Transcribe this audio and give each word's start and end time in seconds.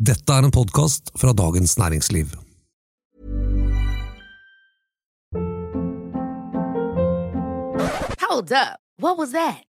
Dette 0.00 0.32
er 0.32 0.46
en 0.46 0.52
podkast 0.54 1.10
fra 1.20 1.34
Dagens 1.36 1.74
Næringsliv. 1.76 2.30
Hold 8.22 8.52
up. 8.52 8.80
What 8.96 9.18
was 9.18 9.32
that? 9.32 9.69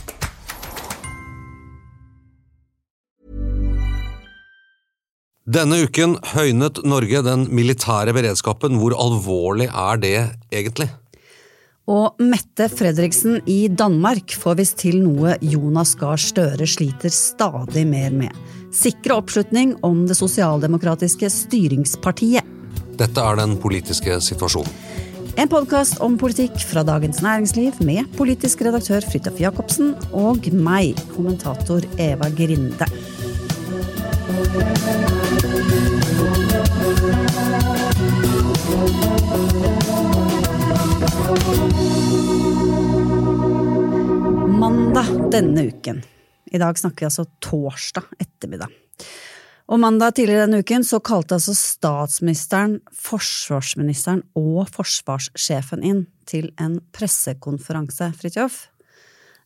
Denne 5.51 5.81
uken 5.83 6.13
høynet 6.31 6.77
Norge 6.87 7.19
den 7.25 7.41
militære 7.51 8.13
beredskapen. 8.15 8.77
Hvor 8.79 8.93
alvorlig 8.95 9.65
er 9.67 9.97
det 9.99 10.19
egentlig? 10.53 10.87
Og 11.91 12.21
Mette 12.23 12.69
Fredriksen 12.71 13.41
i 13.51 13.65
Danmark 13.67 14.31
får 14.39 14.55
visst 14.61 14.77
til 14.79 15.01
noe 15.03 15.33
Jonas 15.43 15.91
Gahr 15.99 16.21
Støre 16.21 16.67
sliter 16.69 17.11
stadig 17.11 17.83
mer 17.89 18.15
med. 18.15 18.37
Sikre 18.71 19.17
oppslutning 19.19 19.73
om 19.83 20.05
det 20.07 20.15
sosialdemokratiske 20.21 21.27
styringspartiet. 21.33 22.47
Dette 23.01 23.19
er 23.25 23.41
den 23.41 23.57
politiske 23.59 24.21
situasjonen. 24.23 24.71
En 25.41 25.51
podkast 25.51 25.99
om 26.03 26.15
politikk 26.21 26.63
fra 26.69 26.85
Dagens 26.87 27.19
Næringsliv 27.25 27.81
med 27.83 28.07
politisk 28.15 28.63
redaktør 28.63 29.03
Fridtjof 29.03 29.43
Jacobsen 29.43 29.97
og 30.15 30.47
meg, 30.55 30.95
kommentator 31.11 31.83
Eva 31.99 32.31
Grinde. 32.39 32.87
Mandag 36.91 36.99
denne 45.31 45.63
uken. 45.71 46.03
I 46.51 46.59
dag 46.59 46.75
snakker 46.79 46.99
vi 46.99 47.07
altså 47.07 47.23
torsdag 47.39 48.03
ettermiddag. 48.19 48.67
Og 49.71 49.79
mandag 49.79 50.17
tidligere 50.17 50.49
denne 50.49 50.59
uken 50.59 50.83
så 50.83 50.99
kalte 50.99 51.39
altså 51.39 51.55
statsministeren, 51.55 52.81
forsvarsministeren 52.91 54.27
og 54.35 54.67
forsvarssjefen 54.75 55.87
inn 55.87 56.11
til 56.27 56.51
en 56.59 56.81
pressekonferanse, 56.91 58.11
Fridtjof. 58.19 58.67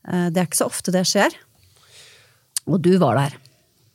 Eh, 0.10 0.34
det 0.34 0.42
er 0.42 0.50
ikke 0.50 0.64
så 0.64 0.74
ofte 0.74 0.98
det 0.98 1.06
skjer. 1.14 1.38
Og 2.66 2.82
du 2.82 2.98
var 2.98 3.22
der. 3.22 3.38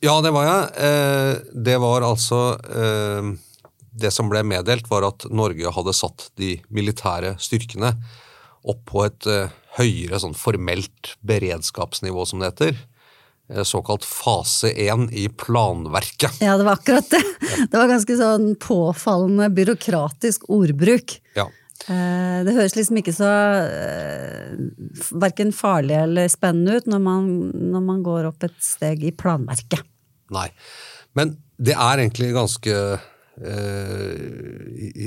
Ja, 0.01 0.17
det 0.25 0.33
var 0.33 0.49
jeg. 0.49 0.69
Eh, 0.87 1.33
det 1.53 1.77
var 1.83 2.07
altså 2.07 2.57
eh, 2.57 3.33
Det 4.01 4.13
som 4.15 4.31
ble 4.33 4.43
meddelt, 4.49 4.89
var 4.91 5.05
at 5.11 5.27
Norge 5.29 5.73
hadde 5.77 5.97
satt 5.97 6.31
de 6.41 6.55
militære 6.73 7.35
styrkene 7.43 7.95
opp 8.61 8.81
på 8.89 9.05
et 9.07 9.27
høyere 9.79 10.19
sånn 10.21 10.35
formelt 10.37 11.15
beredskapsnivå, 11.25 12.27
som 12.29 12.43
det 12.43 12.51
heter. 12.51 12.81
Eh, 13.51 13.63
såkalt 13.63 14.05
fase 14.05 14.71
én 14.73 15.11
i 15.13 15.29
planverket. 15.29 16.41
Ja, 16.41 16.57
det 16.57 16.65
var 16.65 16.73
akkurat 16.73 17.11
det. 17.11 17.23
Det 17.71 17.77
var 17.77 17.89
ganske 17.91 18.17
sånn 18.17 18.53
påfallende 18.63 19.51
byråkratisk 19.55 20.47
ordbruk. 20.53 21.17
Ja. 21.35 21.49
Eh, 21.89 22.41
det 22.45 22.57
høres 22.57 22.77
liksom 22.77 22.99
ikke 23.01 23.15
så 23.17 23.31
eh, 23.65 24.59
verken 25.17 25.55
farlig 25.57 25.97
eller 26.03 26.29
spennende 26.33 26.81
ut 26.81 26.91
når 26.91 27.05
man, 27.05 27.31
når 27.73 27.87
man 27.87 28.03
går 28.05 28.29
opp 28.29 28.45
et 28.49 28.59
steg 28.65 29.07
i 29.07 29.15
planverket. 29.17 29.87
Nei, 30.35 30.51
men 31.19 31.39
det 31.61 31.75
er 31.75 32.03
egentlig 32.03 32.31
ganske 32.37 32.77
eh, 33.41 34.21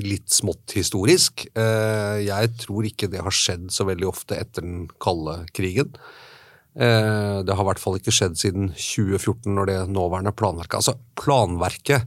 litt 0.04 0.34
smått 0.34 0.76
historisk. 0.78 1.46
Eh, 1.54 2.26
jeg 2.26 2.52
tror 2.66 2.90
ikke 2.90 3.10
det 3.12 3.24
har 3.24 3.36
skjedd 3.36 3.70
så 3.74 3.88
veldig 3.88 4.10
ofte 4.10 4.38
etter 4.42 4.66
den 4.66 4.86
kalde 5.04 5.44
krigen. 5.56 5.94
Eh, 6.74 7.40
det 7.46 7.54
har 7.54 7.64
i 7.64 7.70
hvert 7.70 7.82
fall 7.82 8.00
ikke 8.00 8.14
skjedd 8.14 8.38
siden 8.42 8.72
2014, 8.74 9.50
når 9.54 9.70
det 9.70 9.80
nåværende 9.94 10.34
planverket 10.34 10.80
Altså, 10.80 10.98
planverket 11.22 12.02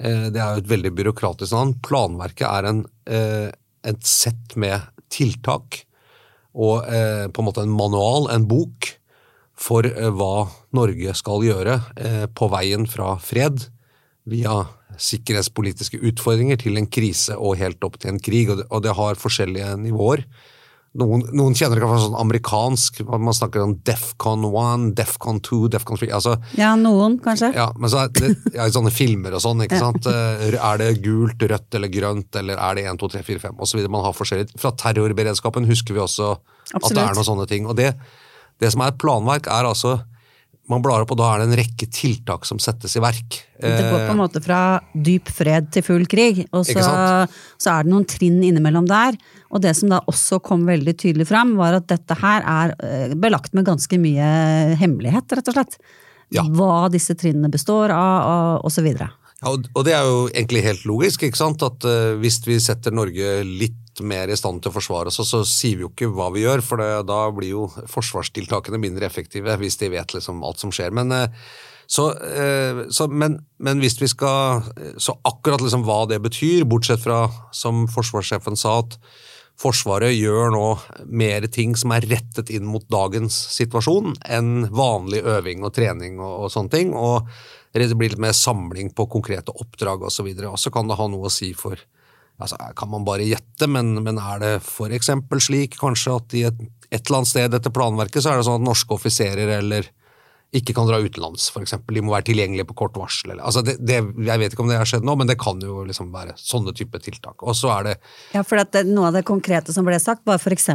eh, 0.00 0.28
det 0.32 0.40
er 0.40 0.56
jo 0.56 0.64
et 0.64 0.72
veldig 0.72 0.94
byråkratisk 0.96 1.52
navn. 1.54 1.74
Planverket 1.84 2.48
er 2.48 2.72
en, 2.72 2.84
et 3.88 4.06
sett 4.06 4.56
med 4.56 4.84
tiltak 5.12 5.82
og 6.58 6.84
på 6.84 7.42
en 7.42 7.46
måte 7.46 7.62
en 7.62 7.74
manual, 7.74 8.26
en 8.32 8.46
bok, 8.48 8.88
for 9.58 9.86
hva 9.86 10.48
Norge 10.74 11.12
skal 11.18 11.44
gjøre 11.46 11.76
på 12.34 12.48
veien 12.50 12.86
fra 12.90 13.12
fred 13.22 13.68
via 14.28 14.64
sikkerhetspolitiske 14.98 16.00
utfordringer 16.10 16.58
til 16.60 16.78
en 16.80 16.88
krise 16.90 17.36
og 17.36 17.58
helt 17.60 17.82
opp 17.86 17.98
til 18.00 18.14
en 18.14 18.22
krig. 18.22 18.50
Og 18.50 18.82
det 18.84 18.94
har 18.98 19.20
forskjellige 19.20 19.76
nivåer. 19.82 20.24
Noen, 20.96 21.20
noen, 21.36 21.52
kjenner 21.54 21.76
det 21.76 21.84
fra 21.84 21.98
sånn 22.00 22.16
amerikansk, 22.16 23.02
man 23.06 23.34
snakker 23.36 23.60
om 23.60 23.74
Defcon 23.86 24.46
1, 24.48 24.86
Defcon 24.96 25.36
2, 25.44 25.58
Defcon 25.74 26.00
3 26.00 26.08
altså, 26.16 26.32
Ja, 26.56 26.72
noen, 26.80 27.18
kanskje. 27.22 27.50
Ja, 27.54 27.68
men 27.76 27.92
så 27.92 28.06
er 28.06 28.14
det, 28.16 28.30
ja, 28.56 28.64
I 28.64 28.72
sånne 28.74 28.90
filmer 28.94 29.36
og 29.36 29.44
sånn, 29.44 29.60
ikke 29.66 29.78
sant. 29.82 30.08
Eh, 30.08 30.56
er 30.56 30.80
det 30.80 30.88
gult, 31.04 31.44
rødt 31.52 31.76
eller 31.76 31.92
grønt, 31.92 32.30
eller 32.40 32.56
er 32.56 32.80
det 32.80 32.86
1, 32.88 33.00
2, 33.04 33.10
3, 33.18 33.22
4, 33.28 33.44
5 33.44 33.60
osv. 33.68 33.84
Man 33.92 34.06
har 34.06 34.16
forskjellig 34.16 34.48
Fra 34.58 34.72
terrorberedskapen 34.80 35.68
husker 35.68 35.98
vi 35.98 36.02
også 36.02 36.32
Absolutt. 36.32 36.88
at 36.88 36.96
det 36.96 37.04
er 37.04 37.20
noen 37.20 37.28
sånne 37.28 37.48
ting. 37.52 37.68
Og 37.68 37.76
det, 37.78 37.92
det 38.58 38.72
som 38.72 38.82
er 38.82 38.94
et 38.94 39.02
planverk, 39.04 39.52
er 39.52 39.68
altså 39.68 39.98
man 40.68 40.82
blar 40.84 41.02
opp, 41.04 41.12
og 41.14 41.18
da 41.20 41.30
er 41.32 41.42
det 41.42 41.48
en 41.48 41.58
rekke 41.62 41.86
tiltak 41.92 42.44
som 42.48 42.60
settes 42.62 42.96
i 42.98 43.02
verk. 43.02 43.38
Det 43.58 43.86
går 43.88 44.04
på 44.04 44.12
en 44.12 44.20
måte 44.20 44.42
fra 44.44 44.60
dyp 44.92 45.30
fred 45.34 45.70
til 45.74 45.84
full 45.86 46.04
krig, 46.10 46.42
og 46.52 46.66
så, 46.68 46.82
så, 47.56 47.72
er 47.72 47.86
det 47.86 47.92
noen 47.92 48.06
trinn 48.08 48.42
innimellom 48.44 48.88
der. 48.88 49.16
Og 49.48 49.62
det 49.64 49.72
som 49.78 49.92
da 49.92 50.02
også 50.10 50.42
kom 50.44 50.66
veldig 50.68 50.94
tydelig 51.00 51.28
fram, 51.30 51.56
var 51.58 51.78
at 51.80 51.88
dette 51.90 52.18
her 52.20 52.44
er 52.44 52.74
eh, 52.84 53.16
belagt 53.16 53.56
med 53.56 53.66
ganske 53.68 54.00
mye 54.00 54.28
hemmelighet, 54.80 55.38
rett 55.38 55.48
og 55.48 55.56
slett. 55.56 55.80
Ja. 56.36 56.44
Hva 56.44 56.88
disse 56.92 57.16
trinnene 57.16 57.48
består 57.48 57.94
av, 57.94 58.60
og 58.60 58.72
så 58.72 58.84
videre. 58.84 59.08
Ja, 59.38 59.54
og 59.54 59.84
det 59.86 59.94
er 59.94 60.04
jo 60.04 60.24
egentlig 60.32 60.64
helt 60.66 60.84
logisk, 60.88 61.24
ikke 61.24 61.38
sant? 61.38 61.62
at 61.62 61.84
uh, 61.86 62.18
hvis 62.20 62.40
vi 62.44 62.58
setter 62.60 62.94
Norge 62.94 63.38
litt 63.46 63.87
mer 64.04 64.30
i 64.30 64.36
stand 64.38 64.62
til 64.62 64.72
å 64.72 64.76
forsvare 64.76 65.12
oss, 65.12 65.20
så 65.28 65.42
sier 65.46 65.78
vi 65.78 65.86
jo 65.86 65.92
ikke 65.92 66.10
hva 66.14 66.28
vi 66.34 66.44
gjør, 66.44 66.62
for 66.64 66.82
det, 66.82 66.90
da 67.08 67.22
blir 67.34 67.54
jo 67.54 67.64
forsvarstiltakene 67.90 68.80
mindre 68.82 69.08
effektive 69.08 69.56
hvis 69.60 69.80
de 69.80 69.92
vet 69.94 70.14
liksom 70.16 70.44
alt 70.46 70.62
som 70.62 70.74
skjer. 70.74 70.94
Men, 70.96 71.14
uh, 71.14 71.48
så, 71.88 72.10
uh, 72.12 72.84
så, 72.94 73.08
men, 73.08 73.38
men, 73.64 73.80
hvis 73.80 73.96
vi 73.96 74.10
skal 74.12 74.66
Så 75.00 75.14
akkurat 75.24 75.62
liksom 75.64 75.86
hva 75.88 76.02
det 76.10 76.18
betyr, 76.20 76.66
bortsett 76.68 77.00
fra, 77.00 77.26
som 77.56 77.86
forsvarssjefen 77.90 78.58
sa, 78.60 78.80
at 78.84 78.98
Forsvaret 79.58 80.14
gjør 80.14 80.52
nå 80.54 80.66
mer 81.10 81.48
ting 81.50 81.72
som 81.74 81.90
er 81.90 82.04
rettet 82.06 82.52
inn 82.54 82.66
mot 82.70 82.84
dagens 82.94 83.34
situasjon, 83.56 84.12
enn 84.22 84.68
vanlig 84.70 85.24
øving 85.26 85.64
og 85.66 85.72
trening 85.74 86.20
og, 86.22 86.44
og 86.44 86.52
sånne 86.54 86.70
ting. 86.76 86.92
Og 86.94 87.26
det 87.74 87.88
blir 87.98 88.12
litt 88.12 88.22
mer 88.22 88.36
samling 88.38 88.92
på 88.94 89.08
konkrete 89.10 89.50
oppdrag 89.50 90.06
osv. 90.06 90.30
Og 90.46 90.58
så 90.62 90.70
kan 90.70 90.86
det 90.86 90.98
ha 91.00 91.08
noe 91.10 91.26
å 91.26 91.32
si 91.32 91.50
for 91.58 91.80
altså, 92.38 92.58
Kan 92.78 92.90
man 92.94 93.06
bare 93.06 93.26
gjette, 93.26 93.68
men, 93.70 93.96
men 94.02 94.18
er 94.22 94.42
det 94.42 94.54
eksempel 94.96 95.42
slik 95.42 95.78
kanskje 95.80 96.16
at 96.16 96.34
i 96.38 96.44
et, 96.48 96.66
et 96.88 97.02
eller 97.04 97.20
annet 97.20 97.32
sted 97.34 97.54
etter 97.54 97.74
planverket 97.74 98.24
så 98.24 98.32
er 98.32 98.40
det 98.40 98.48
sånn 98.48 98.62
at 98.62 98.68
norske 98.70 98.94
offiserer 98.96 99.58
eller 99.58 99.90
ikke 100.56 100.72
kan 100.72 100.86
dra 100.88 100.96
utenlands, 100.96 101.50
f.eks. 101.52 101.74
De 101.92 102.00
må 102.00 102.14
være 102.14 102.30
tilgjengelige 102.30 102.64
på 102.70 102.76
kort 102.80 102.94
varsel. 102.96 103.34
Eller, 103.34 103.42
altså 103.44 103.60
det, 103.66 103.74
det, 103.84 103.98
jeg 104.00 104.40
vet 104.40 104.54
ikke 104.54 104.64
om 104.64 104.70
det 104.70 104.78
har 104.80 104.88
skjedd 104.88 105.04
nå, 105.04 105.12
men 105.20 105.28
det 105.28 105.36
kan 105.40 105.60
jo 105.60 105.82
liksom 105.84 106.08
være 106.14 106.38
sånne 106.40 106.72
type 106.76 107.00
tiltak. 107.04 107.44
Og 107.44 107.56
så 107.56 107.74
er 107.74 107.88
det 107.90 107.94
Ja, 108.32 108.40
for 108.46 108.56
det, 108.56 108.86
Noe 108.88 109.10
av 109.10 109.18
det 109.18 109.26
konkrete 109.28 109.74
som 109.76 109.84
ble 109.84 109.98
sagt, 110.00 110.24
var 110.28 110.40
f.eks. 110.40 110.70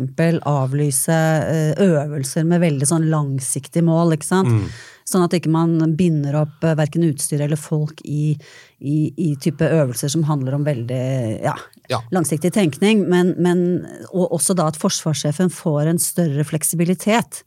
avlyse 0.45 1.17
eh, 1.17 1.81
øvelser 1.87 2.45
med 2.45 2.61
veldig 2.61 2.89
sånn 2.91 3.09
langsiktig 3.09 3.81
mål. 3.87 4.13
ikke 4.19 4.29
sant? 4.29 4.53
Mm. 4.53 4.69
Sånn 5.09 5.25
at 5.25 5.33
ikke 5.35 5.51
man 5.51 5.95
binder 5.97 6.37
opp 6.43 6.61
eh, 6.61 6.77
verken 6.77 7.07
utstyr 7.09 7.41
eller 7.41 7.57
folk 7.57 8.05
i, 8.05 8.35
i, 8.83 9.13
i, 9.15 9.29
type 9.39 9.63
øvelser 9.63 10.11
som 10.11 10.25
handler 10.27 10.57
om 10.57 10.65
veldig 10.67 11.03
ja, 11.43 11.55
ja. 11.87 12.01
langsiktig 12.11 12.51
tenkning. 12.53 13.05
Men, 13.09 13.31
men, 13.39 13.63
og 14.11 14.35
også 14.35 14.55
da 14.59 14.67
at 14.67 14.79
forsvarssjefen 14.79 15.51
får 15.53 15.87
en 15.93 16.01
større 16.03 16.43
fleksibilitet 16.47 17.45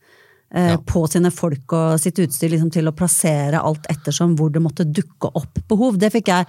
Eh, 0.54 0.70
ja. 0.70 0.78
på 0.78 1.02
sine 1.10 1.32
folk 1.34 1.72
og 1.74 1.96
sitt 1.98 2.20
utstyr 2.22 2.52
liksom, 2.52 2.70
til 2.70 2.86
å 2.86 2.94
plassere 2.94 3.58
alt 3.58 3.88
ettersom 3.90 4.36
hvor 4.38 4.52
det 4.54 4.62
måtte 4.62 4.86
dukke 4.86 5.32
opp 5.34 5.58
behov. 5.66 5.98
Det 5.98 6.12
fikk 6.14 6.30
jeg 6.30 6.46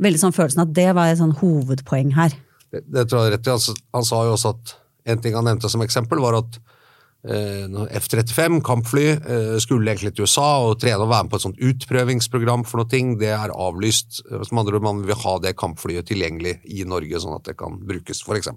veldig 0.00 0.20
sånn 0.22 0.36
følelsen 0.36 0.62
at 0.62 0.74
det 0.76 0.86
var 0.94 1.10
et 1.10 1.18
sånn 1.18 1.34
hovedpoeng 1.40 2.14
her. 2.14 2.36
Det, 2.70 2.84
det 2.86 3.08
tror 3.10 3.26
jeg 3.26 3.34
rett 3.34 3.50
i. 3.50 3.56
Han, 3.56 3.80
han, 3.98 4.06
sa 4.06 4.22
jo 4.28 4.36
også 4.36 4.54
at 4.54 4.76
en 5.10 5.24
ting 5.24 5.34
han 5.34 5.48
nevnte 5.50 5.70
som 5.72 5.82
eksempel, 5.82 6.22
var 6.22 6.38
at 6.38 6.60
F-35, 7.20 8.62
kampfly, 8.64 9.06
eh, 9.12 9.56
skulle 9.60 9.92
egentlig 9.92 10.14
til 10.16 10.24
USA 10.24 10.64
og 10.64 10.78
trene 10.80 11.04
og 11.04 11.10
være 11.10 11.26
med 11.26 11.30
på 11.30 11.36
et 11.36 11.44
sånt 11.44 11.60
utprøvingsprogram 11.60 12.64
for 12.64 12.80
noe 12.80 12.88
ting. 12.88 13.18
Det 13.20 13.28
er 13.36 13.52
avlyst. 13.52 14.22
Som 14.48 14.62
andre 14.62 14.80
man 14.80 15.04
vil 15.04 15.18
ha 15.20 15.38
det 15.38 15.58
kampflyet 15.60 16.08
tilgjengelig 16.08 16.60
i 16.64 16.84
Norge, 16.88 17.20
sånn 17.20 17.36
at 17.36 17.44
det 17.44 17.58
kan 17.60 17.76
brukes, 17.76 18.24
f.eks. 18.24 18.48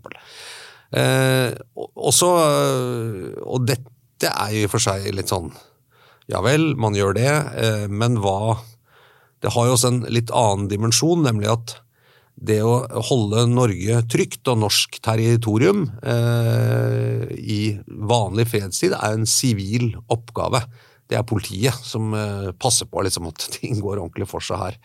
Eh, 0.94 1.52
og, 1.76 3.60
dette 3.68 4.30
er 4.30 4.52
jo 4.54 4.62
i 4.62 4.68
og 4.68 4.74
for 4.76 4.84
seg 4.84 5.08
litt 5.10 5.32
sånn 5.32 5.48
Ja 6.30 6.44
vel, 6.46 6.76
man 6.78 6.94
gjør 6.94 7.16
det, 7.18 7.32
eh, 7.58 7.86
men 7.90 8.20
hva 8.22 8.60
Det 9.42 9.56
har 9.56 9.66
jo 9.66 9.74
også 9.74 9.90
en 9.90 10.04
litt 10.14 10.30
annen 10.30 10.70
dimensjon, 10.70 11.26
nemlig 11.26 11.50
at 11.50 11.74
det 12.36 12.60
å 12.66 12.82
holde 13.10 13.46
Norge 13.52 14.02
trygt 14.12 14.50
og 14.52 14.60
norsk 14.64 14.98
territorium 15.06 15.86
eh, 16.02 17.30
i 17.38 17.62
vanlig 17.86 18.48
fredstid 18.52 18.96
er 18.98 19.16
en 19.16 19.28
sivil 19.30 19.92
oppgave. 20.12 20.64
Det 21.08 21.20
er 21.20 21.28
politiet 21.30 21.78
som 21.86 22.14
eh, 22.18 22.50
passer 22.58 22.90
på 22.90 23.04
liksom, 23.06 23.30
at 23.30 23.48
ting 23.60 23.78
går 23.80 24.00
ordentlig 24.02 24.28
for 24.32 24.44
seg 24.44 24.62
her. 24.64 24.80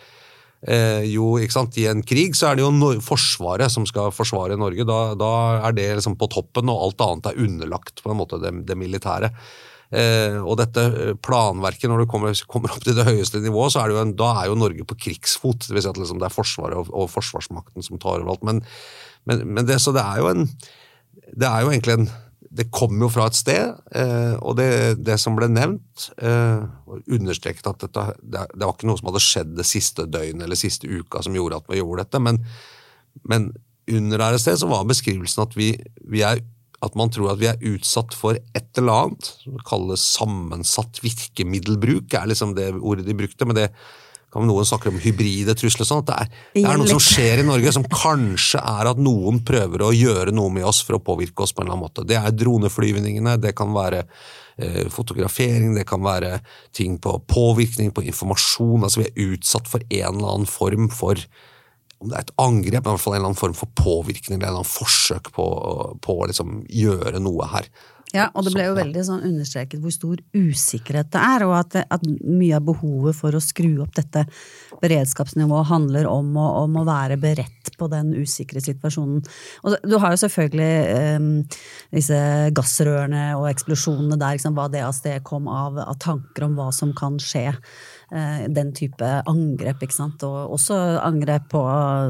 Eh, 0.66 1.04
jo, 1.06 1.36
ikke 1.38 1.54
sant, 1.54 1.78
I 1.78 1.86
en 1.90 2.02
krig 2.02 2.34
så 2.36 2.50
er 2.50 2.58
det 2.58 2.64
jo 2.64 2.72
no 2.74 2.90
Forsvaret 3.04 3.70
som 3.70 3.86
skal 3.88 4.12
forsvare 4.14 4.58
Norge. 4.58 4.86
Da, 4.88 5.00
da 5.18 5.32
er 5.68 5.76
det 5.76 5.88
liksom 6.00 6.18
på 6.18 6.30
toppen, 6.34 6.70
og 6.70 6.88
alt 6.88 7.04
annet 7.06 7.30
er 7.32 7.42
underlagt 7.46 8.02
på 8.04 8.12
en 8.12 8.20
måte 8.20 8.40
det, 8.42 8.52
det 8.68 8.78
militære. 8.78 9.32
Eh, 9.88 10.36
og 10.42 10.58
dette 10.60 10.82
eh, 10.84 11.14
planverket, 11.24 11.88
når 11.88 12.02
du 12.02 12.10
kommer, 12.12 12.36
kommer, 12.50 12.74
opp 12.74 12.84
til 12.84 12.96
det 12.98 13.06
høyeste 13.08 13.40
nivået, 13.40 13.72
så 13.72 13.80
er 13.82 13.88
det 13.88 13.96
jo 13.96 14.02
en, 14.02 14.14
da 14.20 14.30
er 14.42 14.50
jo 14.50 14.58
Norge 14.60 14.84
på 14.88 14.98
krigsfot. 15.06 15.64
Det 15.64 15.76
vil 15.76 15.84
si 15.84 15.90
at 15.90 16.00
liksom 16.00 16.20
det 16.20 16.28
er 16.28 16.34
Forsvaret 16.34 16.76
og, 16.76 16.90
og 16.92 17.08
Forsvarsmakten 17.12 17.86
som 17.86 18.00
tar 18.00 18.20
over 18.20 18.34
alt. 18.34 18.44
Men, 18.44 18.60
men, 19.28 19.46
men 19.48 19.68
det, 19.68 19.80
så 19.80 19.94
det 19.96 20.04
er 20.04 20.20
jo 20.22 20.32
en 20.34 20.48
Det 21.28 21.44
er 21.44 21.60
jo 21.64 21.70
egentlig 21.74 22.00
en 22.00 22.10
det 22.58 22.70
kom 22.72 22.94
jo 22.96 23.10
fra 23.12 23.26
et 23.28 23.36
sted, 23.36 23.74
eh, 23.92 24.34
og 24.40 24.54
det, 24.56 24.70
det 25.04 25.18
som 25.20 25.34
ble 25.36 25.50
nevnt, 25.52 26.06
understreket 26.16 27.66
at 27.68 27.82
dette, 27.82 28.04
det, 28.22 28.46
det, 28.54 28.62
var 28.62 28.72
ikke 28.72 28.88
noe 28.88 28.96
som 28.96 29.10
hadde 29.10 29.20
skjedd 29.20 29.50
det 29.58 29.66
siste 29.68 30.06
døgnet 30.08 30.46
eller 30.46 30.56
siste 30.56 30.88
uka 30.88 31.20
som 31.26 31.36
gjorde 31.36 31.58
at 31.60 31.68
vi 31.68 31.82
gjorde 31.82 32.06
dette, 32.06 32.22
men, 32.24 32.40
men 33.28 33.50
under 33.98 34.22
der 34.24 34.38
et 34.38 34.42
sted 34.42 34.56
så 34.62 34.70
var 34.70 34.88
beskrivelsen 34.88 35.44
at, 35.44 35.58
vi, 35.60 35.74
vi 36.08 36.24
er, 36.24 36.40
at 36.84 36.98
man 36.98 37.10
tror 37.10 37.32
at 37.32 37.40
vi 37.40 37.48
er 37.50 37.62
utsatt 37.72 38.14
for 38.14 38.38
et 38.38 38.78
eller 38.78 39.06
annet, 39.08 39.30
som 39.42 39.62
kalles 39.66 40.04
sammensatt 40.14 41.00
virkemiddelbruk, 41.02 42.14
er 42.14 42.28
liksom 42.30 42.54
det 42.58 42.70
ordet 42.78 43.06
de 43.08 43.16
brukte. 43.18 43.48
men 43.48 43.58
det 43.58 43.72
kan 44.32 44.44
noen 44.44 44.66
snakke 44.68 44.90
om 44.92 44.98
hybride 45.00 45.54
trusler 45.56 45.88
sånn, 45.88 46.02
at 46.04 46.08
det 46.10 46.16
er, 46.20 46.32
det 46.58 46.64
er, 46.68 46.80
noe 46.80 46.90
som 46.90 47.00
skjer 47.00 47.40
i 47.40 47.46
Norge 47.48 47.72
som 47.72 47.86
kanskje 47.88 48.60
er 48.60 48.90
at 48.90 49.00
noen 49.00 49.40
prøver 49.46 49.86
å 49.86 49.94
gjøre 49.96 50.34
noe 50.36 50.52
med 50.52 50.66
oss 50.68 50.82
for 50.84 50.98
å 50.98 51.02
påvirke 51.04 51.46
oss 51.46 51.54
på 51.54 51.62
en 51.62 51.68
eller 51.68 51.78
annen 51.78 51.86
måte. 51.86 52.04
Det 52.08 52.18
er 52.20 52.36
droneflyvningene, 52.36 53.38
det 53.40 53.54
kan 53.56 53.72
være 53.72 54.02
eh, 54.04 54.84
fotografering, 54.92 55.72
det 55.78 55.86
kan 55.88 56.04
være 56.04 56.42
ting 56.76 56.98
på 57.00 57.16
påvirkning, 57.30 57.94
på 57.96 58.04
informasjon. 58.12 58.84
altså 58.84 59.00
Vi 59.00 59.08
er 59.08 59.32
utsatt 59.32 59.70
for 59.70 59.86
en 59.88 60.10
eller 60.12 60.34
annen 60.34 60.50
form 60.58 60.92
for 60.92 61.24
om 61.98 62.10
det 62.10 62.16
er 62.18 62.26
et 62.26 62.34
angrep, 62.38 62.82
men 62.84 62.92
i 62.92 62.94
hvert 62.94 63.02
fall 63.04 63.14
en 63.16 63.20
eller 63.20 63.32
annen 63.32 63.42
form 63.42 63.54
for 63.58 63.70
påvirkning 63.78 64.36
eller 64.38 64.44
en 64.44 64.50
eller 64.50 64.62
annen 64.62 64.70
forsøk 64.70 65.32
på, 65.34 65.46
på 66.04 66.18
å 66.18 66.26
liksom 66.30 66.60
gjøre 66.70 67.22
noe 67.22 67.48
her. 67.50 67.70
Ja, 68.16 68.30
og 68.32 68.46
det 68.46 68.54
ble 68.54 68.64
jo 68.64 68.76
veldig 68.76 69.02
sånn 69.04 69.24
understreket 69.26 69.82
hvor 69.82 69.92
stor 69.92 70.20
usikkerhet 70.32 71.10
det 71.12 71.20
er, 71.20 71.44
og 71.44 71.52
at, 71.58 71.76
at, 71.92 72.06
mye 72.24 72.56
av 72.56 72.64
behovet 72.64 73.16
for 73.18 73.36
å 73.36 73.42
skru 73.42 73.82
opp 73.84 73.92
dette 73.98 74.22
beredskapsnivået 74.80 75.68
handler 75.68 76.08
om 76.08 76.30
å, 76.40 76.46
om 76.62 76.78
å 76.80 76.86
være 76.88 77.18
beredt 77.20 77.74
på 77.76 77.90
den 77.92 78.14
usikre 78.16 78.62
situasjonen. 78.64 79.20
Og 79.60 79.76
du 79.84 79.98
har 80.00 80.14
jo 80.14 80.22
selvfølgelig 80.24 81.18
um, 81.18 81.28
disse 81.92 82.18
gassrørene 82.56 83.26
og 83.36 83.50
eksplosjonene 83.50 84.16
der, 84.16 84.38
liksom, 84.38 84.56
hva 84.56 84.70
det 84.72 84.86
avstedkom 84.86 85.50
av, 85.52 85.76
av 85.84 86.00
tanker 86.00 86.48
om 86.48 86.56
hva 86.56 86.70
som 86.72 86.96
kan 86.96 87.20
skje. 87.20 87.50
Uh, 88.08 88.46
den 88.48 88.70
type 88.72 89.04
angrep, 89.28 89.82
ikke 89.84 89.92
sant. 89.92 90.22
Og 90.24 90.54
også 90.56 90.76
angrep 91.04 91.50
på 91.52 91.62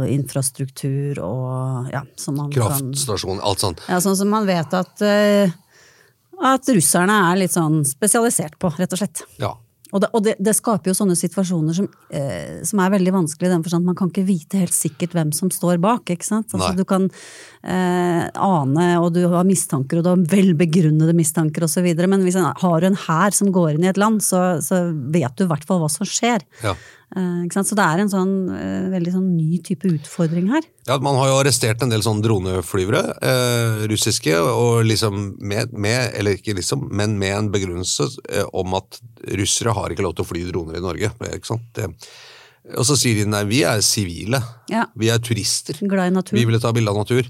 infrastruktur 0.07 1.19
og 1.27 1.89
ja, 1.91 2.05
som 2.15 2.39
man 2.39 2.53
Kraftstasjon, 2.55 3.41
alt 3.43 3.65
sånt. 3.65 3.83
Ja, 3.91 3.99
sånn 4.05 4.19
som 4.21 4.31
man 4.31 4.47
vet 4.47 4.77
at 4.79 5.03
uh, 5.03 5.57
at 6.39 6.71
russerne 6.71 7.17
er 7.33 7.41
litt 7.41 7.55
sånn 7.55 7.81
spesialisert 7.87 8.59
på, 8.63 8.71
rett 8.79 8.95
og 8.95 9.01
slett. 9.01 9.25
Ja. 9.43 9.57
Og, 9.89 10.03
det, 10.03 10.09
og 10.13 10.25
det, 10.27 10.35
det, 10.43 10.53
skaper 10.57 10.91
jo 10.91 10.97
sånne 10.97 11.17
situasjoner 11.17 11.77
som, 11.79 11.87
eh, 12.13 12.59
som 12.69 12.83
er 12.85 12.93
veldig 12.93 13.15
vanskelig 13.15 13.49
i 13.49 13.53
den 13.55 13.65
forstand 13.65 13.89
man 13.89 13.97
kan 13.97 14.11
ikke 14.13 14.27
vite 14.29 14.61
helt 14.61 14.77
sikkert 14.77 15.17
hvem 15.17 15.33
som 15.37 15.53
står 15.55 15.81
bak. 15.81 16.13
ikke 16.13 16.27
sant? 16.27 16.53
Altså, 16.53 16.75
du 16.77 16.85
kan 16.89 17.09
eh, 17.09 18.27
ane, 18.29 18.89
og 19.01 19.15
du 19.17 19.23
har 19.33 19.49
mistanker, 19.49 20.01
og 20.01 20.05
du 20.05 20.13
har 20.13 20.27
velbegrunnede 20.35 21.17
mistanker 21.17 21.65
osv. 21.65 21.89
Men 22.05 22.27
hvis 22.27 22.37
en, 22.37 22.51
har 22.53 22.85
du 22.85 22.91
en 22.91 23.01
hær 23.07 23.37
som 23.37 23.53
går 23.55 23.77
inn 23.77 23.89
i 23.89 23.93
et 23.93 24.01
land, 24.01 24.21
så, 24.25 24.61
så 24.65 24.89
vet 24.93 25.39
du 25.39 25.47
i 25.47 25.51
hvert 25.55 25.65
fall 25.69 25.81
hva 25.83 25.91
som 25.93 26.09
skjer. 26.09 26.45
Ja. 26.65 26.77
Uh, 27.17 27.49
så 27.49 27.73
det 27.73 27.85
er 27.85 28.03
en 28.03 28.11
sånn 28.13 28.33
uh, 28.53 28.89
veldig 28.93 29.13
sånn 29.15 29.29
ny 29.33 29.59
type 29.65 29.89
utfordring 29.89 30.51
her. 30.53 30.67
Ja, 30.89 30.99
Man 31.01 31.17
har 31.17 31.31
jo 31.31 31.39
arrestert 31.41 31.81
en 31.83 31.93
del 31.93 32.05
sånne 32.05 32.25
droneflyvere, 32.25 33.03
eh, 33.25 33.83
russiske, 33.89 34.35
og 34.37 34.85
liksom 34.89 35.39
med, 35.41 35.73
med, 35.73 36.13
eller 36.19 36.37
ikke 36.37 36.57
liksom, 36.59 36.87
men 36.93 37.17
med 37.21 37.35
en 37.37 37.51
begrunnelse 37.53 38.09
om 38.57 38.77
at 38.79 39.01
russere 39.37 39.75
har 39.77 39.93
ikke 39.93 40.05
lov 40.05 40.17
til 40.17 40.25
å 40.25 40.29
fly 40.29 40.45
droner 40.49 40.81
i 40.81 40.85
Norge. 40.85 41.13
ikke 41.33 41.51
sant? 41.51 41.69
Det, 41.77 41.89
og 42.77 42.85
så 42.89 42.97
sier 43.01 43.21
de 43.21 43.29
nei, 43.29 43.45
vi 43.49 43.63
er 43.65 43.81
sivile. 43.85 44.41
Ja. 44.73 44.87
Vi 44.99 45.13
er 45.13 45.21
turister. 45.25 45.79
Glad 45.81 46.13
i 46.13 46.17
natur. 46.17 46.37
Vi 46.37 46.45
ville 46.49 46.61
ta 46.61 46.73
bilde 46.77 46.93
av 46.93 47.01
natur. 47.01 47.29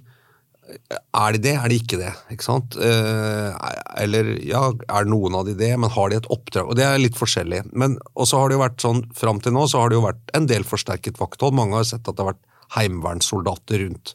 Er 0.68 1.34
de 1.34 1.40
det, 1.42 1.54
er 1.56 1.70
de 1.70 1.78
ikke 1.80 1.98
det? 2.00 2.10
ikke 2.32 2.44
sant? 2.44 2.76
Eh, 2.76 3.68
eller 4.02 4.30
ja, 4.44 4.66
er 4.92 5.08
noen 5.08 5.36
av 5.38 5.46
de 5.48 5.54
det, 5.56 5.70
men 5.80 5.92
har 5.94 6.10
de 6.12 6.18
et 6.20 6.28
oppdrag? 6.32 6.68
Og 6.68 6.76
Det 6.78 6.84
er 6.84 7.00
litt 7.00 7.16
forskjellig. 7.18 7.62
Men 7.72 7.96
også 8.14 8.42
har 8.42 8.50
det 8.50 8.58
jo 8.58 8.64
vært 8.64 8.84
sånn, 8.84 9.02
Fram 9.16 9.40
til 9.44 9.56
nå 9.56 9.64
så 9.70 9.82
har 9.82 9.90
det 9.90 9.98
jo 9.98 10.04
vært 10.04 10.34
en 10.36 10.48
del 10.50 10.66
forsterket 10.68 11.20
vakthold. 11.20 11.56
Mange 11.56 11.78
har 11.78 11.88
sett 11.88 12.04
at 12.04 12.16
det 12.16 12.24
har 12.24 12.34
vært 12.34 12.44
heimevernssoldater 12.76 13.84
rundt 13.86 14.14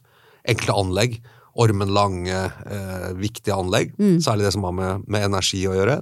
enkle 0.53 0.77
anlegg. 0.83 1.17
Ormen 1.63 1.93
Lange, 1.93 2.43
eh, 2.65 3.10
viktige 3.17 3.57
anlegg. 3.57 3.93
Mm. 3.98 4.19
Særlig 4.25 4.48
det 4.48 4.53
som 4.55 4.67
har 4.69 4.77
med, 4.77 5.07
med 5.07 5.27
energi 5.29 5.63
å 5.69 5.75
gjøre. 5.77 6.00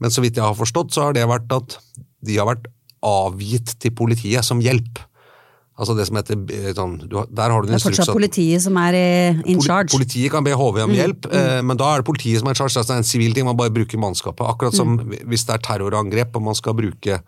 Men 0.00 0.12
så 0.12 0.24
vidt 0.24 0.36
jeg 0.36 0.44
har 0.44 0.56
forstått, 0.56 0.92
så 0.92 1.08
har 1.08 1.16
det 1.16 1.28
vært 1.28 1.52
at 1.56 1.78
de 2.24 2.36
har 2.36 2.48
vært 2.48 2.68
avgitt 3.06 3.76
til 3.80 3.94
politiet 3.96 4.44
som 4.44 4.60
hjelp. 4.64 5.00
Altså 5.76 5.96
det 5.96 6.06
som 6.08 6.16
heter 6.16 6.38
sånn, 6.76 6.94
du, 7.04 7.18
Der 7.28 7.52
har 7.52 7.64
du 7.64 7.68
en 7.68 7.76
instruks 7.76 7.98
Det 7.98 8.00
er 8.00 8.06
fortsatt 8.06 8.16
politiet 8.16 8.64
som 8.64 8.78
er 8.80 8.96
in 9.44 9.60
charge? 9.60 9.92
Politiet 9.92 10.32
kan 10.32 10.46
be 10.46 10.54
HV 10.56 10.78
om 10.86 10.92
mm, 10.92 10.96
hjelp, 10.96 11.28
mm, 11.28 11.34
mm. 11.36 11.68
men 11.68 11.80
da 11.82 11.90
er 11.92 12.00
det 12.00 12.08
politiet 12.08 12.40
som 12.40 12.48
er 12.48 12.56
in 12.56 12.60
charge. 12.62 12.72
Altså 12.72 12.94
det 12.94 12.96
er 12.96 13.02
en 13.04 13.10
sivil 13.10 13.36
ting, 13.36 13.48
man 13.48 13.58
bare 13.58 13.74
bruker 13.74 14.00
mannskapet. 14.00 14.46
Akkurat 14.48 14.76
som 14.76 14.96
mm. 14.96 15.18
hvis 15.28 15.44
det 15.48 15.58
er 15.58 15.66
terrorangrep 15.68 16.40
og 16.40 16.48
man 16.48 16.56
skal 16.56 16.78
bruke 16.78 17.20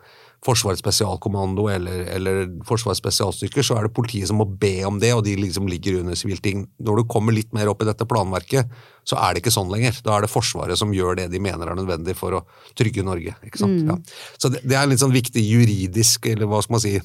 Forsvarets 0.45 0.79
spesialkommando 0.79 1.65
eller, 1.67 2.05
eller, 2.15 2.45
Forsvarets 2.67 3.01
spesialstyrker, 3.01 3.65
så 3.65 3.75
er 3.75 3.87
det 3.87 3.95
politiet 3.95 4.29
som 4.29 4.39
må 4.39 4.45
be 4.47 4.77
om 4.87 4.95
det, 5.01 5.11
og 5.11 5.25
de 5.25 5.33
liksom 5.35 5.67
ligger 5.67 5.97
under 5.99 6.15
sivil 6.15 6.39
ting. 6.43 6.63
Når 6.79 7.01
du 7.01 7.09
kommer 7.11 7.35
litt 7.35 7.51
mer 7.55 7.67
opp 7.67 7.83
i 7.83 7.87
dette 7.89 8.07
planverket, 8.07 8.69
så 9.03 9.19
er 9.19 9.35
det 9.35 9.43
ikke 9.43 9.51
sånn 9.51 9.71
lenger. 9.73 9.99
Da 10.05 10.15
er 10.15 10.23
det 10.23 10.31
Forsvaret 10.31 10.79
som 10.79 10.93
gjør 10.95 11.19
det 11.19 11.27
de 11.33 11.41
mener 11.43 11.67
er 11.67 11.75
nødvendig 11.75 12.15
for 12.15 12.39
å 12.39 12.45
trygge 12.79 13.03
Norge. 13.03 13.35
ikke 13.43 13.59
sant? 13.59 13.83
Mm. 13.83 13.91
Ja. 13.91 14.37
Så 14.39 14.53
det, 14.53 14.63
det, 14.63 14.77
er 14.77 14.85
en 14.85 14.93
litt 14.93 15.03
sånn 15.03 15.15
viktig 15.15 15.43
juridisk, 15.43 16.31
eller 16.31 16.47
hva 16.47 16.63
skal 16.63 16.77
man 16.77 16.85
si, 16.85 16.95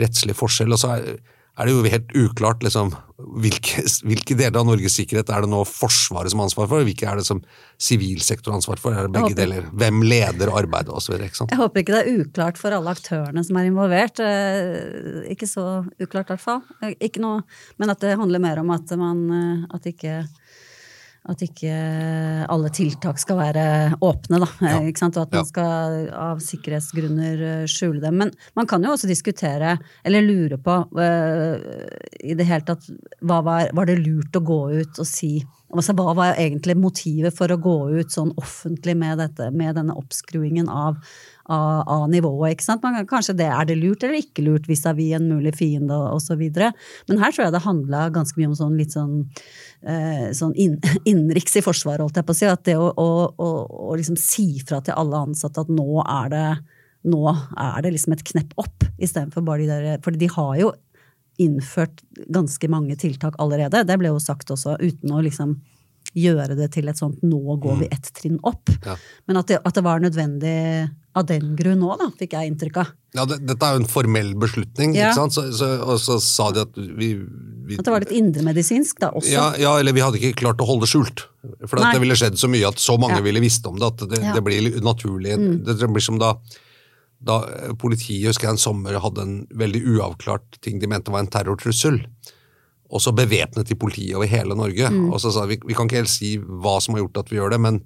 rettslig 0.00 0.36
forskjell. 0.38 0.74
Og 0.74 0.80
så 0.80 0.92
er, 0.96 1.16
er 1.54 1.68
det 1.68 1.74
jo 1.74 1.82
helt 1.86 2.14
uklart 2.18 2.64
liksom, 2.66 2.92
hvilke, 3.42 3.84
hvilke, 4.06 4.36
deler 4.38 4.58
av 4.58 4.66
Norges 4.66 4.96
sikkerhet 4.98 5.30
er 5.30 5.44
det 5.44 5.50
nå 5.52 5.60
Forsvaret 5.68 6.32
som 6.32 6.42
har 6.42 6.48
ansvar 6.48 6.68
for, 6.70 6.82
og 6.82 6.88
hvilke 6.88 7.06
er 7.06 7.20
det 7.20 7.26
som 7.28 7.42
sivilsektor 7.78 8.52
har 8.52 8.58
ansvar 8.58 8.82
for? 8.82 8.96
Er 8.96 9.06
det 9.06 9.14
begge 9.14 9.38
deler? 9.38 9.68
Hvem 9.70 10.02
leder 10.06 10.50
arbeidet 10.50 10.94
osv.? 10.94 11.14
Jeg 11.20 11.60
håper 11.60 11.84
ikke 11.84 11.94
det 11.94 12.02
er 12.02 12.22
uklart 12.24 12.60
for 12.60 12.74
alle 12.74 12.94
aktørene 12.96 13.44
som 13.46 13.60
er 13.60 13.70
involvert. 13.70 14.22
Eh, 14.24 15.28
ikke 15.34 15.50
så 15.50 15.66
uklart, 15.98 16.30
i 16.30 16.34
hvert 16.34 16.46
fall. 16.46 16.64
Ikke 16.98 17.22
noe, 17.22 17.44
men 17.78 17.94
at 17.94 18.02
det 18.02 18.16
handler 18.18 18.42
mer 18.42 18.64
om 18.64 18.74
at 18.74 18.96
man 18.98 19.28
at 19.74 19.86
ikke 19.90 20.24
at 21.24 21.40
ikke 21.40 21.72
alle 22.52 22.68
tiltak 22.74 23.16
skal 23.20 23.38
være 23.38 23.64
åpne, 24.04 24.40
da. 24.42 24.48
Ja. 24.60 24.80
Og 24.82 25.22
at 25.22 25.32
man 25.32 25.46
skal 25.48 25.96
av 26.12 26.42
sikkerhetsgrunner 26.44 27.44
eh, 27.48 27.64
skjule 27.70 28.02
dem. 28.02 28.18
Men 28.20 28.32
man 28.58 28.68
kan 28.68 28.84
jo 28.84 28.92
også 28.92 29.08
diskutere, 29.08 29.78
eller 30.04 30.24
lure 30.24 30.58
på, 30.60 30.76
uh, 30.98 31.54
i 32.24 32.36
det 32.38 32.46
hele 32.48 32.64
tatt 32.66 32.88
var, 33.20 33.44
var, 33.46 33.86
det 33.88 34.00
lurt 34.00 34.36
å 34.36 34.42
gå 34.44 34.58
ut 34.80 34.98
og 35.02 35.08
si 35.08 35.36
altså, 35.74 35.94
Hva 35.98 36.14
var 36.16 36.40
egentlig 36.40 36.76
motivet 36.80 37.36
for 37.36 37.52
å 37.52 37.60
gå 37.60 37.76
ut 38.00 38.14
sånn 38.14 38.32
offentlig 38.40 38.96
med, 38.96 39.18
dette, 39.20 39.50
med 39.52 39.76
denne 39.76 39.96
oppskruingen 40.00 40.70
av 40.72 40.98
av, 41.44 41.82
av 41.88 42.04
nivået. 42.10 42.54
ikke 42.54 42.64
sant? 42.64 42.84
Man, 42.84 43.06
kanskje 43.08 43.36
det 43.38 43.48
er 43.52 43.68
det 43.68 43.76
lurt 43.80 44.04
eller 44.04 44.20
ikke 44.20 44.44
lurt 44.46 44.68
vis-à-vis 44.68 45.14
en 45.18 45.28
mulig 45.28 45.54
fiende 45.56 45.96
osv. 46.14 46.40
Men 46.40 47.20
her 47.20 47.34
tror 47.34 47.46
jeg 47.46 47.54
det 47.54 47.64
handla 47.66 48.06
ganske 48.14 48.40
mye 48.40 48.50
om 48.52 48.56
sånn 48.58 48.78
litt 48.80 48.94
sånn, 48.96 49.18
eh, 49.82 50.30
sånn 50.36 50.54
inn, 50.60 50.78
innenriks 51.10 51.58
i 51.60 51.64
Forsvaret, 51.64 52.04
holdt 52.04 52.20
jeg 52.20 52.28
på 52.28 52.36
å 52.36 52.40
si. 52.40 52.48
At 52.48 52.64
det 52.68 52.78
å, 52.80 52.88
å, 52.88 53.10
å, 53.36 53.50
å 53.90 53.98
liksom 54.00 54.18
si 54.20 54.48
fra 54.64 54.80
til 54.84 54.96
alle 54.96 55.24
ansatte 55.28 55.64
at 55.64 55.72
nå 55.72 56.00
er 56.04 56.32
det, 56.32 56.48
nå 57.12 57.22
er 57.28 57.84
det 57.84 57.94
liksom 57.96 58.16
et 58.16 58.26
knepp 58.32 58.56
opp, 58.60 58.88
istedenfor 58.96 59.44
bare 59.44 59.64
de 59.64 59.68
der 59.68 60.04
For 60.04 60.16
de 60.16 60.30
har 60.32 60.56
jo 60.62 60.72
innført 61.42 62.02
ganske 62.32 62.68
mange 62.70 62.96
tiltak 63.00 63.38
allerede. 63.42 63.84
Det 63.86 63.96
ble 64.00 64.12
jo 64.12 64.20
sagt 64.22 64.52
også, 64.54 64.76
uten 64.80 65.14
å 65.14 65.22
liksom 65.24 65.56
gjøre 66.14 66.54
det 66.54 66.68
til 66.74 66.88
et 66.90 66.98
sånt 66.98 67.22
'nå 67.26 67.56
går 67.62 67.78
vi 67.80 67.86
mm. 67.88 67.94
ett 67.94 68.10
trinn 68.14 68.36
opp'. 68.46 68.70
Ja. 68.84 68.96
Men 69.26 69.40
at 69.40 69.48
det, 69.50 69.58
at 69.64 69.74
det, 69.74 69.82
var 69.82 70.02
nødvendig 70.02 70.90
av 71.14 71.26
den 71.26 71.54
grunn 71.58 71.82
òg, 71.86 71.96
da, 71.98 72.08
fikk 72.18 72.36
jeg 72.36 72.52
inntrykk 72.52 72.78
av. 72.82 72.92
Ja, 73.14 73.24
det, 73.30 73.40
Dette 73.46 73.66
er 73.66 73.76
jo 73.76 73.82
en 73.82 73.90
formell 73.90 74.32
beslutning, 74.38 74.94
ja. 74.94 75.10
ikke 75.10 75.18
sant? 75.22 75.34
Så, 75.34 75.46
så, 75.54 75.70
og 75.82 75.98
så 76.02 76.18
sa 76.22 76.50
de 76.54 76.64
at 76.66 76.78
vi, 76.78 77.14
vi 77.66 77.78
At 77.78 77.86
det 77.86 77.94
var 77.94 78.04
litt 78.06 78.14
indremedisinsk 78.14 79.02
da 79.02 79.10
også? 79.14 79.32
Ja, 79.32 79.46
ja, 79.58 79.76
eller 79.78 79.94
vi 79.94 80.02
hadde 80.02 80.20
ikke 80.20 80.42
klart 80.44 80.62
å 80.62 80.68
holde 80.68 80.86
det 80.86 80.92
skjult. 80.94 81.26
For 81.66 81.82
det 81.82 82.02
ville 82.02 82.18
skjedd 82.18 82.38
så 82.40 82.50
mye 82.50 82.70
at 82.70 82.82
så 82.82 82.98
mange 83.00 83.20
ville 83.24 83.42
visst 83.42 83.66
om 83.70 83.78
det 83.78 83.90
at 83.90 84.06
det, 84.10 84.22
det 84.22 84.44
blir 84.44 84.70
naturlig. 84.86 85.34
Mm. 85.38 85.56
Det 85.66 85.90
blir 85.90 86.04
som 86.04 86.20
da 86.22 86.36
da 87.24 87.40
politiet 87.80 88.28
husker 88.28 88.48
jeg 88.48 88.58
en 88.58 88.60
sommer 88.60 89.00
hadde 89.00 89.24
en 89.24 89.34
veldig 89.56 89.82
uavklart 89.94 90.60
ting 90.64 90.80
de 90.82 90.90
mente 90.90 91.12
var 91.14 91.24
en 91.24 91.32
terrortrussel. 91.32 92.02
Og 92.94 93.02
så 93.02 93.14
bevæpnet 93.16 93.68
de 93.68 93.78
politiet 93.78 94.14
over 94.18 94.30
hele 94.30 94.56
Norge. 94.58 94.90
Mm. 94.92 95.10
Og 95.10 95.20
så 95.22 95.32
sa 95.34 95.46
vi 95.50 95.58
vi 95.64 95.76
kan 95.76 95.88
ikke 95.88 96.02
helt 96.02 96.12
si 96.12 96.36
hva 96.38 96.76
som 96.84 96.94
har 96.94 97.04
gjort 97.04 97.24
at 97.24 97.32
vi 97.32 97.40
gjør 97.40 97.54
det, 97.56 97.60
men, 97.64 97.80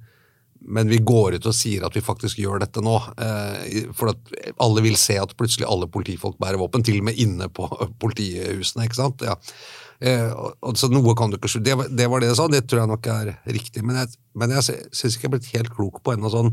men 0.61 0.91
vi 0.91 1.01
går 1.01 1.39
ut 1.39 1.49
og 1.49 1.57
sier 1.57 1.87
at 1.87 1.97
vi 1.97 2.05
faktisk 2.05 2.41
gjør 2.43 2.65
dette 2.65 2.83
nå. 2.85 2.97
Eh, 3.25 3.91
for 3.97 4.13
at 4.13 4.35
alle 4.61 4.85
vil 4.85 4.99
se 5.01 5.17
at 5.21 5.37
plutselig 5.39 5.69
alle 5.71 5.91
politifolk 5.91 6.39
bærer 6.43 6.61
våpen, 6.61 6.85
til 6.85 7.01
og 7.01 7.09
med 7.11 7.21
inne 7.23 7.49
på 7.49 7.69
politihusene. 8.03 8.89
ikke 8.89 9.01
sant? 9.01 9.25
Ja. 9.25 9.39
Eh, 9.99 10.29
og, 10.31 10.77
så 10.79 10.91
noe 10.93 11.15
kan 11.19 11.33
du 11.33 11.39
ikke 11.39 11.63
det, 11.65 11.75
det 11.99 12.07
var 12.11 12.23
det 12.23 12.29
jeg 12.31 12.39
sa, 12.39 12.51
det 12.51 12.67
tror 12.69 12.85
jeg 12.85 12.93
nok 12.93 13.09
er 13.15 13.33
riktig. 13.47 13.87
Men 13.87 14.03
jeg, 14.03 14.19
men 14.39 14.55
jeg 14.59 14.67
syns 14.67 15.17
ikke 15.17 15.27
jeg 15.27 15.31
er 15.31 15.37
blitt 15.39 15.53
helt 15.55 15.75
klok 15.79 16.03
på 16.03 16.15
ennå 16.15 16.31
sånn 16.35 16.53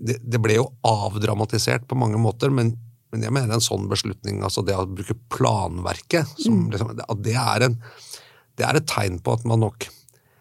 det, 0.00 0.18
det, 0.22 0.40
ble 0.42 0.58
jo 0.58 0.66
avdramatisert 0.86 1.86
på 1.90 1.98
mange 1.98 2.20
måter, 2.20 2.52
men 2.54 2.74
men 3.14 3.22
jeg 3.22 3.30
mener 3.30 3.54
en 3.54 3.62
sånn 3.62 3.84
beslutning, 3.86 4.40
altså 4.42 4.64
det 4.66 4.74
å 4.74 4.88
bruke 4.90 5.14
planverket, 5.30 6.32
som, 6.34 6.64
mm. 6.64 6.70
liksom, 6.72 6.88
det 7.22 7.34
er, 7.38 7.68
en, 7.68 7.76
det 8.58 8.64
er 8.66 8.78
et 8.80 8.88
tegn 8.90 9.20
på 9.22 9.36
at 9.36 9.44
man 9.46 9.62
nok 9.62 9.86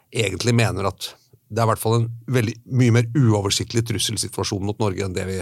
egentlig 0.10 0.56
mener 0.58 0.90
at 0.90 1.12
det 1.54 1.62
er 1.62 1.68
i 1.68 1.70
hvert 1.70 1.82
fall 1.84 2.00
en 2.00 2.08
veldig, 2.34 2.56
mye 2.74 2.96
mer 2.96 3.10
uoversiktlig 3.14 3.84
trusselsituasjon 3.86 4.66
mot 4.66 4.82
Norge 4.82 5.06
enn 5.06 5.14
det, 5.14 5.28
vi, 5.30 5.38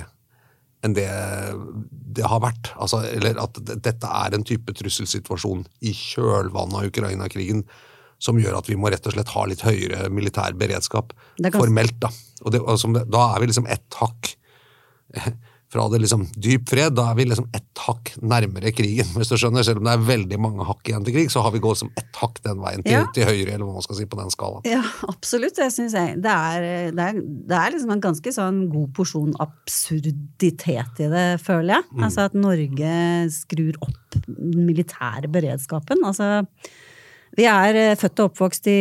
enn 0.84 0.98
det, 0.98 1.08
det 2.20 2.28
har 2.28 2.44
vært. 2.44 2.74
Altså, 2.76 3.00
eller 3.08 3.40
at 3.40 3.62
dette 3.72 4.12
er 4.12 4.36
en 4.36 4.44
type 4.48 4.76
trusselsituasjon 4.76 5.64
i 5.88 5.96
kjølvannet 5.96 6.82
av 6.82 6.92
Ukraina-krigen 6.92 7.64
som 8.22 8.40
gjør 8.40 8.60
at 8.60 8.70
vi 8.70 8.78
må 8.78 8.92
rett 8.94 9.08
og 9.10 9.16
slett 9.16 9.32
ha 9.34 9.46
litt 9.50 9.64
høyere 9.66 10.10
militær 10.14 10.54
beredskap 10.58 11.16
formelt. 11.56 11.98
Da. 12.04 12.12
Og 12.46 12.54
det, 12.54 12.62
og 12.62 13.00
da 13.10 13.32
er 13.32 13.42
vi 13.42 13.50
liksom 13.50 13.70
ett 13.72 14.02
hakk 14.02 14.36
fra 15.72 15.86
det 15.88 16.02
liksom 16.04 16.26
dyp 16.36 16.68
fred, 16.68 16.92
da 16.98 17.06
er 17.12 17.16
vi 17.16 17.26
liksom 17.30 17.46
ett 17.56 17.82
hakk 17.86 18.12
nærmere 18.20 18.74
krigen. 18.76 19.08
hvis 19.16 19.32
du 19.32 19.38
skjønner. 19.40 19.64
Selv 19.64 19.80
om 19.80 19.88
det 19.88 19.94
er 19.96 20.04
veldig 20.10 20.40
mange 20.44 20.66
hakk 20.68 20.90
igjen 20.90 21.06
til 21.08 21.16
krig, 21.16 21.32
så 21.32 21.44
har 21.46 21.54
vi 21.56 21.62
gått 21.64 21.80
som 21.80 21.92
ett 21.96 22.20
hakk 22.20 22.42
den 22.44 22.60
veien 22.60 22.84
til, 22.84 22.98
ja. 22.98 23.06
til 23.16 23.30
høyre, 23.30 23.54
eller 23.54 23.64
hva 23.64 23.78
man 23.78 23.86
skal 23.86 24.02
si, 24.02 24.08
på 24.12 24.20
den 24.20 24.34
skalaen. 24.34 24.68
Ja, 24.68 24.82
absolutt. 25.08 25.56
Det 25.56 25.70
syns 25.72 25.96
jeg. 25.96 26.20
Det 26.26 26.36
er, 26.36 26.68
det, 26.92 27.08
er, 27.08 27.24
det 27.24 27.58
er, 27.58 27.72
liksom 27.72 27.96
en 27.96 28.04
ganske 28.04 28.36
sånn 28.36 28.62
god 28.74 28.92
porsjon 29.00 29.32
absurditet 29.48 31.02
i 31.06 31.10
det, 31.16 31.26
føler 31.46 31.78
jeg. 31.78 31.90
Mm. 31.94 32.06
Altså 32.10 32.28
at 32.28 32.36
Norge 32.36 32.96
skrur 33.40 33.80
opp 33.88 34.20
den 34.28 34.68
militære 34.68 35.32
beredskapen. 35.32 36.04
Altså 36.04 36.44
vi 37.38 37.46
er 37.48 37.78
eh, 37.80 37.98
født 38.00 38.24
og 38.24 38.32
oppvokst 38.32 38.68
i 38.72 38.80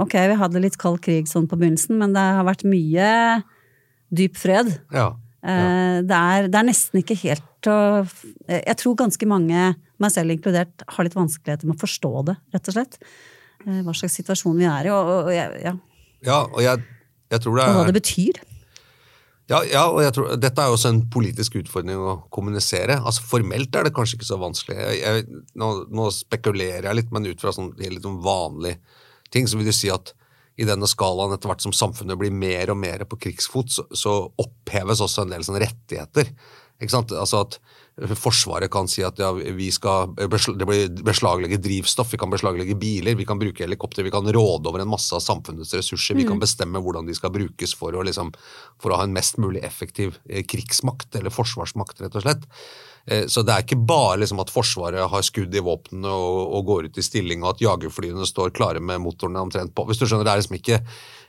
Ok, 0.00 0.16
vi 0.16 0.40
hadde 0.40 0.62
litt 0.62 0.78
kald 0.80 0.98
krig 1.04 1.28
sånn 1.30 1.46
på 1.50 1.58
begynnelsen, 1.60 1.98
men 2.00 2.16
det 2.16 2.24
har 2.38 2.46
vært 2.46 2.66
mye 2.66 3.10
dyp 4.16 4.36
fred. 4.38 4.72
Ja. 4.94 5.12
Ja. 5.46 6.02
Det, 6.02 6.16
er, 6.16 6.48
det, 6.50 6.58
er, 6.58 6.66
nesten 6.66 6.98
ikke 6.98 7.14
helt 7.20 7.68
å 7.70 8.02
Jeg 8.48 8.74
tror 8.80 8.96
ganske 8.98 9.28
mange, 9.30 9.68
meg 10.02 10.10
selv 10.10 10.34
inkludert, 10.34 10.82
har 10.90 11.06
litt 11.06 11.14
vanskeligheter 11.14 11.68
med 11.68 11.76
å 11.76 11.84
forstå 11.84 12.10
det, 12.26 12.34
rett 12.56 12.70
og 12.72 12.74
slett. 12.74 12.98
Eh, 13.66 13.80
hva 13.86 13.94
slags 13.94 14.16
situasjon 14.18 14.58
vi 14.58 14.66
er 14.66 14.88
i. 14.88 14.92
Og, 14.94 15.12
og, 15.20 15.30
ja. 15.34 15.74
ja, 16.26 16.40
og 16.42 16.60
jeg, 16.64 16.82
jeg 17.30 17.44
tror 17.44 17.58
det 17.58 17.64
er 17.64 17.70
Og 17.70 17.78
hva 17.80 17.86
det 17.90 17.96
betyr. 18.00 18.42
Ja, 19.46 19.60
ja, 19.62 19.84
og 19.86 20.00
jeg 20.02 20.14
tror, 20.16 20.32
Dette 20.42 20.62
er 20.62 20.70
jo 20.70 20.74
også 20.74 20.90
en 20.90 21.04
politisk 21.12 21.60
utfordring 21.60 22.00
å 22.02 22.16
kommunisere. 22.34 22.98
Altså 22.98 23.22
Formelt 23.30 23.76
er 23.78 23.86
det 23.86 23.94
kanskje 23.94 24.18
ikke 24.18 24.26
så 24.26 24.38
vanskelig. 24.42 24.76
Jeg, 24.80 25.00
jeg, 25.04 25.42
nå, 25.62 25.68
nå, 25.94 26.08
spekulerer 26.14 26.88
jeg 26.88 26.98
litt, 26.98 27.12
men 27.14 27.28
ut 27.30 27.42
fra 27.42 27.54
sånn, 27.54 27.70
litt 27.78 28.06
vanlige 28.26 28.80
ting, 29.34 29.46
så 29.46 29.58
vil 29.58 29.70
du 29.70 29.74
si 29.74 29.90
at 29.92 30.12
i 30.56 30.66
denne 30.66 30.88
skalaen 30.88 31.34
etter 31.36 31.50
hvert 31.50 31.62
som 31.62 31.74
samfunnet 31.76 32.18
blir 32.18 32.32
mer 32.34 32.72
og 32.72 32.78
mer 32.80 33.04
på 33.06 33.18
krigsfot, 33.26 33.70
så, 33.70 33.84
så 33.92 34.14
oppheves 34.40 35.02
også 35.04 35.26
en 35.26 35.34
del 35.34 35.44
sånn 35.46 35.60
rettigheter. 35.62 36.32
Ikke 36.80 36.92
sant? 36.92 37.12
Altså 37.16 37.42
at 37.46 37.58
Forsvaret 37.96 38.68
kan 38.68 38.84
si 38.92 39.00
at 39.06 39.16
ja, 39.22 39.30
vi 39.32 39.70
skal 39.72 40.10
beslaglegge 40.12 41.56
drivstoff, 41.64 42.10
vi 42.12 42.18
kan 42.20 42.28
beslaglegge 42.28 42.76
biler, 42.76 43.16
vi 43.16 43.24
kan 43.24 43.40
bruke 43.40 43.64
helikopter, 43.64 44.04
vi 44.04 44.12
kan 44.12 44.28
råde 44.36 44.68
over 44.68 44.84
en 44.84 44.90
masse 44.90 45.16
av 45.16 45.22
samfunnets 45.24 45.72
ressurser. 45.78 46.12
Mm. 46.12 46.20
Vi 46.20 46.26
kan 46.28 46.36
mm. 46.36 46.42
bestemme 46.44 46.82
hvordan 46.84 47.08
de 47.08 47.16
skal 47.16 47.32
brukes 47.32 47.72
for 47.78 47.96
å, 47.96 48.04
liksom, 48.04 48.34
for 48.82 48.92
å 48.92 49.00
ha 49.00 49.06
en 49.08 49.16
mest 49.16 49.40
mulig 49.40 49.64
effektiv 49.64 50.20
eh, 50.28 50.44
krigsmakt, 50.44 51.08
eller 51.16 51.32
forsvarsmakt, 51.32 52.04
rett 52.04 52.20
og 52.20 52.26
slett. 52.26 52.44
Eh, 53.06 53.24
så 53.32 53.40
det 53.46 53.54
er 53.54 53.64
ikke 53.64 53.80
bare 53.86 54.20
liksom 54.20 54.42
at 54.42 54.52
Forsvaret 54.52 55.08
har 55.08 55.24
skudd 55.24 55.54
i 55.54 55.62
våpnene 55.64 56.10
og, 56.10 56.40
og, 56.58 56.64
går 56.68 56.88
ut 56.90 57.00
i 57.00 57.04
stilling, 57.06 57.44
og 57.44 57.54
at 57.54 57.62
jagerflyene 57.64 58.26
står 58.28 58.52
klare 58.56 58.82
med 58.82 59.00
motorene 59.04 59.44
omtrent 59.46 59.72
på. 59.72 59.86
Hvis 59.88 60.02
du 60.02 60.08
skjønner, 60.08 60.26
Det 60.26 60.34
er 60.34 60.42
liksom 60.42 60.58
ikke 60.60 60.82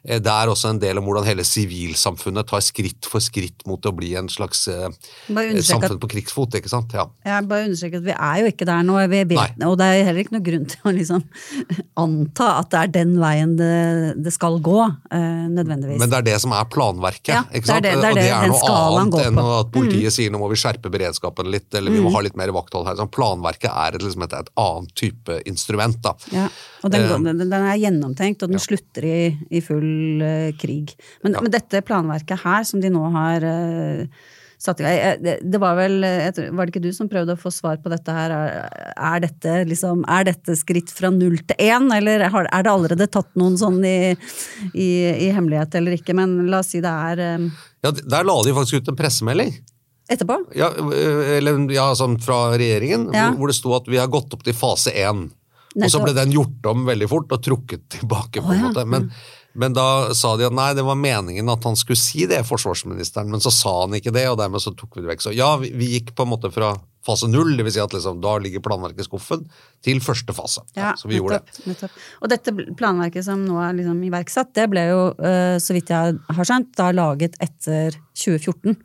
det 0.07 0.31
er 0.31 0.47
også 0.47 0.71
en 0.71 0.79
del 0.79 1.01
om 1.01 1.07
hvordan 1.07 1.25
hele 1.27 1.43
sivilsamfunnet 1.43 2.47
tar 2.47 2.61
skritt 2.63 3.07
for 3.09 3.23
skritt 3.23 3.65
mot 3.67 3.83
å 3.83 3.91
bli 3.95 4.13
en 4.19 4.29
slags 4.31 4.63
eh, 4.71 4.87
samfunn 5.27 5.99
på 5.99 6.09
krigsfot. 6.13 6.55
ikke 6.55 6.71
sant? 6.71 6.95
Ja. 6.95 7.07
Jeg 7.27 7.47
bare 7.49 7.67
understreker 7.67 7.99
at 7.99 8.07
vi 8.07 8.15
er 8.15 8.41
jo 8.41 8.51
ikke 8.53 8.67
der 8.69 8.85
nå, 8.87 8.95
vi 9.11 9.23
vet, 9.33 9.57
og 9.67 9.75
det 9.81 9.89
er 9.91 10.07
heller 10.07 10.23
ikke 10.23 10.37
noe 10.37 10.45
grunn 10.45 10.67
til 10.71 10.87
å 10.87 10.93
liksom 10.95 11.25
anta 12.03 12.49
at 12.61 12.71
det 12.71 12.83
er 12.85 12.93
den 13.01 13.17
veien 13.19 13.57
det, 13.59 13.73
det 14.23 14.33
skal 14.35 14.61
gå, 14.63 14.79
nødvendigvis. 15.11 15.99
Men 15.99 16.13
det 16.13 16.21
er 16.21 16.27
det 16.29 16.37
som 16.43 16.55
er 16.55 16.69
planverket. 16.71 17.33
Ja, 17.33 17.43
ikke 17.51 17.71
sant? 17.71 17.83
Det 17.83 17.91
er 17.91 17.99
det, 17.99 18.13
det, 18.21 18.29
er 18.31 18.47
og 18.47 18.55
det 18.55 18.55
er 18.55 18.55
noe 18.55 18.77
annet 18.77 19.19
enn 19.25 19.43
at 19.43 19.73
politiet 19.75 20.07
mm. 20.07 20.15
sier 20.15 20.33
nå 20.33 20.41
må 20.41 20.49
vi 20.53 20.59
skjerpe 20.61 20.91
beredskapen 20.93 21.51
litt, 21.51 21.67
eller 21.75 21.91
vi 21.91 21.99
må 21.99 22.11
mm. 22.11 22.15
ha 22.15 22.23
litt 22.29 22.39
mer 22.39 22.55
vakthold 22.55 22.87
her. 22.87 22.97
Sånn, 22.99 23.11
planverket 23.11 23.69
er 23.73 23.99
et, 23.99 24.07
liksom 24.07 24.23
et, 24.23 24.39
et, 24.39 24.51
annet 24.63 24.95
type 24.97 25.41
instrument. 25.49 25.99
da. 26.03 26.15
Ja, 26.31 26.47
og 26.83 26.93
den, 26.93 27.09
den, 27.25 27.43
den, 27.43 27.57
er 27.57 27.75
gjennomtenkt, 27.81 28.45
og 28.45 28.53
den 28.53 28.61
ja. 28.61 28.63
slutter 28.63 29.07
i, 29.07 29.19
i 29.51 29.63
full 29.65 29.96
full 29.97 30.21
uh, 30.21 30.57
krig. 30.57 30.95
Men, 31.21 31.33
ja. 31.33 31.41
men, 31.41 31.51
dette 31.51 31.81
planverket 31.81 32.43
her, 32.43 32.63
som 32.63 32.81
de 32.81 32.91
nå 32.93 33.03
har 33.15 33.43
uh, 33.43 34.25
satt 34.57 34.81
i 34.81 34.85
gang 34.85 35.21
det, 35.21 35.35
det, 35.45 35.59
var 35.61 35.75
vel 35.77 36.01
Var 36.01 36.57
det 36.57 36.71
ikke 36.71 36.81
du 36.81 36.89
som 36.95 37.05
prøvde 37.09 37.35
å 37.35 37.37
få 37.37 37.51
svar 37.53 37.77
på 37.77 37.91
dette 37.93 38.09
her? 38.09 38.33
Er, 38.33 39.19
dette, 39.21 39.59
liksom, 39.69 40.01
er 40.09 40.25
dette 40.31 40.55
skritt 40.57 40.89
fra 40.89 41.11
null 41.13 41.37
til 41.45 41.61
én, 41.61 41.85
eller 41.93 42.25
er 42.25 42.63
det 42.65 42.71
allerede 42.71 43.09
tatt 43.13 43.29
noen 43.37 43.57
sånn 43.59 43.77
i, 43.85 44.15
i, 44.73 44.89
i 45.27 45.29
hemmelighet 45.29 45.77
eller 45.77 45.99
ikke? 45.99 46.17
Men 46.17 46.47
la 46.49 46.63
oss 46.63 46.73
si 46.73 46.81
det 46.81 46.89
er. 47.11 47.23
Ja, 47.85 47.93
Der 47.93 48.25
la 48.25 48.39
de 48.43 48.55
faktisk 48.57 48.81
ut 48.81 48.89
en 48.93 48.97
pressemelding. 48.97 49.53
Etterpå? 50.09 50.39
Ja, 50.55 50.71
eller, 51.37 51.59
ja 51.75 51.91
sånn 51.99 52.17
fra 52.23 52.55
regjeringen, 52.57 53.09
ja. 53.13 53.29
hvor, 53.35 53.51
det 53.51 53.59
sto 53.59 53.75
at 53.77 53.89
vi 53.91 53.99
har 53.99 54.09
gått 54.09 54.33
opp 54.33 54.45
til 54.47 54.57
fase 54.57 54.95
én. 54.95 55.27
Og 55.77 55.91
så 55.91 56.01
ble 56.01 56.13
den 56.15 56.33
gjort 56.33 56.65
om 56.71 56.85
veldig 56.87 57.09
fort 57.11 57.33
og 57.35 57.43
trukket 57.43 57.83
tilbake. 57.99 58.41
på 58.41 58.53
en 58.53 58.63
måte. 58.65 58.85
Men, 58.89 59.11
men 59.57 59.73
da 59.73 60.13
sa 60.13 60.35
de 60.37 60.45
at 60.45 60.53
nei, 60.53 60.69
det 60.77 60.85
var 60.85 60.99
meningen 60.99 61.49
at 61.49 61.63
han 61.65 61.77
skulle 61.79 61.97
si 61.97 62.27
det, 62.29 62.43
forsvarsministeren, 62.45 63.31
men 63.33 63.41
så 63.41 63.49
sa 63.53 63.73
han 63.81 63.95
ikke 63.97 64.13
det, 64.13 64.27
og 64.29 64.37
dermed 64.37 64.61
så 64.61 64.73
tok 64.77 64.97
vi 64.97 65.01
det 65.01 65.09
vekk. 65.09 65.23
Så 65.25 65.33
ja, 65.33 65.49
vi, 65.57 65.71
vi 65.73 65.89
gikk 65.95 66.11
på 66.17 66.27
en 66.27 66.31
måte 66.35 66.51
fra 66.53 66.75
fase 67.07 67.29
null. 67.31 67.55
Vil 67.57 67.73
si 67.73 67.81
at 67.81 67.95
liksom, 67.95 68.19
da 68.21 68.35
ligger 68.43 68.61
planverket 68.63 69.01
i 69.01 69.07
skuffen 69.07 69.45
til 69.85 70.01
første 70.03 70.35
fase. 70.37 70.61
Ja, 70.77 70.93
så 70.99 71.09
vi 71.09 71.17
gjorde 71.17 71.39
det. 71.39 71.55
nettopp, 71.55 71.69
nettopp. 71.71 72.01
Og 72.21 72.31
dette 72.33 72.53
planverket 72.77 73.25
som 73.25 73.45
nå 73.47 73.57
er 73.63 73.77
liksom 73.79 74.03
iverksatt, 74.09 74.51
det 74.57 74.67
ble 74.73 74.83
jo, 74.91 74.99
eh, 75.25 75.55
så 75.63 75.77
vidt 75.77 75.93
jeg 75.93 76.17
har 76.37 76.49
skjønt, 76.51 76.73
da 76.77 76.89
laget 76.95 77.39
etter 77.43 77.97
2014 78.13 78.75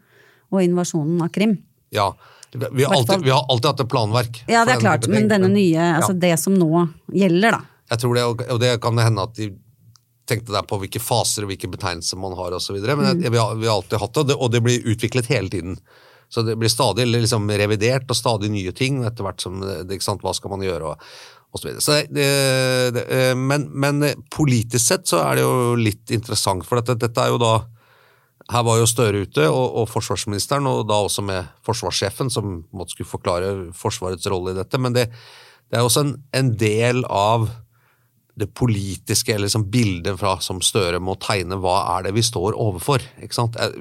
og 0.53 0.63
invasjonen 0.63 1.21
av 1.25 1.33
Krim. 1.35 1.59
Ja. 1.93 2.13
Vi 2.53 2.85
har, 2.85 2.93
alltid, 2.93 3.25
vi 3.25 3.33
har 3.33 3.45
alltid 3.49 3.71
hatt 3.71 3.81
et 3.85 3.93
planverk. 3.93 4.41
Ja, 4.49 4.65
det 4.69 4.77
er 4.77 4.83
klart, 4.83 5.09
men 5.09 5.29
denne 5.29 5.49
nye, 5.49 5.93
altså 5.97 6.13
ja. 6.13 6.21
det 6.27 6.33
som 6.41 6.57
nå 6.57 6.87
gjelder, 7.13 7.57
da. 7.57 7.63
Jeg 7.93 8.01
tror 8.03 8.17
det, 8.17 8.25
og 8.53 8.61
det 8.61 8.73
kan 8.81 9.01
hende 9.01 9.25
at 9.25 9.37
de 9.37 9.51
tenkte 10.29 10.55
der 10.55 10.65
på 10.69 10.79
hvilke 10.83 11.03
faser 11.03 11.45
og 11.45 11.53
hvilke 11.53 11.71
betegnelser 11.73 12.21
man 12.21 12.37
har 12.39 12.55
osv. 12.57 12.79
Men 12.79 13.07
jeg, 13.09 13.21
jeg, 13.27 13.35
vi, 13.35 13.41
har, 13.43 13.59
vi 13.59 13.69
har 13.69 13.79
alltid 13.81 14.03
hatt 14.03 14.15
det, 14.15 14.23
og 14.23 14.31
det, 14.31 14.39
og 14.39 14.55
det 14.55 14.63
blir 14.65 14.89
utviklet 14.95 15.31
hele 15.33 15.53
tiden. 15.53 15.79
Så 16.33 16.45
det 16.47 16.57
blir 16.57 16.73
stadig 16.73 17.05
liksom 17.11 17.51
revidert 17.61 18.09
og 18.09 18.17
stadig 18.17 18.49
nye 18.55 18.73
ting 18.73 19.03
etter 19.05 19.27
hvert 19.27 19.43
som 19.45 19.61
det, 19.61 19.85
ikke 19.93 20.07
sant, 20.07 20.25
Hva 20.25 20.33
skal 20.37 20.55
man 20.55 20.65
gjøre? 20.65 20.95
og, 20.95 21.13
og 21.53 21.61
så 21.61 21.69
videre. 21.69 21.85
Så 21.85 21.99
det, 22.09 22.27
det, 22.97 23.03
eh, 23.13 23.35
men, 23.37 23.69
men 23.77 24.01
politisk 24.33 24.87
sett 24.87 25.11
så 25.11 25.21
er 25.27 25.37
det 25.37 25.45
jo 25.45 25.77
litt 25.77 26.13
interessant, 26.15 26.65
for 26.65 26.81
dette, 26.81 26.97
dette 27.03 27.21
er 27.27 27.35
jo 27.35 27.41
da 27.43 27.55
her 28.53 28.65
var 28.67 28.81
jo 28.81 28.89
Støre 28.89 29.23
ute, 29.25 29.45
og, 29.49 29.67
og 29.83 29.89
forsvarsministeren, 29.91 30.67
og 30.69 30.87
da 30.89 30.99
også 31.05 31.25
med 31.25 31.51
forsvarssjefen, 31.67 32.31
som 32.33 32.63
måtte 32.75 32.97
skulle 32.97 33.11
forklare 33.11 33.53
Forsvarets 33.77 34.27
rolle 34.33 34.53
i 34.53 34.59
dette. 34.59 34.81
Men 34.83 34.97
det, 34.97 35.07
det 35.71 35.79
er 35.79 35.87
også 35.87 36.07
en, 36.07 36.17
en 36.37 36.51
del 36.59 37.05
av 37.07 37.47
det 38.39 38.49
politiske 38.57 39.35
eller 39.35 39.47
liksom 39.47 39.67
bildet 39.71 40.17
fra, 40.21 40.39
som 40.41 40.61
Støre 40.65 41.01
må 41.05 41.17
tegne. 41.21 41.59
Hva 41.61 41.77
er 41.97 42.07
det 42.07 42.15
vi 42.17 42.25
står 42.25 42.57
overfor? 42.57 43.05
Ikke 43.21 43.37
sant? 43.37 43.59
Eh, 43.61 43.75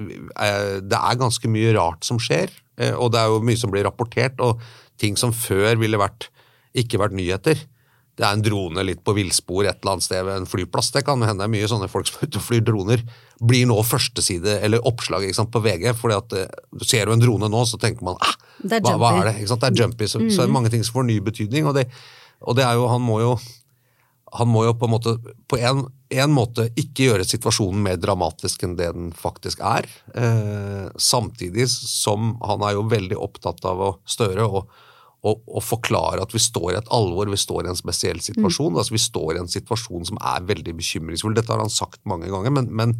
eh, 0.43 0.79
Det 0.83 0.97
er 0.99 1.19
ganske 1.19 1.47
mye 1.47 1.73
rart 1.77 2.03
som 2.03 2.19
skjer, 2.19 2.51
eh, 2.77 2.93
og 2.93 3.13
det 3.13 3.21
er 3.21 3.31
jo 3.31 3.43
mye 3.47 3.57
som 3.57 3.71
blir 3.71 3.87
rapportert. 3.87 4.39
Og 4.39 4.59
ting 4.99 5.15
som 5.15 5.31
før 5.31 5.79
ville 5.79 5.97
vært, 5.97 6.27
ikke 6.75 6.99
vært 6.99 7.15
nyheter. 7.15 7.63
Det 8.19 8.27
er 8.27 8.35
en 8.35 8.43
drone 8.43 8.83
litt 8.83 9.05
på 9.07 9.15
villspor 9.15 9.63
et 9.63 9.79
eller 9.81 9.93
annet 9.95 10.03
sted 10.03 10.25
ved 10.27 10.41
en 10.41 10.45
flyplass. 10.45 10.91
Det 10.91 11.05
kan 11.07 11.23
hende 11.23 11.47
er 11.47 11.49
mye 11.49 11.69
sånne 11.71 11.87
folk 11.89 12.09
som 12.09 12.19
er 12.19 12.27
ute 12.27 12.41
og 12.41 12.43
flyr 12.43 12.65
droner. 12.67 13.05
Blir 13.39 13.65
nå 13.65 13.79
førsteside 13.87 14.59
eller 14.61 14.83
oppslag 14.85 15.23
sant, 15.33 15.49
på 15.49 15.63
VG. 15.63 15.95
fordi 15.95 16.19
at 16.19 16.35
Ser 16.83 17.07
du 17.07 17.13
en 17.13 17.23
drone 17.23 17.47
nå, 17.47 17.63
så 17.65 17.79
tenker 17.79 18.03
man 18.03 18.19
ah, 18.19 18.35
hva, 18.67 18.97
hva 18.99 19.13
er 19.21 19.31
det? 19.31 19.37
Ikke 19.39 19.53
sant? 19.55 19.63
Det 19.63 19.71
er 19.71 19.85
jumpy. 19.85 20.11
Så, 20.11 20.19
så 20.27 20.43
er 20.43 20.51
det 20.51 20.57
mange 20.59 20.69
ting 20.69 20.83
som 20.83 20.99
får 20.99 21.07
ny 21.07 21.21
betydning. 21.23 21.65
Og 21.65 21.73
det, 21.79 21.87
og 22.43 22.59
det 22.59 22.67
er 22.67 22.75
jo, 22.75 22.91
han 22.91 23.01
må 23.01 23.21
jo 23.23 23.39
han 24.31 24.47
må 24.47 24.63
jo 24.63 24.75
på 24.79 24.87
en 24.87 24.93
måte 24.93 25.15
på 25.51 25.57
en, 25.59 25.83
en 26.11 26.31
måte 26.31 26.69
ikke 26.79 27.09
gjøre 27.09 27.25
situasjonen 27.27 27.81
mer 27.83 27.97
dramatisk 27.99 28.63
enn 28.63 28.77
det 28.79 28.91
den 28.95 29.09
faktisk 29.17 29.59
er. 29.65 29.87
Eh, 30.15 30.87
samtidig 30.95 31.67
som 31.71 32.37
han 32.45 32.63
er 32.67 32.77
jo 32.77 32.87
veldig 32.91 33.19
opptatt 33.19 33.65
av 33.67 33.83
å 33.83 33.89
støre 34.07 34.47
og, 34.47 34.71
og, 35.27 35.43
og 35.43 35.65
forklare 35.65 36.23
at 36.23 36.35
vi 36.35 36.43
står 36.43 36.69
i 36.71 36.79
et 36.79 36.93
alvor, 36.95 37.27
vi 37.27 37.41
står 37.43 37.67
i 37.67 37.73
en 37.73 37.79
spesiell 37.79 38.23
situasjon. 38.23 38.79
altså 38.79 38.95
Vi 38.95 39.03
står 39.03 39.35
i 39.35 39.43
en 39.43 39.51
situasjon 39.51 40.07
som 40.13 40.23
er 40.33 40.47
veldig 40.47 40.77
bekymringsfull. 40.79 41.35
Dette 41.35 41.51
har 41.51 41.63
han 41.63 41.73
sagt 41.73 41.99
mange 42.07 42.31
ganger, 42.31 42.55
men, 42.55 42.71
men, 42.71 42.95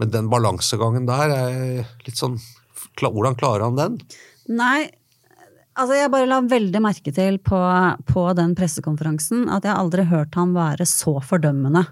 men 0.00 0.14
den 0.14 0.32
balansegangen 0.32 1.08
der 1.10 1.36
er 1.36 1.94
litt 2.08 2.18
sånn 2.18 2.40
Hvordan 2.98 3.36
klarer 3.38 3.62
han 3.64 3.76
den? 3.78 3.94
Nei, 4.52 4.90
altså 5.74 5.96
jeg 5.96 6.12
bare 6.12 6.28
la 6.28 6.42
veldig 6.44 6.82
merke 6.84 7.14
til 7.14 7.38
på, 7.42 7.58
på 8.08 8.28
den 8.38 8.54
pressekonferansen 8.58 9.48
at 9.52 9.66
jeg 9.66 9.76
aldri 9.76 10.06
hørt 10.10 10.36
han 10.38 10.54
være 10.56 10.86
så 10.88 11.16
fordømmende 11.24 11.84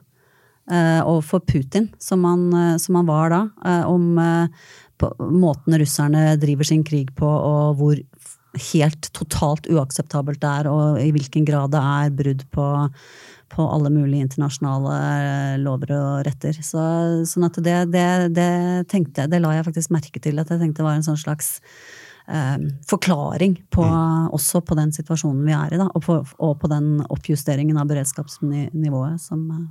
eh, 0.71 1.01
overfor 1.01 1.45
Putin 1.47 1.91
som 2.03 2.25
han, 2.29 2.47
eh, 2.53 2.77
som 2.83 3.01
han 3.01 3.11
var 3.11 3.35
da. 3.35 3.43
Eh, 3.65 3.85
om 3.89 4.19
eh, 4.19 4.71
på, 5.01 5.11
måten 5.33 5.79
russerne 5.81 6.37
driver 6.41 6.69
sin 6.69 6.85
krig 6.85 7.13
på, 7.17 7.27
og 7.27 7.81
hvor 7.81 7.99
helt 8.73 9.11
totalt 9.15 9.69
uakseptabelt 9.71 10.41
det 10.43 10.49
er, 10.51 10.69
og 10.71 10.99
i 11.01 11.11
hvilken 11.15 11.47
grad 11.47 11.73
det 11.75 11.81
er 11.81 12.15
brudd 12.19 12.43
på, 12.51 12.67
på 13.55 13.67
alle 13.77 13.93
mulige 13.95 14.27
internasjonale 14.27 14.97
eh, 14.99 15.57
lover 15.63 15.95
og 15.97 16.27
retter. 16.27 16.59
Så, 16.59 16.83
sånn 17.31 17.47
at 17.47 17.61
det, 17.63 17.79
det, 17.95 18.07
det 18.37 18.51
tenkte 18.91 19.25
jeg, 19.25 19.33
det 19.33 19.43
la 19.43 19.55
jeg 19.57 19.69
faktisk 19.71 19.95
merke 19.95 20.23
til, 20.23 20.43
at 20.43 20.51
jeg 20.51 20.63
tenkte 20.63 20.83
det 20.83 20.89
var 20.89 20.99
en 20.99 21.07
sånn 21.07 21.21
slags 21.21 21.57
eh, 22.31 22.57
forklaring 22.89 23.57
på, 23.75 23.85
også 24.37 24.63
på 24.67 24.77
den 24.79 24.93
situasjonen 24.95 25.43
vi 25.47 25.57
er 25.57 25.75
i, 25.75 25.81
da, 25.81 25.89
og 25.91 26.05
på, 26.05 26.17
og 26.39 26.57
på 26.61 26.71
den 26.71 27.01
oppjusteringen 27.09 27.79
av 27.81 27.91
beredskapsnivået 27.91 29.23
som 29.23 29.45
eh, 29.57 29.69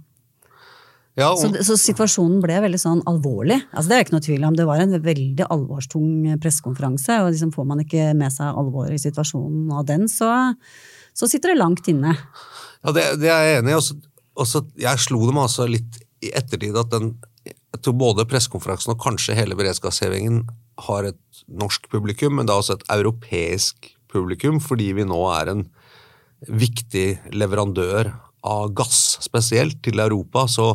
Ja, 1.19 1.31
så, 1.35 1.49
og, 1.49 1.57
så 1.65 1.75
situasjonen 1.79 2.39
ble 2.43 2.59
veldig 2.63 2.79
sånn 2.79 3.01
alvorlig. 3.09 3.57
Altså, 3.73 3.89
det 3.89 3.95
er 3.97 4.05
ikke 4.05 4.15
noe 4.15 4.23
tvil 4.23 4.45
om. 4.47 4.55
Det 4.55 4.67
var 4.69 4.83
en 4.83 4.93
veldig 5.03 5.48
alvorstung 5.51 6.37
pressekonferanse, 6.39 7.17
og 7.24 7.33
liksom 7.33 7.51
får 7.55 7.65
man 7.72 7.81
ikke 7.83 8.11
med 8.15 8.31
seg 8.31 8.59
alvoret 8.61 8.95
i 8.95 9.01
situasjonen 9.03 9.74
av 9.75 9.87
den, 9.89 10.07
så, 10.11 10.29
så 11.11 11.27
sitter 11.27 11.51
det 11.51 11.59
langt 11.59 11.89
inne. 11.91 12.13
Ja, 12.85 12.93
det, 12.95 13.09
det 13.19 13.33
er 13.33 13.50
jeg 13.50 13.63
enig 13.63 13.75
i. 13.75 13.81
Også, 14.39 14.63
jeg 14.79 15.03
slo 15.03 15.25
dem 15.27 15.41
altså 15.41 15.67
litt 15.67 16.00
i 16.24 16.31
ettertid 16.35 16.77
at 16.79 16.91
den 16.93 17.13
jeg 17.69 17.83
tror 17.85 17.95
både 18.01 18.25
pressekonferansen 18.29 18.93
og 18.93 19.01
kanskje 19.03 19.37
hele 19.37 19.57
beredskapshevingen 19.57 20.41
har 20.87 21.09
et 21.11 21.19
norsk 21.50 21.90
publikum, 21.92 22.38
men 22.38 22.48
det 22.48 22.53
er 22.53 22.64
også 22.64 22.77
et 22.79 22.88
europeisk 22.94 23.92
publikum, 24.12 24.59
fordi 24.64 24.92
vi 24.98 25.05
nå 25.07 25.20
er 25.33 25.53
en 25.53 25.68
viktig 26.48 27.35
leverandør 27.35 28.14
av 28.48 28.72
gass, 28.77 29.20
spesielt 29.24 29.81
til 29.83 30.00
Europa. 30.00 30.48
så 30.48 30.74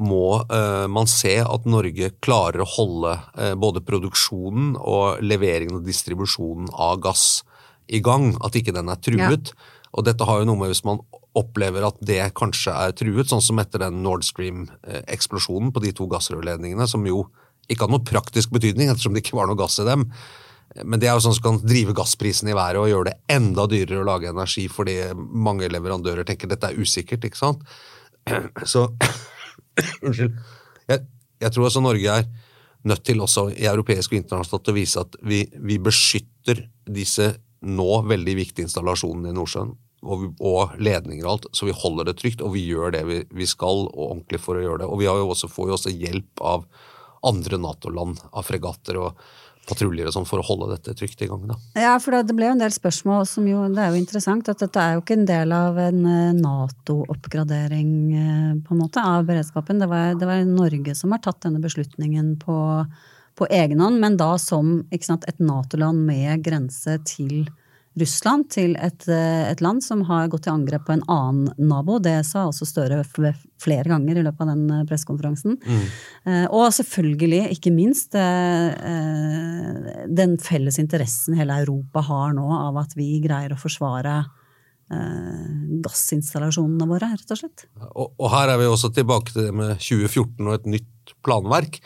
må 0.00 0.40
eh, 0.48 0.86
man 0.88 1.08
se 1.10 1.34
at 1.42 1.66
Norge 1.68 2.12
klarer 2.24 2.62
å 2.62 2.68
holde 2.76 3.16
eh, 3.36 3.52
både 3.58 3.82
produksjonen 3.84 4.76
og 4.78 5.20
leveringen 5.20 5.80
og 5.80 5.84
distribusjonen 5.84 6.70
av 6.72 7.00
gass 7.04 7.42
i 7.90 8.00
gang. 8.00 8.32
At 8.40 8.56
ikke 8.56 8.72
den 8.76 8.88
er 8.88 9.00
truet. 9.02 9.52
Og 9.90 10.06
dette 10.06 10.24
har 10.24 10.40
jo 10.40 10.48
noe 10.48 10.62
med 10.62 10.72
hvis 10.72 10.86
man 10.86 11.02
opplever 11.36 11.84
at 11.86 11.98
det 12.06 12.22
kanskje 12.38 12.72
er 12.74 12.94
truet, 12.96 13.28
sånn 13.30 13.44
som 13.44 13.60
etter 13.62 13.82
den 13.84 14.00
Nord 14.04 14.24
Stream-eksplosjonen 14.26 15.70
på 15.74 15.82
de 15.84 15.92
to 15.94 16.08
gassrørledningene, 16.10 16.88
som 16.90 17.04
jo 17.06 17.24
ikke 17.70 17.86
hadde 17.86 17.96
noe 17.96 18.06
praktisk 18.06 18.52
betydning 18.54 18.90
ettersom 18.90 19.14
det 19.14 19.24
ikke 19.24 19.38
var 19.38 19.50
noe 19.50 19.58
gass 19.58 19.78
i 19.82 19.86
dem. 19.88 20.08
Men 20.86 21.02
det 21.02 21.08
er 21.10 21.16
jo 21.16 21.24
sånn 21.24 21.34
som 21.34 21.46
kan 21.46 21.62
drive 21.64 21.94
gassprisen 21.98 22.50
i 22.50 22.54
været 22.54 22.78
og 22.78 22.90
gjøre 22.90 23.10
det 23.10 23.34
enda 23.34 23.64
dyrere 23.70 24.04
å 24.04 24.06
lage 24.06 24.30
energi 24.30 24.68
fordi 24.70 24.98
mange 25.16 25.70
leverandører 25.70 26.26
tenker 26.28 26.50
dette 26.50 26.70
er 26.70 26.78
usikkert, 26.78 27.26
ikke 27.26 27.40
sant. 27.40 27.64
Så 28.68 28.86
Unnskyld. 30.04 30.36
Jeg, 30.90 31.04
jeg 31.40 31.54
tror 31.54 31.66
også 31.66 31.82
Norge 31.82 32.16
er 32.20 32.28
nødt 32.88 33.04
til 33.04 33.20
også 33.20 33.48
i 33.52 33.66
europeisk 33.68 34.12
og 34.12 34.20
internasjonalt 34.20 34.70
å 34.70 34.76
vise 34.76 35.02
at 35.02 35.16
vi, 35.26 35.42
vi 35.58 35.78
beskytter 35.82 36.64
disse 36.88 37.32
nå 37.60 38.02
veldig 38.08 38.36
viktige 38.38 38.68
installasjonene 38.68 39.32
i 39.32 39.36
Nordsjøen 39.36 39.72
og, 40.00 40.30
og 40.40 40.78
ledninger 40.80 41.26
og 41.26 41.32
alt, 41.32 41.48
så 41.56 41.68
vi 41.68 41.76
holder 41.76 42.08
det 42.08 42.16
trygt, 42.20 42.44
og 42.44 42.54
vi 42.54 42.62
gjør 42.70 42.94
det 42.94 43.02
vi, 43.08 43.18
vi 43.36 43.48
skal, 43.48 43.84
og 43.90 44.06
ordentlig 44.06 44.40
for 44.40 44.56
å 44.56 44.62
gjøre 44.64 44.82
det. 44.84 44.88
Og 44.88 45.02
vi 45.02 45.10
har 45.10 45.20
jo 45.20 45.28
også, 45.34 45.50
får 45.52 45.68
jo 45.68 45.76
også 45.76 45.92
hjelp 45.92 46.44
av 46.52 46.64
andre 47.26 47.58
Nato-land, 47.60 48.20
av 48.32 48.46
fregatter 48.46 48.98
og 49.00 49.22
patruljer 49.68 50.08
og 50.08 50.14
sånn, 50.14 50.26
for 50.28 50.40
å 50.40 50.46
holde 50.46 50.70
dette 50.72 50.94
trygt 50.98 51.20
i 51.22 51.28
gang. 51.30 51.44
da. 51.50 51.56
Ja, 51.78 51.92
for 52.02 52.16
det, 52.16 52.34
ble 52.36 52.48
jo 52.48 52.56
en 52.56 52.62
del 52.62 52.72
spørsmål 52.74 53.26
som 53.28 53.46
jo 53.48 53.66
Det 53.70 53.82
er 53.84 53.92
jo 53.92 54.00
interessant 54.00 54.48
at 54.50 54.62
dette 54.62 54.80
er 54.82 54.96
jo 54.96 55.04
ikke 55.04 55.18
en 55.18 55.28
del 55.28 55.54
av 55.54 55.78
en 55.78 56.00
eh, 56.08 56.32
Nato-oppgradering 56.40 57.92
eh, 58.16 58.50
på 58.64 58.74
en 58.74 58.82
måte 58.82 59.04
av 59.04 59.28
beredskapen. 59.28 59.82
Det 59.82 59.90
var, 59.90 60.16
det 60.18 60.28
var 60.28 60.42
Norge 60.48 60.96
som 60.98 61.14
har 61.14 61.22
tatt 61.24 61.42
denne 61.44 61.62
beslutningen 61.62 62.34
på, 62.42 62.58
på 63.38 63.50
egen 63.60 63.84
hånd, 63.84 64.00
men 64.02 64.18
da 64.20 64.32
som 64.40 64.80
sant, 65.04 65.28
et 65.28 65.42
Nato-land 65.44 66.06
med 66.08 66.44
grense 66.46 66.98
til 67.06 67.44
Russland, 67.98 68.46
til 68.54 68.76
et, 68.78 69.02
eh, 69.10 69.50
et 69.50 69.60
land 69.60 69.82
som 69.82 70.04
har 70.06 70.28
gått 70.30 70.44
til 70.46 70.54
angrep 70.54 70.84
på 70.86 70.94
en 70.94 71.02
annen 71.10 71.50
nabo. 71.58 71.98
Det 71.98 72.20
sa 72.24 72.44
også 72.46 72.68
Støre 72.68 73.02
flere 73.02 73.90
ganger 73.90 74.20
i 74.20 74.22
løpet 74.22 74.44
av 74.44 74.52
den 74.52 74.70
eh, 74.70 74.84
pressekonferansen. 74.86 75.56
Mm. 75.58 75.86
Og 76.54 76.68
selvfølgelig, 76.76 77.50
ikke 77.56 77.72
minst, 77.74 78.14
eh, 78.14 78.68
eh, 78.70 80.04
den 80.06 80.36
felles 80.38 80.78
interessen 80.78 81.34
hele 81.34 81.58
Europa 81.64 82.04
har 82.06 82.36
nå 82.36 82.46
av 82.54 82.78
at 82.84 82.94
vi 82.94 83.18
greier 83.24 83.56
å 83.56 83.58
forsvare 83.58 84.20
eh, 84.94 85.48
gassinstallasjonene 85.82 86.86
våre, 86.90 87.10
rett 87.16 87.34
og 87.34 87.42
slett. 87.42 87.66
Og, 87.90 88.14
og 88.14 88.30
her 88.36 88.54
er 88.54 88.62
vi 88.62 88.70
også 88.70 88.92
tilbake 88.94 89.34
til 89.34 89.48
det 89.48 89.56
med 89.56 89.82
2014 89.82 90.46
og 90.46 90.54
et 90.60 90.70
nytt 90.78 91.16
planverk. 91.26 91.82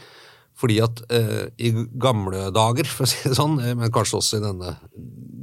Fordi 0.57 0.77
at 0.85 1.01
eh, 1.11 1.49
i 1.59 1.73
gamle 1.99 2.49
dager, 2.55 2.87
for 2.87 3.05
å 3.05 3.11
si 3.11 3.29
det 3.29 3.35
sånn, 3.37 3.59
eh, 3.61 3.75
men 3.75 3.91
kanskje 3.95 4.21
også 4.21 4.39
i 4.39 4.45
denne 4.45 4.77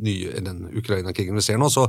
nye, 0.01 0.39
den 0.41 0.69
Ukraina-krigen 0.79 1.35
vi 1.35 1.43
ser 1.45 1.57
nå, 1.59 1.67
så, 1.69 1.83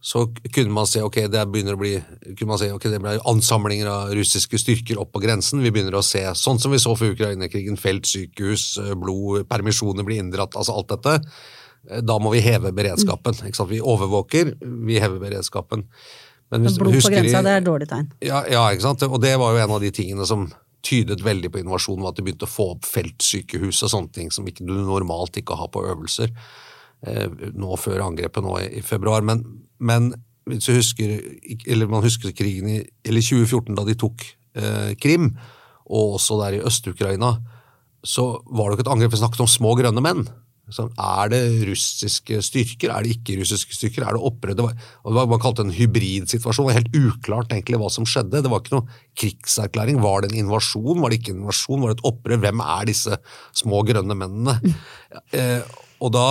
så 0.00 0.22
kunne 0.54 0.70
man 0.76 0.86
se 0.86 1.02
ok, 1.02 1.18
det 1.32 1.42
begynner 1.50 1.74
å 1.74 1.80
bli 1.80 1.94
kunne 2.36 2.52
man 2.52 2.60
se, 2.60 2.68
ok, 2.72 2.86
det 2.92 3.00
ble 3.02 3.16
ansamlinger 3.26 3.90
av 3.90 4.12
russiske 4.14 4.60
styrker 4.62 5.00
opp 5.02 5.10
på 5.16 5.22
grensen. 5.24 5.60
Vi 5.64 5.72
begynner 5.74 5.98
å 5.98 6.04
se 6.06 6.22
sånn 6.38 6.60
som 6.62 6.70
vi 6.72 6.78
så 6.82 6.94
for 6.96 7.10
Ukraina-krigen, 7.16 7.76
feltsykehus, 7.82 8.66
eh, 8.84 8.94
blod, 8.94 9.48
permisjoner 9.50 10.06
blir 10.06 10.22
inndratt, 10.22 10.54
altså 10.56 10.76
alt 10.78 10.94
dette. 10.94 11.16
Eh, 11.90 12.00
Da 12.06 12.18
må 12.22 12.30
vi 12.32 12.40
heve 12.46 12.70
beredskapen. 12.74 13.34
Ikke 13.42 13.58
sant? 13.58 13.70
Vi 13.74 13.80
overvåker, 13.82 14.54
vi 14.86 15.00
hever 15.02 15.18
beredskapen. 15.22 15.88
Men 16.50 16.62
hvis- 16.62 16.78
Blod 16.78 16.94
på 16.94 17.10
grensa, 17.10 17.42
det 17.42 17.52
er 17.58 17.60
dårlig 17.66 17.88
tegn. 17.90 18.06
ja, 18.22 18.44
ja, 18.46 18.62
ikke 18.70 18.82
sant? 18.86 19.02
Og 19.02 19.20
det 19.20 19.34
var 19.38 19.52
jo 19.52 19.64
en 19.64 19.70
av 19.76 19.80
de 19.82 19.90
tingene 19.90 20.24
som 20.26 20.46
tydet 20.84 21.22
veldig 21.24 21.50
på 21.52 21.60
innovasjon, 21.62 22.00
var 22.02 22.12
at 22.12 22.20
de 22.20 22.26
begynte 22.26 22.46
å 22.46 22.50
få 22.50 22.70
opp 22.76 22.86
feltsykehus 22.88 23.82
og 23.86 23.92
sånne 23.92 24.12
ting 24.14 24.30
som 24.34 24.46
du 24.46 24.72
normalt 24.72 25.38
ikke 25.40 25.58
har 25.58 25.70
på 25.72 25.84
øvelser. 25.86 26.32
eh, 27.06 27.28
nå 27.54 27.76
før 27.76 28.06
angrepet 28.06 28.42
nå 28.42 28.56
i 28.60 28.82
februar. 28.82 29.22
Men, 29.22 29.44
men 29.78 30.14
hvis 30.46 30.68
du 30.68 30.76
husker, 30.76 31.18
eller 31.66 31.90
man 31.90 32.04
husker 32.04 32.32
krigen 32.32 32.70
i 32.70 32.78
eller 33.04 33.20
2014, 33.20 33.74
da 33.76 33.84
de 33.84 33.98
tok 33.98 34.24
eh, 34.56 34.94
Krim, 35.00 35.34
og 35.86 36.16
også 36.18 36.40
der 36.40 36.56
i 36.56 36.64
Øst-Ukraina, 36.66 37.36
så 38.06 38.24
var 38.46 38.68
det 38.68 38.76
jo 38.76 38.78
ikke 38.78 38.86
et 38.86 38.92
angrep 38.94 39.14
vi 39.14 39.20
snakket 39.20 39.42
om 39.44 39.50
små 39.50 39.74
grønne 39.78 40.02
menn. 40.02 40.26
Sånn, 40.74 40.88
er 40.98 41.28
det 41.30 41.40
russiske 41.68 42.40
styrker, 42.42 42.90
er 42.90 43.04
det 43.06 43.12
ikke-russiske 43.14 43.76
styrker? 43.76 44.02
er 44.02 44.16
det 44.16 44.22
opprør? 44.26 44.56
Det 44.58 44.64
var, 44.66 44.72
det 45.14 45.24
man 45.30 45.42
kalte 45.42 45.62
en 45.62 45.74
hybridsituasjon. 45.74 46.66
Det 46.66 46.72
var 46.72 46.78
helt 46.80 46.96
uklart 46.98 47.54
egentlig 47.54 47.78
hva 47.78 47.90
som 47.94 48.08
skjedde. 48.08 48.42
Det 48.42 48.50
var 48.50 48.64
ikke 48.64 48.74
noe 48.74 48.98
krigserklæring. 49.20 50.00
Var 50.02 50.24
det 50.24 50.32
en 50.32 50.40
invasjon? 50.42 50.98
Var 51.04 51.12
det 51.12 51.20
ikke 51.20 51.36
en 51.36 51.44
invasjon? 51.44 51.84
Var 51.84 51.92
det 51.92 51.98
et 52.00 52.08
opprør? 52.10 52.42
Hvem 52.42 52.64
er 52.66 52.90
disse 52.90 53.20
små 53.62 53.84
grønne 53.86 54.18
mennene? 54.18 54.56
Mm. 54.58 54.74
Eh, 55.38 55.78
og 56.02 56.12
da 56.18 56.26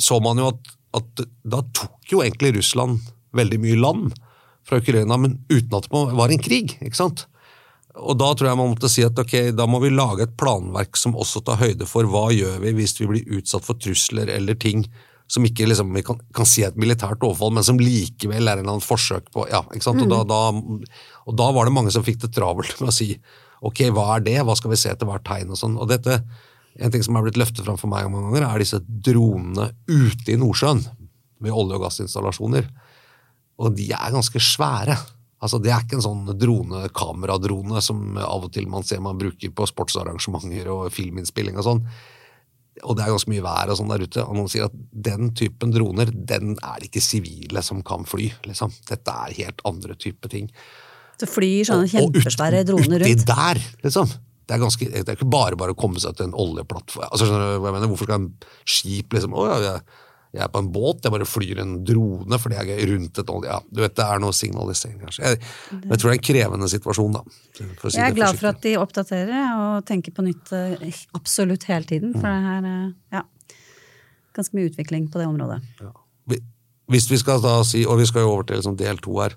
så 0.00 0.20
man 0.24 0.40
jo 0.40 0.52
at, 0.52 0.72
at, 1.00 1.24
da 1.48 1.64
tok 1.72 2.12
jo 2.12 2.20
egentlig 2.20 2.52
Russland 2.58 3.00
veldig 3.36 3.60
mye 3.62 3.80
land 3.80 4.12
fra 4.68 4.78
Ukraina, 4.82 5.16
men 5.18 5.40
uten 5.48 5.74
at 5.78 5.88
det 5.88 6.18
var 6.20 6.32
en 6.32 6.44
krig. 6.44 6.76
ikke 6.84 7.00
sant? 7.00 7.24
Og 8.00 8.16
da 8.16 8.30
tror 8.32 8.48
jeg 8.48 8.58
man 8.58 8.70
måtte 8.72 8.88
si 8.88 9.04
at 9.04 9.18
ok, 9.18 9.52
da 9.56 9.66
må 9.68 9.82
vi 9.82 9.92
lage 9.92 10.24
et 10.24 10.36
planverk 10.40 10.96
som 10.96 11.16
også 11.18 11.42
tar 11.44 11.60
høyde 11.60 11.88
for 11.88 12.08
hva 12.08 12.30
gjør 12.32 12.62
vi 12.62 12.72
hvis 12.78 12.96
vi 13.02 13.08
blir 13.10 13.38
utsatt 13.38 13.66
for 13.66 13.76
trusler 13.80 14.30
eller 14.32 14.56
ting 14.56 14.86
som 15.32 15.44
ikke 15.46 15.66
liksom, 15.68 15.92
vi 15.96 16.02
kan, 16.04 16.18
kan 16.36 16.48
si 16.48 16.64
et 16.66 16.76
militært 16.80 17.22
overfall, 17.24 17.54
men 17.56 17.64
som 17.64 17.78
likevel 17.80 18.42
er 18.42 18.58
en 18.58 18.64
eller 18.64 18.74
annen 18.74 18.84
forsøk 18.84 19.30
på 19.32 19.46
ja, 19.48 19.62
ikke 19.72 19.86
sant? 19.86 20.02
Mm. 20.02 20.06
Og, 20.06 20.12
da, 20.12 20.22
da, 20.28 20.88
og, 21.24 21.36
da, 21.40 21.50
var 21.56 21.68
det 21.68 21.74
mange 21.76 21.92
som 21.94 22.04
fikk 22.04 22.20
det 22.24 22.32
travelt 22.36 22.80
med 22.82 22.92
å 22.92 22.96
si 22.96 23.14
ok, 23.64 23.84
hva 23.94 24.08
er 24.16 24.26
det, 24.26 24.38
hva 24.44 24.56
skal 24.58 24.72
vi 24.72 24.80
se 24.80 24.90
etter 24.92 25.08
hvert 25.08 25.24
tegn 25.24 25.54
og 25.54 25.60
sånn. 25.60 25.78
Og 25.80 25.88
dette, 25.92 26.20
En 26.72 26.88
ting 26.88 27.02
som 27.04 27.16
er 27.18 27.26
blitt 27.26 27.36
løftet 27.36 27.66
fram 27.66 27.76
for 27.76 27.92
meg 27.92 28.06
mange 28.08 28.30
ganger, 28.30 28.46
er 28.48 28.62
disse 28.62 28.78
dronene 28.80 29.66
ute 29.90 30.32
i 30.32 30.38
Nordsjøen 30.40 30.78
ved 31.44 31.52
olje- 31.52 31.76
og 31.76 31.82
gassinstallasjoner. 31.84 32.64
Og 33.60 33.74
de 33.76 33.90
er 33.92 34.14
ganske 34.14 34.40
svære. 34.40 34.96
Altså, 35.42 35.58
Det 35.62 35.72
er 35.74 35.82
ikke 35.82 35.98
en 35.98 36.04
sånn 36.04 36.24
drone, 36.38 36.86
kameradrone 36.94 37.82
som 37.82 38.16
av 38.16 38.46
og 38.46 38.52
til 38.54 38.68
man 38.70 38.86
ser 38.86 39.02
man 39.02 39.18
bruker 39.18 39.50
på 39.50 39.66
sportsarrangementer 39.66 40.70
og 40.70 40.92
filminnspilling 40.94 41.58
og 41.58 41.66
sånn. 41.66 41.82
Og 42.88 42.96
det 42.96 43.04
er 43.04 43.12
ganske 43.12 43.30
mye 43.30 43.44
vær 43.44 43.72
og 43.72 43.78
sånn 43.78 43.90
der 43.92 44.04
ute. 44.06 44.22
Og 44.24 44.38
noen 44.38 44.50
sier 44.50 44.68
at 44.70 44.76
den 45.08 45.32
typen 45.36 45.74
droner, 45.74 46.08
den 46.14 46.54
er 46.56 46.78
det 46.80 46.88
ikke 46.88 47.04
sivile 47.04 47.62
som 47.62 47.82
kan 47.86 48.06
fly. 48.08 48.30
liksom. 48.48 48.72
Dette 48.88 49.16
er 49.26 49.34
helt 49.42 49.60
andre 49.68 49.98
type 49.98 50.30
ting. 50.32 50.48
Så 51.20 51.28
flyr 51.30 51.66
sånne 51.68 51.90
kjempesvære 51.90 52.62
droner 52.66 53.02
rundt? 53.02 53.22
Uti 53.22 53.28
der, 53.28 53.60
liksom. 53.84 54.14
Det 54.42 54.56
er, 54.56 54.62
ganske, 54.62 54.88
det 54.90 55.04
er 55.06 55.18
ikke 55.18 55.30
bare 55.30 55.58
bare 55.58 55.74
å 55.74 55.78
komme 55.78 56.00
seg 56.02 56.16
til 56.18 56.30
en 56.30 56.38
oljeplattform. 56.38 57.06
Altså, 57.10 57.28
skjønner 57.28 57.54
du 57.54 57.60
hva 57.62 57.70
jeg 57.70 57.76
mener? 57.76 57.92
Hvorfor 57.92 58.08
skal 58.08 58.18
en 58.22 58.32
skip 58.66 59.14
liksom 59.14 59.36
Å 59.38 59.44
ja, 59.46 59.58
jeg 59.66 59.84
jeg 60.32 60.40
er 60.40 60.48
på 60.48 60.62
en 60.62 60.68
båt, 60.72 61.02
jeg 61.04 61.12
bare 61.12 61.26
flyr 61.28 61.58
en 61.60 61.72
drone 61.84 62.38
fordi 62.40 62.56
jeg 62.56 62.72
er 62.72 62.88
rundt 62.88 63.18
et 63.20 63.32
olje. 63.34 63.52
Ja, 63.52 63.58
du 63.68 63.82
vet, 63.82 63.94
Det 63.98 64.04
er 64.06 64.22
noe 64.22 64.32
signalisering, 64.32 65.02
kanskje. 65.04 65.28
Jeg, 65.28 65.40
jeg, 65.74 65.98
tror 65.98 66.08
det 66.08 66.12
er 66.12 66.16
en 66.16 66.24
krevende 66.28 66.68
situasjon, 66.72 67.18
da. 67.18 67.22
Si 67.58 67.98
jeg 67.98 68.06
er 68.06 68.16
glad 68.16 68.38
for 68.40 68.48
at 68.48 68.62
de 68.64 68.72
oppdaterer 68.80 69.50
og 69.60 69.84
tenker 69.88 70.16
på 70.16 70.24
nytt 70.24 70.54
eh, 70.56 71.02
absolutt 71.18 71.68
hele 71.68 71.84
tiden. 71.88 72.16
For 72.16 72.24
det 72.24 72.54
er 72.56 72.70
eh, 72.70 73.18
ja, 73.18 73.22
ganske 74.32 74.56
mye 74.56 74.72
utvikling 74.72 75.10
på 75.12 75.20
det 75.20 75.28
området. 75.28 75.60
Ja. 75.84 75.92
Hvis 76.92 77.10
vi 77.12 77.20
skal 77.20 77.44
da 77.44 77.58
si, 77.68 77.84
og 77.84 78.00
vi 78.00 78.08
skal 78.08 78.24
jo 78.24 78.32
over 78.32 78.48
til 78.48 78.56
liksom 78.60 78.80
del 78.80 79.04
to 79.04 79.20
her, 79.20 79.36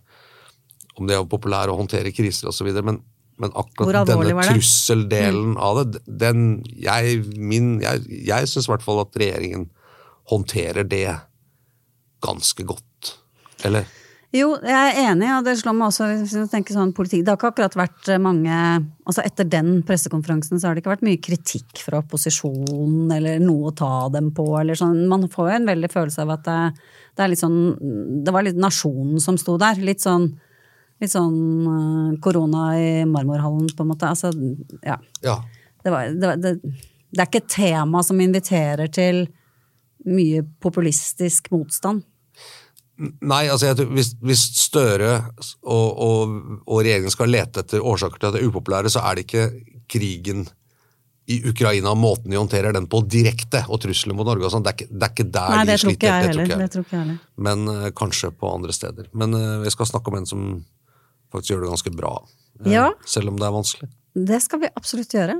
om 0.96 1.12
det 1.12 1.20
er 1.20 1.28
populært 1.28 1.76
å 1.76 1.80
håndtere 1.80 2.16
kriser 2.16 2.48
osv., 2.48 2.72
men, 2.88 3.04
men 3.36 3.52
akkurat 3.52 4.08
denne 4.08 4.48
trusseldelen 4.48 5.58
mm. 5.58 5.60
av 5.60 5.84
det, 5.84 6.06
den 6.08 6.62
Jeg, 6.72 7.26
min, 7.36 7.82
jeg, 7.84 8.08
jeg 8.32 8.48
syns 8.48 8.70
i 8.70 8.72
hvert 8.72 8.86
fall 8.86 9.04
at 9.04 9.20
regjeringen 9.20 9.68
håndterer 10.32 10.88
det 10.90 11.10
ganske 12.26 12.66
godt, 12.66 13.14
eller? 13.68 13.86
Jo, 14.36 14.50
jeg 14.60 14.76
er 14.76 14.98
enig, 15.14 15.28
og 15.32 15.46
det 15.46 15.54
slår 15.62 15.76
meg 15.78 15.88
også 15.88 16.08
hvis 16.10 16.34
jeg 16.36 16.50
tenker 16.52 16.76
sånn 16.76 16.92
politikk. 16.96 17.22
Det 17.24 17.32
har 17.32 17.38
ikke 17.40 17.52
akkurat 17.54 17.78
vært 17.80 18.10
mange 18.20 18.56
altså 19.06 19.24
Etter 19.24 19.48
den 19.48 19.78
pressekonferansen 19.88 20.60
så 20.60 20.68
har 20.68 20.76
det 20.76 20.84
ikke 20.84 20.92
vært 20.92 21.06
mye 21.08 21.22
kritikk 21.24 21.80
fra 21.86 22.02
opposisjonen 22.02 23.14
eller 23.16 23.40
noe 23.44 23.70
å 23.70 23.76
ta 23.78 24.10
dem 24.12 24.34
på. 24.36 24.48
eller 24.60 24.76
sånn. 24.76 25.06
Man 25.08 25.30
får 25.32 25.52
jo 25.52 25.60
en 25.60 25.70
veldig 25.70 25.92
følelse 25.94 26.26
av 26.26 26.34
at 26.36 26.44
det, 26.50 26.58
det 27.16 27.24
er 27.24 27.32
litt 27.32 27.44
sånn 27.44 27.62
Det 28.26 28.34
var 28.36 28.48
litt 28.48 28.60
nasjonen 28.60 29.24
som 29.24 29.40
sto 29.40 29.56
der. 29.62 29.80
Litt 29.80 30.04
sånn 30.04 30.34
litt 31.04 31.12
sånn 31.12 31.40
uh, 31.68 32.12
korona 32.24 32.68
i 32.80 32.90
Marmorhallen, 33.08 33.68
på 33.76 33.84
en 33.84 33.92
måte. 33.92 34.10
Altså, 34.10 34.32
ja. 34.84 34.96
ja. 35.24 35.40
Det, 35.84 35.92
var, 35.92 36.12
det, 36.12 36.36
det, 36.44 36.54
det 37.12 37.24
er 37.24 37.30
ikke 37.30 37.44
et 37.44 37.56
tema 37.56 38.04
som 38.04 38.22
inviterer 38.24 38.92
til 38.92 39.26
mye 40.10 40.44
populistisk 40.64 41.50
motstand? 41.54 42.04
Nei, 42.96 43.46
altså 43.52 43.74
jeg, 43.74 43.88
hvis, 43.92 44.14
hvis, 44.24 44.44
Støre 44.56 45.18
og, 45.68 45.88
og, 46.00 46.36
og, 46.64 46.78
regjeringen 46.80 47.12
skal 47.12 47.28
lete 47.28 47.66
etter 47.66 47.84
årsaker 47.84 48.22
til 48.22 48.30
at 48.30 48.38
det 48.38 48.44
er 48.44 48.52
upopulære, 48.54 48.92
så 48.94 49.04
er 49.04 49.18
det 49.18 49.26
ikke 49.26 49.50
krigen 49.92 50.46
i 51.26 51.40
Ukraina 51.50 51.90
og 51.92 51.98
måten 51.98 52.32
de 52.32 52.38
håndterer 52.38 52.76
den 52.76 52.86
på 52.90 53.02
direkte, 53.10 53.64
og 53.68 53.82
trusselen 53.82 54.18
mot 54.18 54.28
Norge 54.30 54.46
og 54.46 54.54
sånn. 54.54 54.64
Det, 54.66 54.86
det, 54.86 55.02
er 55.02 55.12
ikke 55.12 55.28
der 55.34 55.56
Nei, 55.56 55.66
de 55.68 55.78
sliter. 55.82 56.28
Det 56.30 56.70
tror 56.70 56.86
ikke 56.86 56.98
jeg 57.00 57.02
heller. 57.02 57.18
Men 57.48 57.66
uh, 57.72 57.88
kanskje 57.98 58.30
på 58.38 58.52
andre 58.54 58.76
steder. 58.78 59.10
Men 59.18 59.34
uh, 59.34 59.64
vi 59.64 59.74
skal 59.74 59.90
snakke 59.90 60.14
om 60.14 60.20
en 60.20 60.30
som 60.30 60.44
faktisk 61.34 61.56
gjør 61.56 61.66
det 61.66 61.72
ganske 61.74 61.94
bra. 61.98 62.14
Uh, 62.62 62.70
ja. 62.70 62.86
Selv 63.10 63.34
om 63.34 63.42
det 63.42 63.48
er 63.50 63.56
vanskelig. 63.58 63.90
Det 64.30 64.40
skal 64.46 64.62
vi 64.62 64.72
absolutt 64.78 65.18
gjøre. 65.18 65.40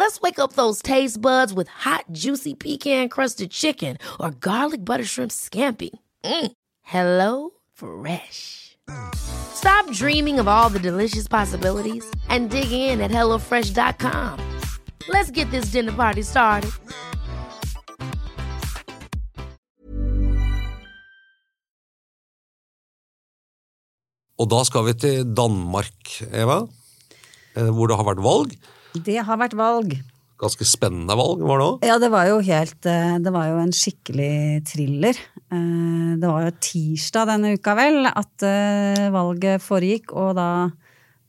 Let's 0.00 0.18
wake 0.22 0.38
up 0.38 0.54
those 0.54 0.80
taste 0.80 1.20
buds 1.20 1.52
with 1.52 1.68
hot, 1.68 2.06
juicy 2.10 2.54
pecan 2.54 3.10
crusted 3.10 3.50
chicken 3.50 3.98
or 4.18 4.30
garlic 4.30 4.82
butter 4.82 5.04
shrimp 5.04 5.30
scampi. 5.30 5.90
Mm. 6.24 6.52
Hello 6.80 7.50
Fresh. 7.74 8.78
Stop 9.14 9.92
dreaming 9.92 10.40
of 10.40 10.48
all 10.48 10.70
the 10.70 10.78
delicious 10.78 11.28
possibilities 11.28 12.02
and 12.30 12.48
dig 12.48 12.72
in 12.72 13.02
at 13.02 13.10
HelloFresh.com. 13.10 14.40
Let's 15.06 15.30
get 15.30 15.50
this 15.50 15.66
dinner 15.66 15.92
party 15.92 16.22
started. 16.22 16.70
Og 24.38 24.48
da 24.48 24.64
skal 24.64 24.86
vi 24.88 24.96
til 24.96 25.36
Danmark, 25.36 25.92
Eva, 26.32 26.62
eh, 27.56 27.68
hvor 27.68 27.86
det 27.86 27.96
har 28.00 28.14
vært 28.14 28.24
valg. 28.24 28.60
Det 28.94 29.20
har 29.22 29.38
vært 29.40 29.54
valg. 29.58 29.94
Ganske 30.40 30.64
spennende 30.64 31.14
valg, 31.18 31.42
var 31.44 31.60
det 31.60 31.66
òg? 31.66 31.82
Ja, 31.84 31.96
det 32.00 32.08
var 32.12 32.28
jo 32.30 32.38
helt 32.40 32.86
eh, 32.88 33.16
Det 33.20 33.32
var 33.34 33.50
jo 33.50 33.58
en 33.60 33.74
skikkelig 33.76 34.62
thriller. 34.70 35.18
Eh, 35.52 36.12
det 36.16 36.24
var 36.24 36.46
jo 36.46 36.54
tirsdag 36.64 37.28
denne 37.28 37.52
uka, 37.58 37.74
vel, 37.76 38.06
at 38.08 38.46
eh, 38.48 39.10
valget 39.12 39.60
foregikk, 39.64 40.14
og 40.16 40.32
da 40.40 40.48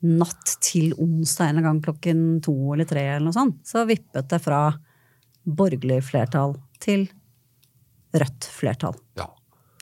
natt 0.02 0.56
til 0.66 0.96
onsdag 0.98 1.52
en 1.52 1.66
gang 1.68 1.82
klokken 1.84 2.22
to 2.42 2.56
eller 2.74 2.88
tre 2.90 3.04
eller 3.12 3.28
noe 3.28 3.36
sånt, 3.36 3.60
så 3.68 3.84
vippet 3.86 4.32
det 4.32 4.40
fra 4.42 4.64
borgerlig 5.46 6.00
flertall 6.08 6.56
til 6.82 7.06
rødt 8.16 8.48
flertall. 8.50 8.98
Ja. 9.20 9.28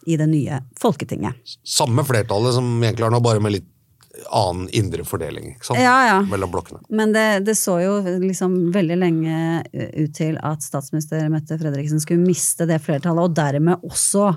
I 0.09 0.17
det 0.19 0.27
nye 0.31 0.63
Folketinget. 0.79 1.37
Samme 1.63 2.03
flertallet 2.07 2.55
som 2.57 2.67
egentlig 2.81 3.05
har 3.05 3.13
nå, 3.13 3.21
bare 3.23 3.43
med 3.43 3.59
litt 3.59 3.69
annen 4.27 4.69
indre 4.75 5.05
fordeling? 5.07 5.53
Ja, 5.75 5.97
ja. 6.07 6.21
mellom 6.29 6.51
blokkene. 6.51 6.81
Men 6.89 7.13
det, 7.15 7.27
det 7.47 7.55
så 7.59 7.79
jo 7.83 7.97
liksom 8.21 8.57
veldig 8.75 8.97
lenge 8.99 9.35
ut 9.73 10.15
til 10.17 10.39
at 10.43 10.63
statsminister 10.65 11.29
Mette 11.31 11.59
Fredriksen 11.59 12.01
skulle 12.03 12.25
miste 12.25 12.67
det 12.69 12.81
flertallet, 12.83 13.29
og 13.29 13.37
dermed 13.37 13.85
også 13.85 14.33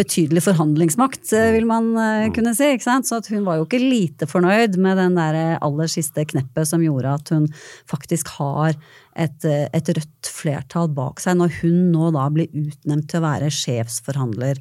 betydelig 0.00 0.42
forhandlingsmakt, 0.46 1.26
eh, 1.36 1.50
vil 1.56 1.66
man 1.68 1.92
eh, 2.00 2.30
kunne 2.34 2.54
si. 2.56 2.70
ikke 2.74 2.86
sant? 2.86 3.08
Så 3.08 3.20
at 3.20 3.28
hun 3.32 3.44
var 3.44 3.58
jo 3.58 3.66
ikke 3.66 3.82
lite 3.82 4.28
fornøyd 4.30 4.78
med 4.80 4.98
den 5.00 5.18
der 5.18 5.58
aller 5.58 5.90
siste 5.90 6.24
kneppet 6.28 6.70
som 6.70 6.84
gjorde 6.84 7.16
at 7.18 7.32
hun 7.34 7.48
faktisk 7.90 8.32
har 8.38 8.72
et, 8.72 9.44
eh, 9.44 9.66
et 9.72 9.90
rødt 9.92 10.30
flertall 10.30 10.88
bak 10.96 11.20
seg, 11.20 11.36
når 11.38 11.52
hun 11.60 11.78
nå 11.92 12.10
da 12.16 12.26
blir 12.32 12.48
utnevnt 12.48 13.08
til 13.10 13.20
å 13.20 13.26
være 13.26 13.50
sjefsforhandler. 13.52 14.60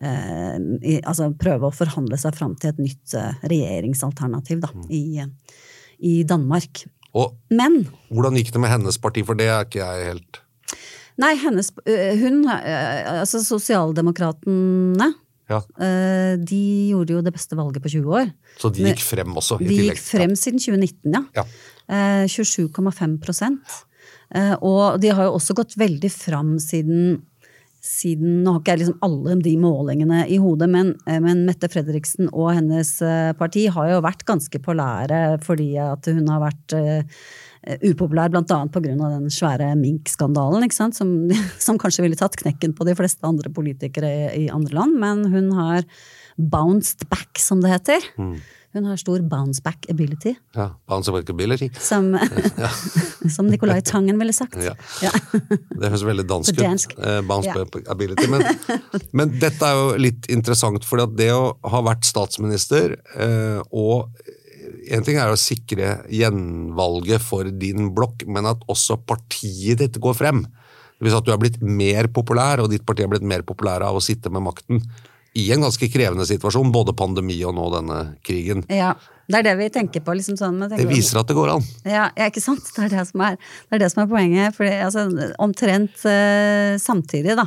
Eh, 0.00 0.56
i, 0.80 0.98
altså 1.04 1.30
prøve 1.36 1.68
å 1.68 1.76
forhandle 1.76 2.18
seg 2.20 2.36
fram 2.38 2.56
til 2.60 2.72
et 2.72 2.80
nytt 2.80 3.16
eh, 3.18 3.42
regjeringsalternativ 3.52 4.64
da, 4.64 4.72
i, 4.88 5.20
i 6.00 6.20
Danmark. 6.28 6.86
Og 7.18 7.34
Men 7.50 7.82
hvordan 8.08 8.38
gikk 8.38 8.54
det 8.54 8.62
med 8.62 8.72
hennes 8.72 9.00
parti, 9.02 9.24
for 9.26 9.38
det 9.38 9.50
er 9.50 9.66
ikke 9.66 9.82
jeg 9.82 10.12
helt 10.12 10.44
Nei, 11.20 11.34
hennes 11.42 11.68
øh, 11.84 12.12
Hun, 12.20 12.40
øh, 12.48 13.20
altså 13.20 13.42
sosialdemokratene, 13.44 15.10
ja. 15.50 15.60
øh, 15.60 16.38
de 16.46 16.60
gjorde 16.90 17.12
jo 17.16 17.20
det 17.26 17.32
beste 17.34 17.56
valget 17.58 17.82
på 17.82 17.88
20 17.92 18.14
år. 18.22 18.30
Så 18.60 18.70
de 18.74 18.86
gikk 18.88 19.02
frem 19.04 19.36
også, 19.36 19.58
i 19.60 19.64
De 19.64 19.68
tillegg. 19.74 19.94
gikk 19.94 20.04
frem 20.06 20.34
siden 20.38 20.58
2019, 20.62 21.14
ja. 21.14 21.24
Ja. 21.42 21.46
Eh, 21.90 22.26
27,5 22.30 23.18
prosent. 23.24 23.80
Eh, 24.34 24.54
Og 24.62 25.00
de 25.02 25.10
har 25.10 25.26
jo 25.26 25.34
også 25.38 25.54
gått 25.58 25.76
veldig 25.76 26.10
fram 26.14 26.56
siden 26.62 27.20
siden, 27.80 28.42
Nå 28.44 28.52
har 28.52 28.60
ikke 28.60 28.72
jeg 28.74 28.80
liksom 28.82 28.98
alle 29.06 29.34
de 29.40 29.54
målingene 29.56 30.18
i 30.28 30.36
hodet, 30.36 30.68
men, 30.68 30.90
eh, 31.08 31.16
men 31.24 31.46
Mette 31.46 31.68
Fredriksen 31.72 32.28
og 32.28 32.50
hennes 32.52 32.90
eh, 33.00 33.32
parti 33.32 33.62
har 33.72 33.88
jo 33.94 34.02
vært 34.04 34.26
ganske 34.28 34.60
på 34.60 34.74
lære 34.76 35.40
fordi 35.42 35.70
at 35.80 36.04
hun 36.12 36.28
har 36.28 36.42
vært 36.44 36.74
eh, 36.76 37.02
upopulær 37.90 38.30
bl.a. 38.32 38.44
pga. 38.72 38.94
den 38.96 39.28
svære 39.32 39.74
Mink-skandalen. 39.76 40.64
Som, 40.72 41.12
som 41.66 41.78
kanskje 41.80 42.06
ville 42.06 42.16
tatt 42.16 42.38
knekken 42.40 42.72
på 42.76 42.86
de 42.88 42.94
fleste 42.98 43.26
andre 43.26 43.52
politikere 43.52 44.08
i, 44.08 44.46
i 44.46 44.48
andre 44.52 44.74
land. 44.80 44.96
Men 45.02 45.26
hun 45.32 45.52
har 45.58 45.84
bounced 46.36 47.04
back, 47.10 47.36
som 47.38 47.60
det 47.60 47.74
heter. 47.74 48.06
Hun 48.70 48.84
har 48.86 48.96
stor 49.02 49.18
bounce 49.26 49.58
back 49.64 49.88
ability, 49.90 50.36
Ja, 50.54 50.68
Bounce 50.86 51.10
Back 51.10 51.30
Ability. 51.32 51.66
som, 51.74 52.12
som 53.36 53.48
Nicolai 53.50 53.80
Tangen 53.82 54.18
ville 54.18 54.32
sagt. 54.32 54.54
Ja. 54.62 54.76
Ja. 55.02 55.10
Det 55.74 55.90
høres 55.90 56.04
veldig 56.06 56.24
dansk 56.30 56.54
ut. 56.54 56.60
dansk. 56.62 56.94
Eh, 56.98 57.18
bounce 57.26 57.50
Ja. 57.50 57.54
back 57.64 57.88
ability. 57.90 58.28
Men, 58.30 58.46
men 59.12 59.34
dette 59.42 59.66
er 59.66 59.74
jo 59.74 59.96
litt 59.98 60.30
interessant, 60.30 60.86
for 60.86 61.02
det 61.18 61.32
å 61.34 61.56
ha 61.66 61.82
vært 61.82 62.06
statsminister 62.06 62.94
eh, 63.18 63.58
og 63.74 64.14
en 64.94 65.04
ting 65.06 65.18
er 65.20 65.32
å 65.32 65.38
sikre 65.38 66.00
gjenvalget 66.12 67.22
for 67.22 67.48
din 67.50 67.92
blokk, 67.96 68.26
men 68.26 68.48
at 68.50 68.64
også 68.70 68.98
partiet 69.06 69.80
ditt 69.82 70.00
går 70.02 70.16
frem. 70.18 70.42
Det 70.44 71.06
vil 71.06 71.14
si 71.14 71.20
at 71.20 71.28
du 71.28 71.32
er 71.32 71.40
blitt 71.40 71.62
mer 71.64 72.10
populær, 72.12 72.60
og 72.60 72.72
ditt 72.72 72.84
parti 72.86 73.06
er 73.06 73.12
blitt 73.12 73.24
mer 73.26 73.46
populær 73.46 73.86
av 73.86 73.96
å 73.96 74.04
sitte 74.04 74.32
med 74.32 74.44
makten 74.44 74.82
i 75.38 75.46
en 75.54 75.62
ganske 75.62 75.86
krevende 75.92 76.26
situasjon, 76.26 76.72
både 76.74 76.92
pandemi 76.98 77.38
og 77.46 77.54
nå 77.56 77.70
denne 77.76 78.02
krigen. 78.26 78.66
ja. 78.68 78.94
Det 79.30 79.38
er 79.38 79.44
det 79.46 79.52
vi 79.60 79.66
tenker 79.70 80.02
på. 80.02 80.14
Liksom 80.18 80.34
sånn, 80.34 80.56
tenker 80.64 80.80
Det 80.82 80.90
viser 80.90 81.20
at 81.20 81.28
det 81.30 81.36
går 81.38 81.52
an. 81.52 81.66
Ja, 81.86 82.08
ja, 82.18 82.26
ikke 82.26 82.42
sant? 82.42 82.66
Det 82.74 82.88
er 82.88 82.96
det 82.96 83.04
som 83.12 83.22
er, 83.22 83.36
det 83.38 83.76
er, 83.76 83.82
det 83.84 83.90
som 83.92 84.02
er 84.02 84.08
poenget. 84.10 84.56
Fordi, 84.56 84.72
altså, 84.82 85.04
omtrent 85.38 86.02
eh, 86.10 86.74
samtidig 86.82 87.36
da, 87.38 87.44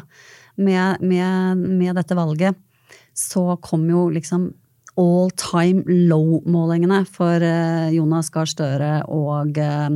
med, 0.64 1.04
med, 1.04 1.66
med 1.82 2.00
dette 2.00 2.16
valget, 2.16 2.56
så 3.12 3.58
kom 3.60 3.84
jo 3.92 4.06
liksom 4.16 4.48
all 5.00 5.32
time 5.40 5.84
low-målingene 5.88 7.04
for 7.10 7.44
eh, 7.44 7.94
Jonas 7.96 8.30
Gahr 8.34 8.50
Støre 8.50 8.92
og, 9.12 9.58
eh, 9.58 9.96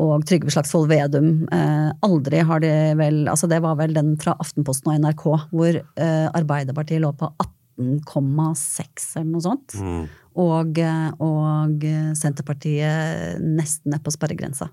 og 0.00 0.26
Trygve 0.28 0.52
Slagsvold 0.52 0.90
Vedum. 0.90 1.30
Eh, 1.52 1.88
aldri 2.06 2.42
har 2.46 2.62
de 2.64 2.72
vel 3.00 3.22
Altså, 3.30 3.48
det 3.50 3.62
var 3.64 3.78
vel 3.80 3.94
den 3.96 4.16
fra 4.20 4.36
Aftenposten 4.42 4.92
og 4.92 5.00
NRK, 5.00 5.24
hvor 5.52 5.80
Arbeiderpartiet 6.00 7.02
lå 7.04 7.12
på 7.16 7.30
18,6 7.80 9.08
eller 9.20 9.30
noe 9.30 9.46
sånt. 9.46 9.78
Og, 10.40 10.78
eh, 10.78 11.08
og 11.24 11.88
Senterpartiet 12.18 13.40
nesten 13.40 13.94
ned 13.94 14.04
på 14.04 14.14
sperregrensa. 14.14 14.70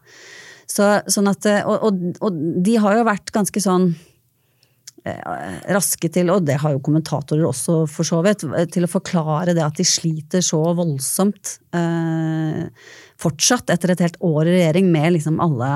Så, 0.68 0.84
sånn 1.08 1.30
at, 1.32 1.48
og, 1.64 1.88
og, 1.88 2.00
og 2.20 2.40
de 2.66 2.76
har 2.84 2.98
jo 2.98 3.08
vært 3.08 3.32
ganske 3.32 3.62
sånn 3.64 3.94
raske 5.74 6.10
til, 6.14 6.32
og 6.34 6.46
det 6.48 6.58
har 6.62 6.74
jo 6.76 6.82
kommentatorer 6.84 7.46
også 7.48 7.82
for 7.92 8.08
så 8.08 8.22
vidt, 8.26 8.46
til 8.74 8.88
å 8.88 8.92
forklare 8.92 9.56
det 9.58 9.64
at 9.66 9.80
de 9.80 9.86
sliter 9.88 10.44
så 10.46 10.60
voldsomt 10.78 11.58
eh, 11.76 12.68
fortsatt 13.22 13.74
etter 13.74 13.94
et 13.94 14.04
helt 14.06 14.20
år 14.26 14.44
i 14.46 14.58
regjering 14.58 14.92
med 14.94 15.16
liksom 15.18 15.40
alle, 15.44 15.72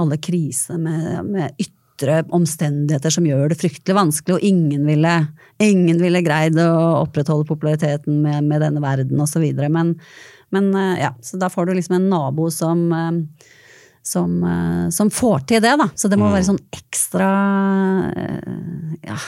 alle 0.00 0.18
kriser, 0.22 0.80
med, 0.82 1.20
med 1.28 1.62
ytre 1.62 2.22
omstendigheter 2.34 3.12
som 3.12 3.28
gjør 3.28 3.52
det 3.52 3.60
fryktelig 3.60 3.96
vanskelig, 3.98 4.38
og 4.38 4.48
ingen 4.50 4.88
ville, 4.88 5.14
ingen 5.62 6.02
ville 6.02 6.24
greid 6.24 6.58
å 6.62 6.72
opprettholde 7.04 7.48
populariteten 7.48 8.22
med, 8.24 8.46
med 8.48 8.64
denne 8.64 8.82
verden 8.84 9.20
osv. 9.22 9.46
Men, 9.68 9.94
men 10.54 10.74
eh, 10.74 11.00
ja, 11.06 11.14
så 11.24 11.40
da 11.40 11.52
får 11.52 11.68
du 11.68 11.78
liksom 11.78 12.00
en 12.00 12.12
nabo 12.12 12.50
som 12.54 12.86
eh, 12.96 13.50
som, 14.02 14.42
eh, 14.44 14.88
som 14.94 15.10
får 15.12 15.46
til 15.50 15.62
det, 15.64 15.76
da. 15.80 15.88
Så 15.94 16.10
det 16.10 16.18
må 16.20 16.30
være 16.32 16.48
sånn 16.48 16.62
ekstra 16.74 17.30
eh, 18.16 18.94
ja, 19.06 19.18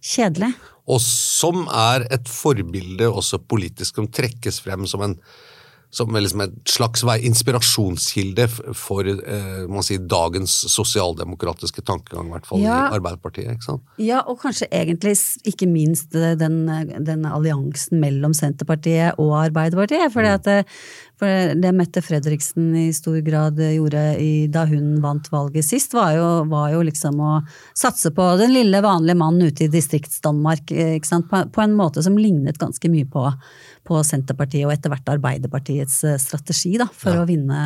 kjedelig. 0.00 0.52
og 0.84 1.00
som 1.04 1.64
er 1.68 2.06
et 2.12 2.28
forbilde 2.28 3.08
også 3.08 3.40
politisk, 3.40 3.96
som 3.96 4.08
trekkes 4.08 4.60
frem 4.64 4.86
som 4.90 5.04
en 5.06 5.18
som 5.94 6.10
liksom 6.14 6.42
et 6.44 6.54
slags 6.68 7.04
inspirasjonskilde 7.22 8.48
for 8.74 9.06
eh, 9.06 9.82
sier, 9.86 10.02
dagens 10.10 10.50
sosialdemokratiske 10.72 11.84
tankegang, 11.86 12.28
i 12.28 12.34
hvert 12.34 12.46
fall 12.48 12.62
Ja. 12.64 12.88
i 12.90 12.96
Arbeiderpartiet. 12.98 13.52
ikke 13.54 13.68
sant? 13.68 13.82
Ja, 14.02 14.22
og 14.26 14.40
kanskje 14.42 14.68
egentlig 14.72 15.14
ikke 15.46 15.68
minst 15.70 16.14
eh, 16.18 16.34
den, 16.40 16.64
den 17.04 17.24
alliansen 17.28 18.00
mellom 18.02 18.34
Senterpartiet 18.34 19.18
og 19.18 19.36
Arbeiderpartiet. 19.46 20.10
For 20.12 20.24
Mm. 20.24 20.42
det, 20.42 20.64
for 21.20 21.26
det 21.54 21.74
Mette 21.74 22.02
Fredriksen 22.02 22.72
i 22.74 22.88
stor 22.92 23.20
grad 23.22 23.56
gjorde 23.60 24.16
i, 24.18 24.46
da 24.50 24.64
hun 24.66 25.00
vant 25.04 25.28
valget 25.30 25.64
sist, 25.64 25.92
var 25.94 26.14
jo, 26.16 26.44
var 26.50 26.72
jo 26.72 26.80
liksom 26.82 27.20
å 27.20 27.34
satse 27.76 28.10
på 28.10 28.36
den 28.40 28.50
lille, 28.56 28.80
vanlige 28.82 29.16
mannen 29.20 29.46
ute 29.52 29.64
i 29.64 29.68
Distrikts-Danmark. 29.68 30.72
eh? 30.72 30.98
På, 31.30 31.44
på 31.52 31.62
en 31.62 31.76
måte 31.76 32.02
som 32.02 32.16
lignet 32.18 32.58
ganske 32.58 32.88
mye 32.90 33.04
på, 33.06 33.28
på 33.84 34.00
Senterpartiet 34.02 34.64
og 34.66 34.72
etter 34.72 34.88
hvert 34.90 35.12
Arbeiderpartiets 35.12 35.83
eh, 36.06 36.18
strategi 36.20 36.74
da, 36.80 36.86
for, 36.88 37.20
å, 37.20 37.24
vinne, 37.28 37.60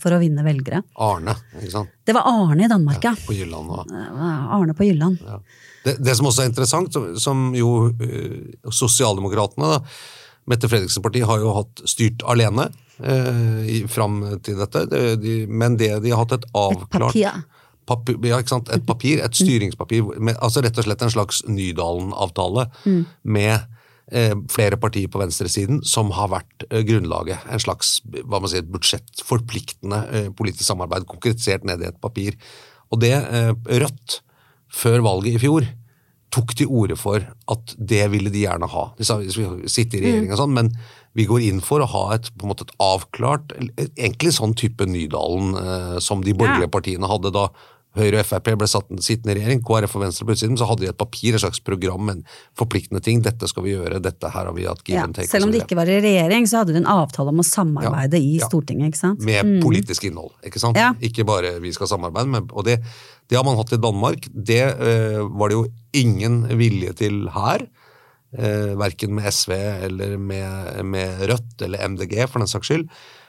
for 0.00 0.14
å 0.14 0.20
vinne 0.22 0.44
velgere. 0.46 0.82
Arne, 1.02 1.34
ikke 1.60 1.72
sant? 1.74 1.92
Det 2.04 2.16
var 2.16 2.28
Arne 2.30 2.66
i 2.66 2.70
Danmark, 2.70 3.04
ja. 3.04 3.14
på 3.26 3.36
Jylland. 3.36 3.70
Og, 3.72 3.92
Arne 3.92 4.76
på 4.76 4.88
Jylland. 4.88 5.22
det, 5.84 5.96
det 6.02 6.16
som 6.18 6.28
også 6.30 6.44
er 6.44 6.52
interessant, 6.52 6.98
som, 7.22 7.48
jo 7.56 7.92
eh, 7.96 8.58
sosialdemokratene 8.70 9.76
da, 9.76 9.80
Mette 10.50 10.66
Fredriksens 10.66 11.04
parti 11.04 11.20
har 11.22 11.38
jo 11.38 11.52
hatt 11.54 11.84
styrt 11.86 12.24
alene 12.26 12.64
eh, 12.98 13.82
fram 13.90 14.24
til 14.42 14.58
dette, 14.58 14.88
det, 14.90 15.02
de, 15.22 15.36
men 15.46 15.78
det 15.78 15.92
de 16.02 16.10
har 16.10 16.24
hatt 16.24 16.34
et 16.40 16.48
avklart 16.58 17.14
et 17.14 17.44
papir, 17.86 18.18
ja, 18.28 18.38
ikke 18.38 18.54
sant? 18.54 18.70
Et 18.72 18.84
papir, 18.86 19.20
et 19.24 19.36
styringspapir, 19.36 20.06
med, 20.22 20.36
altså 20.38 20.62
rett 20.62 20.78
og 20.78 20.86
slett 20.86 21.02
en 21.02 21.12
slags 21.12 21.42
Nydalen-avtale 21.50 22.68
med 23.22 23.54
eh, 23.54 23.64
flere 24.52 24.76
partier 24.80 25.08
på 25.08 25.20
venstresiden 25.22 25.80
som 25.88 26.10
har 26.16 26.30
vært 26.32 26.66
eh, 26.70 26.82
grunnlaget. 26.86 27.46
En 27.48 27.62
slags 27.62 27.96
hva 28.04 28.40
man 28.42 28.50
sier, 28.52 28.66
budsjettforpliktende 28.68 30.00
eh, 30.12 30.28
politisk 30.36 30.68
samarbeid, 30.68 31.06
konkretisert 31.08 31.64
ned 31.68 31.84
i 31.84 31.88
et 31.88 32.00
papir. 32.02 32.36
Og 32.92 33.00
det 33.04 33.14
eh, 33.16 33.52
Rødt, 33.82 34.20
før 34.72 35.04
valget 35.04 35.38
i 35.38 35.42
fjor, 35.42 35.68
tok 36.32 36.54
til 36.56 36.70
orde 36.72 36.96
for 36.96 37.24
at 37.52 37.74
det 37.76 38.06
ville 38.12 38.32
de 38.32 38.46
gjerne 38.46 38.68
ha. 38.72 38.86
De 38.96 39.04
sa 39.04 39.18
vi 39.20 39.28
sitter 39.68 40.00
i 40.00 40.06
regjering 40.06 40.32
og 40.32 40.40
sånn, 40.40 40.54
men 40.56 40.70
vi 41.16 41.26
går 41.28 41.44
inn 41.44 41.60
for 41.64 41.84
å 41.84 41.90
ha 41.92 42.04
et, 42.14 42.30
på 42.32 42.46
en 42.46 42.52
måte 42.54 42.64
et 42.64 42.74
avklart, 42.80 43.52
egentlig 43.76 44.32
sånn 44.32 44.56
type 44.56 44.86
Nydalen 44.88 45.56
eh, 45.60 45.98
som 46.04 46.24
de 46.24 46.36
borgerlige 46.36 46.72
partiene 46.72 47.10
hadde 47.10 47.34
da 47.34 47.50
Høyre 47.98 48.22
og 48.22 48.26
Frp 48.28 48.50
ble 48.56 48.68
satt, 48.70 48.88
sittende 49.04 49.34
i 49.34 49.38
regjering, 49.40 49.60
KrF 49.66 49.96
og 49.98 50.04
Venstre 50.06 50.24
på 50.28 50.32
utsiden, 50.32 50.56
så 50.56 50.68
hadde 50.70 50.86
de 50.86 50.88
et 50.88 50.98
papir, 50.98 51.36
et 51.36 51.42
slags 51.42 51.60
program, 51.64 52.08
en 52.08 52.22
forpliktende 52.58 53.02
ting. 53.04 53.20
Dette 53.24 53.48
skal 53.50 53.66
vi 53.66 53.74
gjøre, 53.74 54.00
dette 54.04 54.30
her 54.32 54.48
har 54.48 54.56
vi 54.56 54.64
hatt 54.68 54.80
give 54.86 54.96
Ja, 54.96 55.04
and 55.04 55.16
take. 55.18 55.28
selv 55.28 55.48
om 55.48 55.52
de 55.52 55.60
ikke 55.60 55.76
var 55.76 55.90
i 55.92 55.98
regjering, 56.00 56.48
så 56.48 56.62
hadde 56.62 56.72
de 56.72 56.80
en 56.80 56.88
avtale 56.88 57.34
om 57.34 57.42
å 57.42 57.46
samarbeide 57.46 58.16
Ja, 58.16 58.24
i 58.24 58.38
ja. 58.40 58.48
Stortinget, 58.48 58.94
ikke 58.94 59.02
sant? 59.02 59.20
Med 59.28 59.60
politisk 59.64 60.08
innhold, 60.08 60.32
ikke 60.46 60.62
sant? 60.62 60.80
Ikke 61.04 61.26
bare 61.28 61.58
vi 61.60 61.74
skal 61.76 61.90
samarbeide, 61.92 62.32
men, 62.32 62.48
og 62.52 62.64
det, 62.68 62.78
det 63.28 63.36
har 63.36 63.44
man 63.44 63.60
hatt 63.60 63.76
i 63.76 63.80
Danmark. 63.82 64.28
Det 64.32 64.62
øh, 64.72 65.28
var 65.28 65.52
det 65.52 65.60
jo 65.60 65.66
ingen 65.92 66.46
vilje 66.58 66.96
til 67.04 67.26
her. 67.36 67.68
Eh, 68.32 68.72
verken 68.80 69.12
med 69.12 69.28
SV 69.28 69.52
eller 69.52 70.16
med, 70.16 70.84
med 70.88 71.26
Rødt 71.28 71.60
eller 71.66 71.84
MDG, 71.92 72.22
for 72.32 72.40
den 72.40 72.48
saks 72.48 72.70
skyld. 72.70 72.86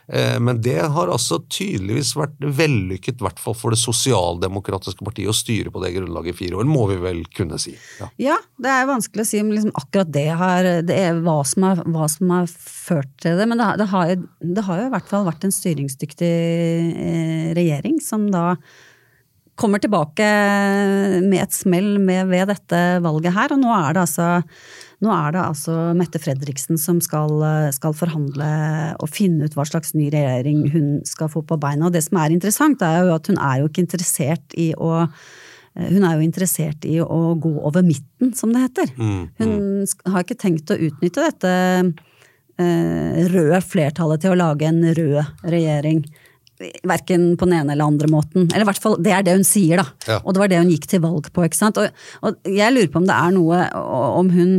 Eh, 0.08 0.39
men 0.39 0.60
det 0.62 0.80
har 0.92 1.12
altså 1.12 1.39
tydeligvis 1.48 2.13
vært 2.20 2.36
vellykket, 2.44 3.22
i 3.22 3.26
hvert 3.26 3.39
fall 3.39 3.56
for 3.58 3.74
det 3.74 3.80
sosialdemokratiske 3.82 5.06
partiet, 5.06 5.32
å 5.32 5.38
styre 5.38 5.72
på 5.74 5.84
det 5.84 5.94
grunnlaget 5.96 6.34
i 6.34 6.39
fire 6.44 6.60
år, 6.60 6.68
må 6.68 6.86
vi 6.92 7.00
vel 7.04 7.24
kunne 7.36 7.60
si. 7.62 7.76
Ja, 8.02 8.10
ja 8.30 8.38
det 8.62 8.74
er 8.74 8.89
vanskelig 8.89 9.26
å 9.26 9.32
si 9.32 9.44
om 9.44 9.52
liksom 9.54 9.76
akkurat 9.80 10.13
det 10.13 10.30
har 10.44 10.72
det 10.84 11.02
hva 11.24 11.39
som, 11.48 11.68
har, 11.70 11.84
hva 11.88 12.08
som 12.12 12.34
har 12.36 12.50
ført 12.52 13.12
til 13.24 13.39
det. 13.39 13.50
Men 13.50 13.62
det, 13.62 13.70
det, 13.84 13.92
har, 13.94 14.16
det, 14.16 14.66
har, 14.68 14.82
jo 14.82 14.89
i 14.89 14.96
hvert 14.98 15.12
fall 15.12 15.28
vært 15.30 15.48
en 15.48 15.56
styringsdyktig 15.56 16.34
eh, 16.34 17.54
regjering 17.58 18.02
som 18.04 18.28
da 18.34 18.50
kommer 19.60 19.78
tilbake 19.78 20.26
med 21.22 21.44
et 21.44 21.54
smell 21.54 22.00
med, 22.02 22.26
ved 22.32 22.50
dette 22.50 22.80
valget 23.06 23.36
her, 23.36 23.54
og 23.54 23.62
nå 23.62 23.70
er 23.76 23.94
det 23.94 24.02
altså 24.08 24.30
nå 25.04 25.12
er 25.12 25.36
det 25.36 25.42
altså 25.44 25.78
Mette 26.00 26.22
Fredriksen 26.22 26.80
som 26.80 27.02
skal, 27.04 27.34
skal, 27.76 27.96
forhandle 27.98 28.50
og 29.04 29.12
finne 29.12 29.48
ut 29.48 29.58
hva 29.58 29.66
slags 29.68 29.92
ny 29.98 30.08
regjering 30.13 30.66
hun 30.74 30.89
skal 31.08 31.32
få 31.32 31.44
på 31.48 31.60
beina. 31.60 31.89
Og 31.89 31.96
det 31.96 32.06
som 32.06 32.22
er 32.22 32.36
interessant, 32.36 32.84
er 32.86 33.04
jo 33.04 33.18
at 33.18 33.28
hun 33.28 33.39
er 33.42 33.62
jo 33.62 33.72
ikke 33.72 33.84
interessert 33.84 34.56
i 34.60 34.72
å 34.78 35.04
hun 35.74 36.04
er 36.06 36.20
jo 36.20 36.22
interessert 36.22 36.86
i 36.86 37.00
å 37.02 37.34
gå 37.42 37.52
over 37.66 37.82
midten, 37.86 38.30
som 38.38 38.52
det 38.54 38.62
heter. 38.62 38.92
Mm, 38.94 39.22
mm. 39.26 39.38
Hun 39.42 40.12
har 40.13 40.22
ikke 40.22 40.38
tenkt 40.38 40.70
å 40.70 40.78
utnytte 40.78 41.24
dette 41.26 41.54
eh, 42.62 43.24
røde 43.34 43.62
flertallet 43.66 44.22
til 44.22 44.36
å 44.36 44.38
lage 44.38 44.70
en 44.70 44.84
rød 44.94 45.50
regjering. 45.50 46.04
Verken 46.88 47.34
på 47.39 47.47
den 47.47 47.58
ene 47.60 47.76
eller 47.76 47.91
andre 47.91 48.10
måten. 48.12 48.47
Eller 48.49 48.65
i 48.65 48.69
hvert 48.71 48.82
fall, 48.84 48.97
det 49.04 49.13
er 49.15 49.26
det 49.26 49.38
hun 49.38 49.47
sier, 49.47 49.82
da. 49.82 49.88
Ja. 50.08 50.19
Og 50.23 50.34
det 50.34 50.43
var 50.43 50.52
det 50.52 50.62
hun 50.62 50.73
gikk 50.73 50.89
til 50.91 51.04
valg 51.04 51.30
på. 51.34 51.45
ikke 51.45 51.60
sant? 51.60 51.80
Og, 51.82 52.04
og 52.23 52.52
jeg 52.52 52.76
lurer 52.76 52.91
på 52.91 53.02
om 53.02 53.10
det 53.10 53.15
er 53.15 53.34
noe 53.36 53.63
Om 54.23 54.30
hun, 54.34 54.54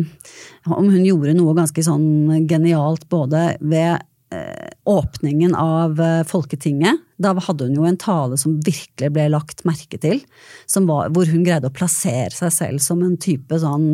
om 0.68 0.90
hun 0.90 1.04
gjorde 1.04 1.36
noe 1.38 1.56
ganske 1.56 1.86
sånn 1.86 2.44
genialt 2.50 3.08
både 3.12 3.54
ved 3.60 4.02
eh, 4.34 4.70
åpningen 4.84 5.54
av 5.54 6.00
eh, 6.00 6.22
Folketinget. 6.28 7.02
Da 7.16 7.30
hadde 7.46 7.68
hun 7.68 7.76
jo 7.78 7.86
en 7.86 7.98
tale 8.00 8.38
som 8.40 8.56
virkelig 8.64 9.10
ble 9.14 9.28
lagt 9.32 9.62
merke 9.68 9.98
til. 10.02 10.20
Var, 10.74 11.12
hvor 11.14 11.30
hun 11.30 11.44
greide 11.46 11.70
å 11.70 11.74
plassere 11.74 12.34
seg 12.34 12.52
selv 12.54 12.82
som 12.84 13.04
en 13.04 13.16
type 13.20 13.58
sånn 13.62 13.88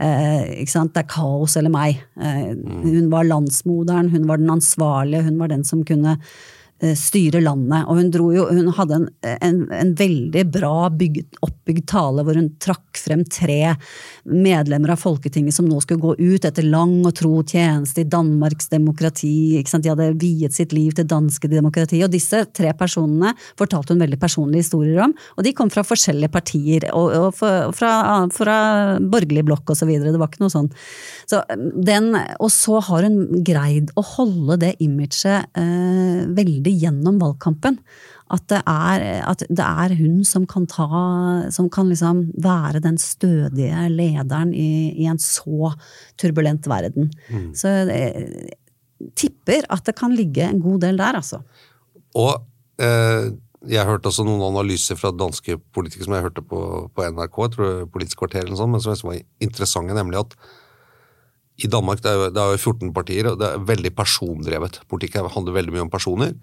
eh, 0.00 0.60
ikke 0.62 0.74
sant, 0.74 0.94
Det 0.94 1.04
er 1.06 1.10
kaos 1.14 1.56
eller 1.60 1.72
meg. 1.74 2.02
Eh, 2.20 2.52
mm. 2.54 2.84
hun 2.84 3.10
var 3.14 3.28
landsmoderen, 3.28 4.12
hun 4.14 4.28
var 4.28 4.42
den 4.42 4.54
ansvarlige, 4.58 5.26
hun 5.30 5.40
var 5.40 5.52
den 5.54 5.66
som 5.66 5.84
kunne 5.88 6.18
styre 6.78 7.40
landet. 7.42 7.88
Og 7.90 7.98
hun, 7.98 8.10
jo, 8.34 8.44
hun 8.52 8.70
hadde 8.76 8.98
en, 9.00 9.08
en, 9.42 9.60
en, 9.74 9.92
veldig 9.98 10.44
bra 10.54 10.88
bygget, 10.94 11.40
oppbygd 11.42 11.86
tale 11.90 12.22
hvor 12.22 12.38
hun 12.38 12.52
trakk 12.62 13.00
frem 13.00 13.24
tre 13.26 13.74
medlemmer 14.28 14.92
av 14.94 15.02
Folketinget 15.02 15.56
som 15.56 15.66
nå 15.68 15.80
skulle 15.82 16.02
gå 16.02 16.14
ut 16.18 16.46
etter 16.46 16.66
lang 16.66 17.00
og 17.02 17.14
tro 17.18 17.40
tjeneste 17.42 18.04
i 18.04 18.08
Danmarks 18.08 18.70
demokrati. 18.70 19.58
De 19.58 19.90
hadde 19.90 20.10
viet 20.22 20.54
sitt 20.54 20.74
liv 20.76 20.94
til 20.94 21.08
danske 21.08 21.50
demokrati. 21.50 22.02
Og 22.06 22.12
disse 22.12 22.44
tre 22.54 22.72
personene 22.78 23.34
fortalte 23.58 23.94
hun 23.94 24.04
veldig 24.04 24.20
personlige 24.22 24.66
historier 24.66 25.02
om. 25.08 25.16
Og 25.36 25.46
de 25.46 25.54
kom 25.56 25.72
fra 25.72 25.84
forskjellige 25.86 26.32
partier, 26.34 26.88
og, 26.94 27.10
og 27.28 27.34
fra, 27.38 27.92
fra, 28.34 28.56
borgerlig 29.02 29.44
blokk 29.48 29.74
osv. 29.74 29.90
Det 29.98 30.14
var 30.18 30.30
ikke 30.30 30.44
noe 30.44 30.54
sånn. 30.54 30.70
Så 31.28 31.42
den, 31.74 32.12
og 32.38 32.50
så 32.54 32.78
har 32.86 33.06
hun 33.06 33.42
greid 33.46 33.92
å 33.98 34.04
holde 34.14 34.58
det 34.62 34.74
imaget 34.84 35.26
eh, 35.58 36.24
veldig 36.38 36.67
det 36.68 36.76
gjennom 36.78 37.18
valgkampen. 37.22 37.80
At 38.28 38.44
det 38.52 38.60
er, 38.68 39.04
at 39.24 39.42
det 39.48 39.64
er 39.64 39.96
hun 39.96 40.20
som 40.28 40.44
kan, 40.48 40.66
ta, 40.68 40.88
som 41.54 41.70
kan 41.72 41.88
liksom 41.88 42.26
være 42.44 42.82
den 42.84 43.00
stødige 43.00 43.88
lederen 43.88 44.52
i, 44.52 44.92
i 45.00 45.08
en 45.08 45.20
så 45.22 45.72
turbulent 46.20 46.68
verden. 46.68 47.08
Mm. 47.32 47.50
Så 47.56 47.72
jeg 47.88 48.52
tipper 49.16 49.64
at 49.72 49.86
det 49.88 49.96
kan 49.98 50.14
ligge 50.16 50.44
en 50.44 50.60
god 50.60 50.82
del 50.84 51.00
der, 51.00 51.18
altså. 51.22 51.40
Og 52.18 52.34
eh, 52.82 53.30
jeg 53.68 53.88
hørte 53.88 54.10
også 54.10 54.26
noen 54.26 54.44
analyser 54.46 54.98
fra 54.98 55.10
danske 55.14 55.56
politikere 55.74 56.06
som 56.06 56.16
jeg 56.18 56.28
hørte 56.28 56.44
på, 56.46 56.60
på 56.94 57.08
NRK, 57.10 57.42
jeg 57.44 57.54
tror 57.56 57.84
Politisk 57.92 58.22
kvarter 58.22 58.44
eller 58.44 58.54
noe 58.54 58.60
sånt, 58.60 58.74
men 58.74 58.84
som 58.84 58.94
jeg 58.94 59.04
var 59.08 59.46
interessante, 59.48 59.96
nemlig 59.96 60.20
at 60.20 60.36
i 61.58 61.68
Danmark 61.70 62.02
det 62.04 62.12
er, 62.12 62.30
det 62.30 62.40
er 62.42 62.54
jo 62.54 62.72
14 62.72 62.94
partier, 62.94 63.28
og 63.32 63.38
det 63.40 63.50
er 63.50 63.66
veldig 63.66 63.90
persondrevet. 63.98 64.80
Politikk 64.90 65.18
handler 65.18 65.56
veldig 65.56 65.74
mye 65.74 65.86
om 65.88 65.92
personer. 65.92 66.36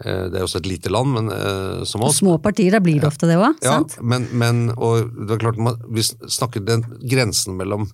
Eh, 0.00 0.26
det 0.32 0.38
er 0.38 0.44
også 0.44 0.60
et 0.60 0.68
lite 0.68 0.92
land, 0.92 1.14
men 1.16 1.32
uh, 1.32 1.80
som 1.88 2.04
oss. 2.04 2.20
Små 2.20 2.36
partier, 2.42 2.72
da 2.76 2.82
blir 2.84 3.00
det 3.00 3.08
ofte 3.08 3.28
det 3.28 3.38
òg? 3.40 3.58
Ja, 3.64 3.80
men, 4.00 4.28
men, 4.32 4.68
og 4.76 5.10
det 5.16 5.36
er 5.36 5.42
klart, 5.46 5.60
vi 5.88 6.04
snakker 6.04 6.64
den 6.64 6.84
grensen 7.08 7.56
mellom 7.60 7.88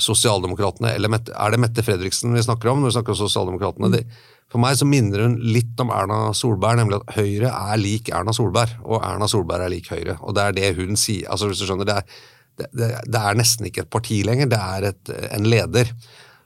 sosialdemokratene 0.00 0.94
eller 0.96 1.18
Er 1.20 1.52
det 1.52 1.58
Mette 1.60 1.82
Fredriksen 1.84 2.32
vi 2.32 2.40
snakker 2.40 2.70
om 2.70 2.80
når 2.80 2.88
vi 2.88 2.94
snakker 2.96 3.12
om 3.12 3.18
sosialdemokratene? 3.18 3.90
Mm. 3.92 4.14
For 4.52 4.60
meg 4.60 4.76
så 4.80 4.88
minner 4.88 5.24
hun 5.26 5.38
litt 5.44 5.80
om 5.84 5.92
Erna 5.92 6.32
Solberg, 6.36 6.80
nemlig 6.80 7.00
at 7.00 7.14
Høyre 7.16 7.52
er 7.52 7.80
lik 7.80 8.08
Erna 8.12 8.32
Solberg, 8.36 8.74
og 8.84 9.00
Erna 9.04 9.28
Solberg 9.28 9.66
er 9.66 9.72
lik 9.72 9.88
Høyre. 9.92 10.18
Og 10.20 10.36
det 10.36 10.44
er 10.44 10.56
det 10.56 10.72
hun 10.80 10.96
sier. 11.00 11.28
altså 11.28 11.48
hvis 11.48 11.60
du 11.60 11.68
skjønner, 11.68 11.88
det 11.88 11.98
er 12.00 12.22
det, 12.58 12.68
det, 12.76 12.90
det, 13.08 13.20
er 13.20 13.38
nesten 13.38 13.68
ikke 13.68 13.86
et 13.86 13.92
parti 13.92 14.20
lenger, 14.26 14.50
det 14.52 14.60
er 14.60 14.88
et, 14.92 15.12
en 15.32 15.48
leder 15.48 15.92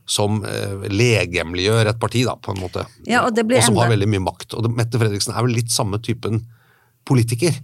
som 0.06 0.38
eh, 0.46 0.86
legemliggjør 0.92 1.90
et 1.90 1.98
parti, 2.02 2.22
da, 2.26 2.36
på 2.38 2.54
en 2.54 2.62
måte. 2.62 2.84
Ja, 3.10 3.24
og, 3.26 3.38
og, 3.42 3.56
som 3.66 3.78
har 3.80 3.90
veldig 3.90 4.08
mye 4.12 4.26
makt. 4.28 4.54
Og 4.54 4.68
Mette 4.70 5.00
Fredriksen 5.02 5.34
er 5.34 5.42
vel 5.42 5.56
litt 5.58 5.74
samme 5.74 5.98
typen 5.98 6.44
politiker. 7.06 7.56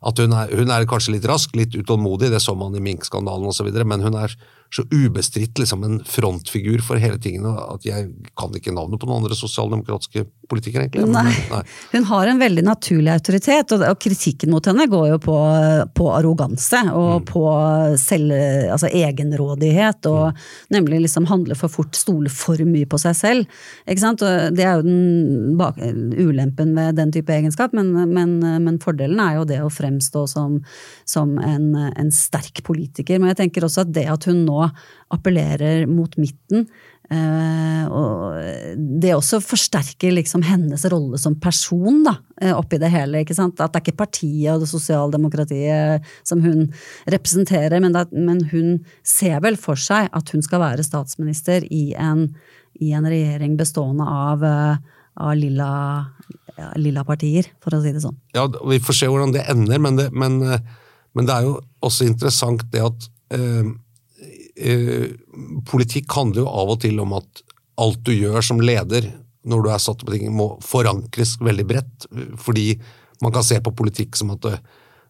At 0.00 0.20
hun 0.22 0.32
er, 0.32 0.52
hun 0.56 0.72
er 0.72 0.88
kanskje 0.88 1.18
litt 1.18 1.28
rask, 1.28 1.52
litt 1.58 1.76
utålmodig, 1.76 2.30
det 2.32 2.40
så 2.40 2.54
man 2.56 2.76
i 2.76 2.80
Mink-skandalen 2.84 3.50
osv., 3.52 3.68
men 3.84 4.06
hun 4.06 4.16
er 4.16 4.32
så 4.74 4.84
ubestridt 4.90 5.58
liksom 5.58 5.84
en 5.84 5.96
frontfigur 6.06 6.82
for 6.86 7.00
hele 7.02 7.18
tingene 7.18 7.50
at 7.58 7.86
jeg 7.86 8.06
kan 8.38 8.54
ikke 8.54 8.74
navnet 8.74 9.00
på 9.02 9.08
noen 9.08 9.24
andre 9.24 9.38
sosialdemokratiske 9.38 10.22
politikere, 10.50 10.86
egentlig. 10.86 11.06
Nei. 11.10 11.32
Nei. 11.50 11.62
Hun 11.92 12.06
har 12.10 12.30
en 12.30 12.42
veldig 12.42 12.64
naturlig 12.66 13.10
autoritet, 13.12 13.74
og, 13.74 13.84
kritikken 14.00 14.50
mot 14.54 14.66
henne 14.66 14.86
går 14.90 15.08
jo 15.12 15.18
på, 15.22 15.36
på 15.94 16.06
arroganse 16.14 16.82
og 16.94 17.10
mm. 17.22 17.26
på 17.28 17.42
selv, 18.00 18.34
altså 18.76 18.90
egenrådighet, 18.90 20.06
og 20.10 20.30
mm. 20.30 20.46
nemlig 20.76 21.02
liksom 21.06 21.26
handle 21.30 21.58
for 21.58 21.72
fort, 21.72 21.98
stole 21.98 22.30
for 22.32 22.62
mye 22.66 22.88
på 22.90 22.98
seg 23.02 23.18
selv. 23.18 23.60
Ikke 23.90 24.04
sant? 24.04 24.22
Og 24.26 24.54
det 24.54 24.66
er 24.66 24.78
jo 24.78 24.86
den 24.86 25.58
bak, 25.58 25.82
ulempen 26.18 26.76
ved 26.78 26.98
den 26.98 27.14
type 27.14 27.34
egenskap, 27.34 27.74
men, 27.76 27.90
men, 28.14 28.38
men, 28.38 28.78
fordelen 28.82 29.18
er 29.22 29.40
jo 29.40 29.46
det 29.50 29.60
å 29.64 29.70
fremstå 29.70 30.24
som, 30.30 30.60
som 31.08 31.34
en, 31.42 31.72
en 31.90 32.14
sterk 32.14 32.62
politiker. 32.66 33.18
Men 33.18 33.34
jeg 33.34 33.42
tenker 33.44 33.66
også 33.66 33.84
at 33.84 33.94
det 33.94 34.06
at 34.10 34.30
hun 34.30 34.44
nå 34.46 34.59
appellerer 35.14 35.86
mot 35.90 36.16
midten. 36.20 36.66
Uh, 37.10 37.90
og 37.90 38.84
det 39.02 39.10
også 39.16 39.40
forsterker 39.42 40.12
liksom 40.14 40.44
hennes 40.46 40.84
rolle 40.92 41.18
som 41.18 41.34
person 41.42 42.04
da, 42.06 42.12
uh, 42.38 42.52
oppi 42.54 42.78
det 42.78 42.92
hele. 42.92 43.24
ikke 43.24 43.34
sant? 43.34 43.58
At 43.58 43.72
det 43.74 43.80
er 43.80 43.84
ikke 43.88 44.02
partiet 44.04 44.52
og 44.52 44.62
det 44.62 44.68
sosialdemokratiet 44.70 46.06
som 46.22 46.44
hun 46.44 46.68
representerer, 47.10 47.82
men, 47.82 47.96
det, 47.96 48.04
men, 48.14 48.44
hun 48.52 48.78
ser 49.02 49.42
vel 49.42 49.58
for 49.58 49.80
seg 49.80 50.06
at 50.14 50.30
hun 50.30 50.46
skal 50.46 50.62
være 50.62 50.86
statsminister 50.86 51.66
i 51.66 51.96
en, 51.98 52.28
i 52.78 52.94
en 52.94 53.10
regjering 53.10 53.58
bestående 53.58 54.06
av, 54.06 54.46
uh, 54.46 55.02
av 55.18 55.34
lilla, 55.34 55.72
ja, 56.54 56.70
lilla, 56.78 57.02
partier, 57.08 57.50
for 57.58 57.74
å 57.74 57.82
si 57.82 57.90
det 57.90 58.06
sånn. 58.06 58.20
Ja, 58.38 58.46
Vi 58.46 58.78
får 58.86 59.02
se 59.02 59.10
hvordan 59.10 59.34
det 59.34 59.48
ender, 59.50 59.82
men 59.82 59.98
det, 59.98 60.12
men, 60.14 60.38
men 61.18 61.26
det 61.26 61.40
er 61.40 61.50
jo 61.50 61.58
også 61.82 62.06
interessant 62.06 62.62
det 62.70 62.86
at 62.86 63.10
eh, 63.34 63.74
politikk 65.70 66.12
handler 66.12 66.44
jo 66.44 66.52
av 66.52 66.74
og 66.74 66.80
til 66.84 67.00
om 67.02 67.16
at 67.18 67.42
alt 67.80 68.02
du 68.04 68.12
gjør 68.12 68.44
som 68.44 68.60
leder 68.60 69.08
når 69.48 69.62
du 69.64 69.70
er 69.72 69.80
satt 69.80 70.02
på 70.04 70.12
ting, 70.12 70.28
må 70.36 70.52
forankres 70.64 71.38
veldig 71.40 71.64
bredt. 71.68 72.08
Fordi 72.40 72.74
man 73.24 73.32
kan 73.32 73.44
se 73.46 73.56
på 73.64 73.72
politikk 73.76 74.18
som 74.18 74.34
at 74.34 74.48
eh, 74.50 74.58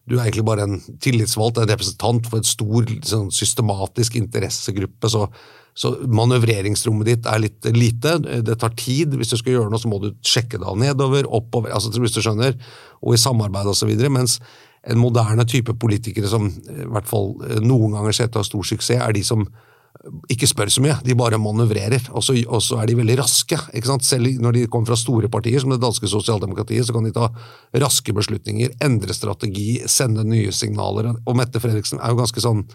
du 0.07 0.15
er 0.17 0.25
egentlig 0.25 0.45
bare 0.47 0.67
en 0.67 0.77
tillitsvalgt, 1.03 1.59
en 1.59 1.69
representant 1.69 2.29
for 2.29 2.39
en 2.39 2.47
stor 2.47 2.93
sånn, 3.07 3.27
systematisk 3.35 4.15
interessegruppe. 4.19 5.11
så 5.11 5.27
så 5.73 5.93
manøvreringsrommet 6.03 7.07
ditt 7.07 7.27
er 7.31 7.39
litt 7.39 7.67
lite. 7.71 8.17
Det 8.19 8.57
tar 8.59 8.73
tid. 8.75 9.13
Hvis 9.15 9.31
du 9.31 9.37
skal 9.39 9.55
gjøre 9.55 9.71
noe, 9.71 9.79
så 9.79 9.87
må 9.87 10.01
du 10.03 10.09
sjekke 10.19 10.59
deg 10.59 10.81
nedover, 10.81 11.29
oppover, 11.31 11.71
altså 11.71 11.93
hvis 11.95 12.15
du 12.15 12.19
skjønner, 12.19 12.57
og 12.99 13.15
i 13.15 13.21
samarbeid 13.21 13.69
osv. 13.71 13.91
Mens 14.11 14.39
en 14.81 14.97
moderne 14.97 15.45
type 15.45 15.75
politikere 15.77 16.29
som 16.29 16.47
i 16.49 16.87
hvert 16.89 17.09
fall 17.09 17.35
eh, 17.47 17.59
noen 17.61 17.97
ganger 17.97 18.15
sett 18.17 18.31
ut 18.31 18.33
til 18.33 18.41
å 18.41 18.45
ha 18.45 18.49
stor 18.49 18.71
suksess, 18.71 19.01
er 19.01 19.13
de 19.17 19.25
som 19.25 19.45
ikke 20.31 20.47
spør 20.49 20.69
så 20.71 20.81
mye, 20.81 20.95
de 21.05 21.13
bare 21.17 21.37
manøvrerer. 21.41 22.07
Og 22.17 22.23
så, 22.25 22.33
er 22.79 22.89
de 22.89 22.97
veldig 22.97 23.17
raske. 23.19 23.57
ikke 23.75 23.89
sant? 23.89 24.05
Selv 24.07 24.39
når 24.41 24.55
de 24.55 24.63
kommer 24.71 24.89
fra 24.89 24.97
store 24.97 25.29
partier, 25.29 25.61
som 25.61 25.73
det 25.73 25.81
danske 25.83 26.09
sosialdemokratiet, 26.09 26.87
så 26.87 26.95
kan 26.95 27.05
de 27.05 27.13
ta 27.13 27.27
raske 27.83 28.15
beslutninger, 28.15 28.73
endre 28.81 29.13
strategi, 29.13 29.81
sende 29.91 30.25
nye 30.25 30.53
signaler. 30.55 31.11
Og 31.25 31.37
Mette 31.37 31.61
Fredriksen 31.61 32.01
er 32.01 32.13
jo 32.13 32.21
ganske 32.23 32.41
sånn 32.43 32.65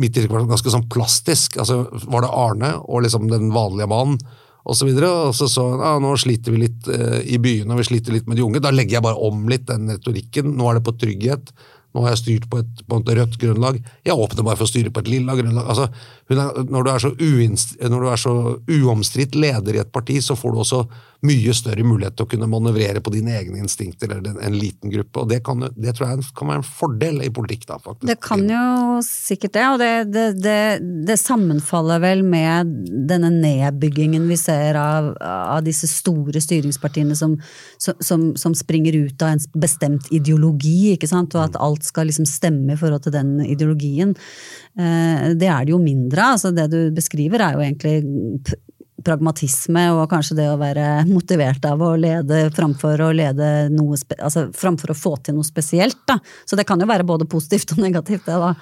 midt 0.00 0.18
i 0.20 0.26
ganske 0.28 0.72
sånn 0.72 0.88
plastisk. 0.92 1.58
altså 1.60 1.86
Var 1.92 2.24
det 2.24 2.32
Arne 2.32 2.72
og 2.82 3.04
liksom 3.06 3.28
den 3.32 3.50
vanlige 3.54 3.88
mannen? 3.92 4.20
Og 4.64 4.78
så 4.78 4.88
videre. 4.88 5.10
Og 5.28 5.36
så 5.36 5.48
så 5.50 5.66
ja, 5.76 5.94
nå 6.02 6.14
sliter 6.20 6.54
vi 6.54 6.64
litt 6.64 6.88
eh, 6.90 7.20
i 7.36 7.38
byene, 7.42 7.72
og 7.74 7.82
vi 7.82 7.88
sliter 7.90 8.16
litt 8.16 8.28
med 8.30 8.40
de 8.40 8.46
unge. 8.46 8.62
Da 8.64 8.72
legger 8.74 8.98
jeg 8.98 9.06
bare 9.06 9.20
om 9.28 9.46
litt 9.52 9.66
den 9.70 9.92
retorikken. 9.92 10.54
Nå 10.58 10.70
er 10.70 10.78
det 10.78 10.86
på 10.88 10.96
trygghet. 11.00 11.54
Nå 11.94 12.02
har 12.02 12.14
jeg 12.14 12.22
styrt 12.24 12.46
på 12.50 12.58
et, 12.62 12.84
på 12.90 12.98
et 12.98 13.10
rødt 13.20 13.36
grunnlag. 13.38 13.78
Jeg 14.06 14.18
åpner 14.18 14.46
bare 14.46 14.58
for 14.58 14.66
å 14.66 14.72
styre 14.72 14.90
på 14.90 15.04
et 15.04 15.10
lilla 15.12 15.36
grunnlag. 15.38 15.68
Altså, 15.70 15.86
er, 16.32 16.64
når, 16.70 16.84
du 16.86 18.08
er 18.08 18.20
så 18.20 18.34
uomstridt 18.80 19.36
leder 19.36 19.76
i 19.76 19.82
et 19.82 19.92
parti, 19.92 20.20
så 20.24 20.36
får 20.38 20.54
du 20.54 20.62
også 20.62 20.84
mye 21.24 21.54
større 21.56 21.84
mulighet 21.86 22.16
til 22.18 22.26
å 22.26 22.28
kunne 22.28 22.48
manøvrere 22.50 23.00
på 23.04 23.12
dine 23.14 23.32
egne 23.38 23.62
instinkter 23.62 24.12
eller 24.12 24.36
en 24.44 24.56
liten 24.56 24.92
gruppe. 24.92 25.22
Og 25.22 25.30
det, 25.30 25.40
kan, 25.46 25.62
det 25.72 25.94
tror 25.96 26.10
jeg 26.10 26.26
kan 26.36 26.50
være 26.50 26.60
en 26.60 26.66
fordel 26.68 27.22
i 27.24 27.30
politikk, 27.32 27.66
da, 27.70 27.78
faktisk. 27.80 28.08
Det 28.10 28.18
kan 28.24 28.44
jo 28.50 28.64
sikkert 29.06 29.54
det, 29.56 29.64
og 29.70 29.78
det, 29.80 29.92
det, 30.12 30.24
det, 30.44 30.58
det 31.08 31.18
sammenfaller 31.20 32.02
vel 32.04 32.24
med 32.28 32.74
denne 33.08 33.32
nedbyggingen 33.32 34.28
vi 34.28 34.38
ser 34.40 34.78
av, 34.80 35.14
av 35.20 35.62
disse 35.64 35.88
store 35.90 36.42
styringspartiene 36.44 37.16
som, 37.16 37.38
som, 37.78 38.30
som, 38.36 38.54
springer 38.54 38.96
ut 39.06 39.24
av 39.24 39.34
en 39.34 39.44
bestemt 39.60 40.10
ideologi, 40.14 40.92
ikke 40.94 41.08
sant, 41.10 41.34
og 41.36 41.48
at 41.48 41.60
alt 41.62 41.88
skal 41.88 42.08
liksom 42.10 42.28
stemme 42.28 42.76
i 42.76 42.80
forhold 42.80 43.06
til 43.06 43.16
den 43.16 43.38
ideologien. 43.44 44.12
Eh, 44.76 45.32
det 45.38 45.48
er 45.48 45.64
det 45.64 45.72
jo 45.72 45.80
mindre 45.82 46.13
av. 46.22 46.36
Altså 46.36 46.52
det 46.54 46.68
du 46.72 46.78
beskriver 46.94 47.42
er 47.42 47.56
jo 47.56 47.64
egentlig 47.64 47.98
pragmatisme 49.04 49.82
og 49.92 50.06
kanskje 50.12 50.36
det 50.38 50.46
å 50.48 50.58
være 50.60 51.04
motivert 51.08 51.64
av 51.68 51.82
å 51.84 51.92
lede 52.00 52.46
framfor 52.54 53.02
å 53.04 53.10
lede 53.16 53.68
noe 53.72 53.98
altså 54.16 54.46
framfor 54.56 54.94
å 54.94 54.98
få 54.98 55.16
til 55.24 55.36
noe 55.36 55.46
spesielt. 55.46 56.00
Da. 56.08 56.18
Så 56.48 56.56
det 56.58 56.66
kan 56.68 56.80
jo 56.80 56.88
være 56.88 57.06
både 57.06 57.28
positivt 57.30 57.76
og 57.76 57.82
negativt, 57.84 58.24
det 58.26 58.40
da. 58.40 58.54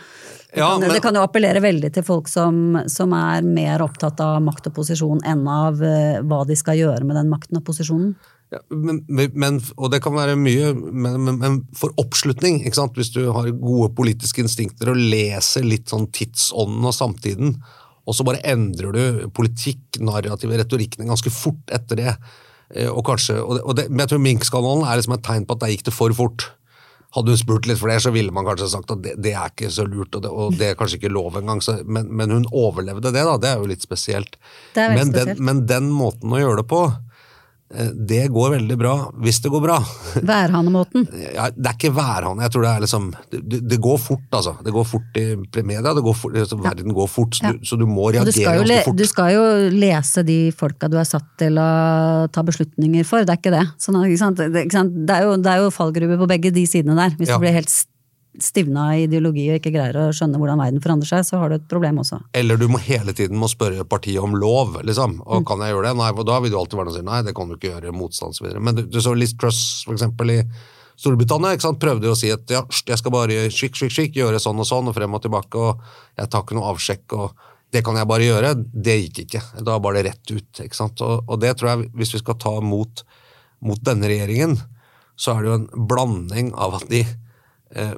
Ja, 0.52 0.74
men... 0.78 0.90
Det 0.92 1.00
kan 1.04 1.16
jo 1.16 1.24
appellere 1.24 1.62
veldig 1.64 1.92
til 1.94 2.04
folk 2.04 2.28
som, 2.28 2.76
som, 2.90 3.14
er 3.16 3.44
mer 3.46 3.84
opptatt 3.84 4.20
av 4.20 4.42
makt 4.44 4.68
og 4.68 4.76
posisjon 4.82 5.22
enn 5.24 5.46
av 5.48 5.80
uh, 5.80 6.20
hva 6.28 6.42
de 6.48 6.58
skal 6.58 6.76
gjøre 6.76 7.08
med 7.08 7.16
den 7.16 7.30
makten 7.32 7.60
og 7.60 7.64
posisjonen. 7.68 8.12
Ja, 8.52 8.58
men, 8.68 9.00
men, 9.08 9.58
og 9.80 9.92
det 9.94 10.02
kan 10.04 10.12
være 10.12 10.36
mye, 10.36 10.74
men, 10.76 11.30
men 11.40 11.60
for 11.78 11.94
oppslutning, 12.00 12.60
hvis 12.66 13.12
du 13.14 13.22
har 13.32 13.48
gode 13.56 13.88
politiske 13.96 14.44
instinkter 14.44 14.92
og 14.92 15.00
leser 15.00 15.64
litt 15.64 15.88
sånn 15.88 16.10
tidsånden 16.12 16.84
og 16.84 16.92
samtiden, 16.92 17.56
og 18.02 18.16
så 18.18 18.26
bare 18.26 18.42
endrer 18.52 18.92
du 18.92 19.28
politikk, 19.32 20.00
narrativ, 20.02 20.52
retorikken 20.58 21.08
ganske 21.08 21.32
fort 21.32 21.72
etter 21.72 22.00
det. 22.02 22.16
Eh, 22.74 22.90
og 22.90 23.04
kanskje, 23.06 23.38
og 23.40 23.56
det, 23.56 23.62
det, 23.78 23.86
men 23.92 24.04
jeg 24.04 24.12
tror 24.12 24.24
Mink-skandalen 24.26 24.84
er 24.88 24.98
liksom 24.98 25.16
et 25.16 25.24
tegn 25.26 25.46
på 25.46 25.56
at 25.56 25.62
der 25.64 25.72
gikk 25.72 25.86
det 25.88 25.94
for 25.96 26.16
fort. 26.16 26.48
Hadde 27.12 27.34
hun 27.34 27.40
spurt 27.40 27.68
litt 27.68 27.80
det, 27.80 27.98
så 28.00 28.10
ville 28.12 28.32
man 28.32 28.46
kanskje 28.48 28.70
sagt 28.72 28.92
at 28.94 29.02
det, 29.04 29.18
det 29.20 29.34
er 29.36 29.52
ikke 29.52 29.68
så 29.72 29.84
lurt, 29.84 30.14
og 30.16 30.24
det, 30.24 30.32
og 30.32 30.56
det 30.56 30.70
er 30.70 30.78
kanskje 30.80 30.98
ikke 30.98 31.12
lov 31.12 31.36
engang. 31.38 31.60
Så, 31.64 31.78
men, 31.84 32.08
men, 32.08 32.32
hun 32.32 32.46
overlevde 32.48 33.12
det, 33.12 33.24
da. 33.28 33.36
Det 33.40 33.50
er 33.50 33.60
jo 33.60 33.68
litt 33.68 33.84
spesielt. 33.84 34.38
Men 34.76 35.12
den, 35.12 35.34
men, 35.44 35.66
den, 35.68 35.90
måten 35.92 36.32
å 36.32 36.40
gjøre 36.40 36.62
det 36.62 36.68
på, 36.72 36.86
det 37.94 38.26
går 38.32 38.50
veldig 38.58 38.76
bra 38.78 38.94
hvis 39.24 39.40
det 39.44 39.52
går 39.52 39.62
bra. 39.64 39.78
Værhanemåten? 40.20 41.06
Ja, 41.32 41.46
det 41.54 41.68
er 41.68 41.76
ikke 41.76 41.92
værhane. 41.96 42.42
Jeg 42.44 42.52
tror 42.52 42.64
det 42.64 42.70
er 42.70 42.82
liksom 42.84 43.04
Det, 43.30 43.60
det 43.70 43.78
går 43.80 43.98
fort, 44.00 44.24
altså. 44.34 44.52
Det 44.64 44.72
går 44.74 44.84
fort 44.88 45.16
i 45.16 45.26
media. 45.62 45.94
Det 45.94 46.04
går 46.04 46.16
fort, 46.18 46.36
altså, 46.36 46.58
ja. 46.58 46.64
Verden 46.66 46.96
går 46.96 47.08
fort, 47.08 47.36
så, 47.38 47.46
ja. 47.46 47.52
du, 47.52 47.64
så 47.66 47.78
du, 47.80 47.86
må 47.88 48.10
reagere 48.10 48.56
ganske 48.58 48.80
fort. 48.88 48.98
Du 48.98 49.06
skal 49.08 49.32
jo 49.36 49.44
lese 49.72 50.24
de 50.26 50.38
folka 50.56 50.90
du 50.92 50.98
er 51.00 51.08
satt 51.08 51.28
til 51.40 51.56
å 51.60 51.70
ta 52.32 52.44
beslutninger 52.46 53.06
for, 53.08 53.24
det 53.24 53.36
er 53.36 53.40
ikke 53.40 53.54
det. 53.54 53.64
Sånn, 53.80 54.02
ikke 54.04 54.32
det, 54.42 54.66
ikke 54.66 54.84
det, 54.92 55.16
er 55.16 55.26
jo, 55.28 55.38
det 55.40 55.54
er 55.54 55.64
jo 55.64 55.72
fallgruver 55.74 56.20
på 56.24 56.30
begge 56.34 56.52
de 56.54 56.66
sidene 56.68 56.98
der. 56.98 57.16
Hvis 57.18 57.32
du 57.32 57.38
blir 57.42 57.56
helt 57.56 57.72
stivna 58.40 58.86
ideologi 58.96 59.44
og 59.50 59.58
ikke 59.58 59.72
greier 59.74 59.96
å 60.00 60.04
skjønne 60.16 60.38
hvordan 60.40 60.60
verden 60.62 60.82
forandrer 60.84 61.10
seg, 61.10 61.26
så 61.28 61.40
har 61.42 61.52
du 61.52 61.58
et 61.58 61.66
problem 61.68 62.00
også. 62.00 62.22
Eller 62.38 62.60
du 62.60 62.64
må 62.72 62.80
hele 62.80 63.12
tiden 63.16 63.36
må 63.40 63.48
spørre 63.52 63.84
partiet 63.84 64.22
om 64.24 64.36
lov, 64.38 64.78
liksom. 64.88 65.18
Og 65.26 65.42
mm. 65.42 65.48
kan 65.48 65.64
jeg 65.64 65.74
gjøre 65.74 65.90
det? 65.90 65.96
Nei, 66.00 66.10
for 66.16 66.28
da 66.28 66.38
vil 66.40 66.54
du 66.54 66.58
alltid 66.60 66.80
være 66.80 66.88
noe 66.88 66.94
og 66.94 67.00
si 67.00 67.08
nei, 67.10 67.20
det 67.26 67.36
kan 67.36 67.50
du 67.50 67.58
ikke 67.58 67.74
gjøre, 67.74 67.94
motstand 67.96 68.36
osv. 68.36 68.48
Men 68.56 68.78
du, 68.78 68.84
du, 68.88 69.00
så 69.04 69.12
Liz 69.16 69.36
Truss, 69.36 69.62
for 69.84 69.98
eksempel, 69.98 70.32
i 70.32 70.40
Storbritannia 71.02 71.52
ikke 71.56 71.66
sant? 71.66 71.80
prøvde 71.82 72.08
jo 72.08 72.16
å 72.16 72.18
si 72.18 72.32
at 72.32 72.52
ja, 72.52 72.62
jeg 72.64 73.00
skal 73.00 73.14
bare 73.14 73.46
skikk, 73.52 73.76
skikk, 73.76 73.94
skikk, 73.96 74.20
gjøre 74.22 74.40
sånn 74.40 74.60
og 74.62 74.68
sånn, 74.68 74.88
og 74.88 74.96
frem 74.96 75.16
og 75.18 75.24
tilbake, 75.24 75.60
og 75.60 76.20
jeg 76.20 76.32
tar 76.32 76.44
ikke 76.46 76.56
noe 76.56 76.70
avsjekk. 76.72 77.18
og 77.18 77.48
det 77.72 77.80
kan 77.84 77.96
jeg 77.96 78.08
bare 78.08 78.26
gjøre. 78.26 78.52
Det 78.68 78.98
gikk 79.00 79.22
ikke. 79.24 79.40
Da 79.64 79.78
var 79.80 79.96
det 79.96 80.04
rett 80.04 80.32
ut. 80.32 80.60
ikke 80.60 80.76
sant? 80.76 81.00
Og, 81.00 81.24
og 81.24 81.40
det 81.40 81.54
tror 81.56 81.70
jeg, 81.70 81.90
hvis 81.96 82.12
vi 82.12 82.20
skal 82.20 82.36
ta 82.40 82.52
mot, 82.60 83.04
mot 83.64 83.80
denne 83.80 84.10
regjeringen, 84.10 84.58
så 85.16 85.34
er 85.34 85.40
det 85.40 85.48
jo 85.48 85.58
en 85.60 85.86
blanding 85.88 86.50
av 86.52 86.76
at 86.80 86.84
de 86.92 87.00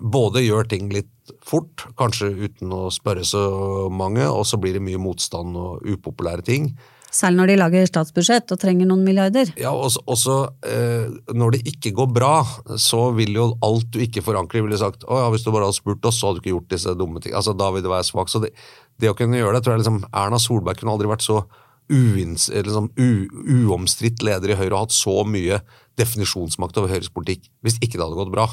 både 0.01 0.45
gjør 0.45 0.69
ting 0.71 0.91
litt 0.93 1.11
fort, 1.45 1.87
kanskje 1.99 2.29
uten 2.37 2.73
å 2.75 2.89
spørre 2.95 3.25
så 3.27 3.45
mange, 3.91 4.27
og 4.29 4.45
så 4.47 4.59
blir 4.61 4.77
det 4.77 4.85
mye 4.85 5.01
motstand 5.01 5.57
og 5.59 5.87
upopulære 5.89 6.45
ting. 6.47 6.69
Selv 7.15 7.39
når 7.39 7.53
de 7.53 7.57
lager 7.61 7.87
statsbudsjett 7.87 8.51
og 8.51 8.59
trenger 8.59 8.89
noen 8.91 9.05
milliarder? 9.07 9.53
Ja, 9.61 9.71
og 9.71 9.95
også 10.11 10.39
eh, 10.67 11.13
når 11.31 11.55
det 11.55 11.61
ikke 11.71 11.93
går 11.95 12.09
bra, 12.11 12.33
så 12.81 13.07
vil 13.15 13.37
jo 13.39 13.53
alt 13.63 13.87
du 13.95 14.01
ikke 14.03 14.25
forankrer, 14.27 14.65
ville 14.67 14.81
sagt 14.81 15.07
å 15.07 15.21
ja, 15.23 15.29
hvis 15.31 15.47
du 15.47 15.53
bare 15.55 15.69
hadde 15.69 15.79
spurt 15.79 16.09
oss, 16.11 16.19
så 16.19 16.31
hadde 16.31 16.41
du 16.41 16.43
ikke 16.43 16.57
gjort 16.57 16.73
disse 16.75 16.97
dumme 16.99 17.23
ting. 17.23 17.37
Altså, 17.39 17.55
Da 17.55 17.71
vil 17.75 17.87
du 17.87 17.93
være 17.93 18.09
svak. 18.09 18.33
Så 18.33 18.43
det, 18.43 18.51
det, 18.99 19.13
å 19.13 19.19
kunne 19.19 19.39
gjøre 19.39 19.55
det, 19.55 19.63
tror 19.63 19.77
jeg 19.77 19.85
liksom 19.85 20.03
Erna 20.11 20.43
Solberg 20.43 20.81
kunne 20.81 20.97
aldri 20.97 21.13
vært 21.13 21.27
så 21.27 21.45
uins, 21.93 22.49
liksom, 22.49 22.91
uomstridt 22.97 24.25
leder 24.25 24.55
i 24.55 24.59
Høyre 24.59 24.73
og 24.73 24.87
hatt 24.87 24.97
så 24.97 25.21
mye 25.29 25.61
definisjonsmakt 26.01 26.81
over 26.81 26.91
Høyres 26.91 27.13
politikk 27.13 27.51
hvis 27.63 27.77
ikke 27.79 27.99
det 27.99 28.07
hadde 28.07 28.19
gått 28.19 28.33
bra 28.33 28.47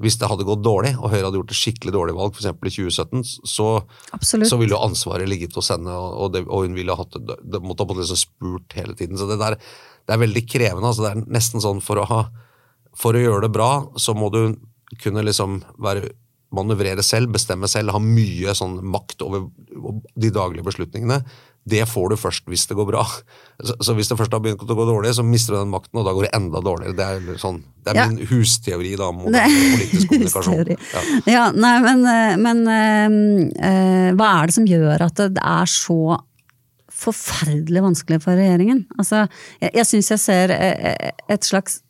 hvis 0.00 0.16
det 0.18 0.28
hadde 0.30 0.46
gått 0.48 0.62
dårlig, 0.64 0.94
og 0.98 1.12
Høyre 1.12 1.26
hadde 1.28 1.38
gjort 1.38 1.52
et 1.52 1.58
skikkelig 1.58 1.92
dårlig 1.94 2.14
valg, 2.16 2.34
f.eks. 2.34 2.48
i 2.48 2.72
2017, 2.74 3.24
så, 3.46 3.66
så, 4.24 4.58
ville 4.58 4.72
jo 4.72 4.80
ansvaret 4.82 5.28
ligget 5.28 5.54
hos 5.58 5.70
henne, 5.74 5.92
og, 5.92 6.32
det, 6.34 6.46
og 6.48 6.64
hun 6.66 6.78
ville 6.78 6.96
hatt 6.96 7.18
det, 7.20 7.60
måtte 7.62 7.86
ha 7.86 7.98
liksom 8.00 8.20
spurt 8.24 8.78
hele 8.78 8.96
tiden. 8.98 9.20
Så 9.20 9.28
det 9.30 9.38
der 9.42 9.58
det 10.02 10.16
er 10.16 10.22
veldig 10.24 10.42
krevende. 10.50 10.88
altså 10.88 11.04
Det 11.04 11.12
er 11.12 11.22
nesten 11.36 11.62
sånn 11.62 11.82
for 11.84 12.00
å, 12.02 12.06
ha, 12.10 12.22
for 12.98 13.14
å 13.14 13.22
gjøre 13.22 13.46
det 13.46 13.54
bra, 13.54 13.70
så 14.00 14.16
må 14.18 14.32
du 14.34 14.56
kunne 15.02 15.24
liksom 15.24 15.60
være 15.82 16.10
manøvrere 16.52 17.04
selv, 17.06 17.30
bestemme 17.32 17.68
selv, 17.70 17.94
ha 17.94 18.00
mye 18.02 18.52
sånn 18.56 18.80
makt 18.92 19.22
over 19.24 19.46
de 20.20 20.32
daglige 20.34 20.66
beslutningene 20.66 21.22
det 21.68 21.84
får 21.86 22.10
du 22.10 22.16
først 22.18 22.48
hvis 22.50 22.64
det 22.66 22.76
går 22.78 22.88
bra. 22.88 23.02
Så, 23.62 23.76
så, 23.78 23.94
hvis 23.94 24.10
det 24.10 24.16
først 24.18 24.32
har 24.34 24.42
begynt 24.42 24.64
å 24.66 24.76
gå 24.76 24.86
dårlig, 24.88 25.12
så 25.14 25.24
mister 25.26 25.54
du 25.54 25.60
den 25.60 25.70
makten, 25.70 26.00
og 26.00 26.08
da 26.08 26.14
går 26.16 26.26
det 26.26 26.32
enda 26.38 26.62
dårligere. 26.64 26.96
Det 26.98 27.06
er, 27.06 27.38
sånn, 27.38 27.60
det 27.84 27.92
er 27.92 28.00
ja. 28.00 28.08
min 28.10 28.26
husteori 28.32 28.96
da, 28.98 29.12
mot 29.14 29.30
politisk 29.30 30.08
kommunikasjon. 30.10 30.74
Ja. 30.74 31.04
ja. 31.30 31.44
nei, 31.54 31.76
men, 31.86 32.02
eh, 32.10 32.34
men 32.42 32.64
øh, 32.66 34.10
hva 34.18 34.32
er 34.40 34.50
det 34.50 34.58
som 34.58 34.66
gjør 34.68 35.06
at 35.06 35.22
det 35.22 35.46
er 35.52 35.70
så 35.70 36.18
forferdelig 37.02 37.86
vanskelig 37.86 38.20
for 38.24 38.38
regjeringen? 38.38 38.84
Altså, 38.98 39.24
jeg, 39.62 39.74
jeg 39.78 39.90
syns 39.92 40.12
jeg 40.16 40.24
ser 40.26 40.56
et 40.56 41.46
slags 41.46 41.80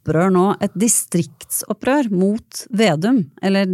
opprør 0.00 0.30
nå, 0.32 0.44
et 0.64 0.72
distriktsopprør 0.80 2.08
mot 2.12 2.62
Vedum. 2.72 3.20
Eller 3.44 3.68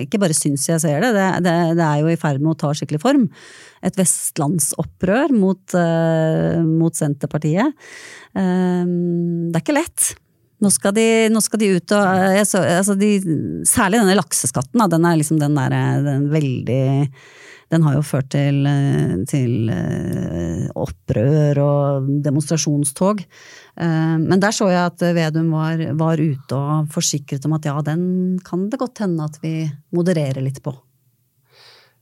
ikke 0.00 0.20
bare 0.22 0.36
syns 0.36 0.64
jeg 0.68 0.80
ser 0.80 1.04
det, 1.04 1.12
det, 1.14 1.26
det, 1.44 1.56
det 1.76 1.84
er 1.84 2.00
jo 2.00 2.08
i 2.08 2.18
ferd 2.20 2.40
med 2.40 2.54
å 2.54 2.58
ta 2.62 2.72
skikkelig 2.74 3.02
form. 3.02 3.28
Et 3.84 3.96
vestlandsopprør 4.00 5.34
mot, 5.36 5.62
uh, 5.76 6.64
mot 6.64 6.96
Senterpartiet. 6.96 7.76
Uh, 8.32 8.88
det 9.50 9.60
er 9.60 9.64
ikke 9.64 9.76
lett. 9.76 10.10
Nå 10.60 10.70
skal 10.72 10.92
de, 10.96 11.06
nå 11.32 11.40
skal 11.40 11.62
de 11.62 11.70
ut 11.78 11.94
og 11.96 12.40
så, 12.48 12.60
altså 12.78 12.96
de, 13.00 13.14
Særlig 13.68 14.02
denne 14.02 14.18
lakseskatten, 14.18 14.82
den 14.92 15.06
er 15.08 15.20
liksom 15.20 15.40
den 15.40 15.56
der 15.56 15.76
den 16.04 16.26
veldig 16.32 16.82
den 17.70 17.84
har 17.86 17.94
jo 17.94 18.02
ført 18.02 18.26
til, 18.34 18.64
til 19.30 19.68
opprør 20.74 21.60
og 21.62 22.08
demonstrasjonstog. 22.24 23.22
Eh, 23.22 24.16
men 24.18 24.42
der 24.42 24.54
så 24.54 24.68
jeg 24.72 24.90
at 24.90 25.04
Vedum 25.14 25.52
var, 25.54 25.82
var, 25.98 26.20
ute 26.20 26.58
og 26.58 26.90
forsikret 26.90 27.46
om 27.46 27.54
at 27.56 27.68
ja, 27.70 27.76
den 27.86 28.38
kan 28.46 28.66
det 28.72 28.80
godt 28.80 29.04
hende 29.04 29.26
at 29.30 29.38
vi 29.44 29.54
modererer 29.94 30.42
litt 30.44 30.58
på. 30.64 30.74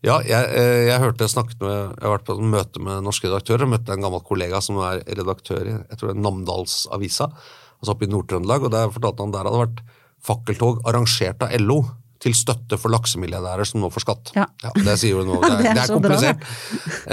Ja, 0.07 0.21
jeg, 0.23 0.51
eh, 0.55 0.87
jeg 0.87 1.03
hørte 1.03 1.27
jeg 1.27 1.35
snakket 1.35 1.63
med, 1.63 1.75
jeg 1.75 2.05
har 2.07 2.13
vært 2.13 2.27
på 2.29 2.37
et 2.39 2.51
møte 2.53 2.83
med 2.83 3.03
norske 3.03 3.27
redaktører 3.27 3.67
og 3.67 3.73
møtte 3.73 3.95
en 3.95 4.05
gammel 4.05 4.23
kollega 4.27 4.61
som 4.63 4.79
er 4.87 5.03
redaktør 5.11 5.65
i 5.65 5.73
jeg 5.75 5.99
tror 5.99 6.13
det 6.13 6.15
er 6.15 6.23
Namdalsavisa, 6.23 7.33
altså 7.79 7.95
oppe 7.95 8.09
i 8.09 8.13
Nord-Trøndelag. 8.13 8.67
og 8.67 8.75
Der 8.75 8.93
fortalte 8.95 9.25
han 9.25 9.35
der 9.35 9.49
hadde 9.49 9.65
vært 9.65 9.83
fakkeltog 10.29 10.83
arrangert 10.89 11.43
av 11.47 11.55
LO 11.63 11.83
til 12.19 12.35
støtte 12.35 12.75
for 12.81 12.91
laksemilliardærer 12.91 13.67
som 13.69 13.83
nå 13.83 13.89
får 13.95 14.03
skatt. 14.03 14.31
Ja. 14.35 14.45
ja 14.65 14.73
det 14.75 14.95
sier 14.99 15.21
jo 15.21 15.25
noe. 15.27 15.39
Det 15.49 15.53
er, 15.55 15.61
det 15.63 15.69
er, 15.71 15.77
det 15.77 15.83
er 15.83 15.93
komplisert. 15.93 16.47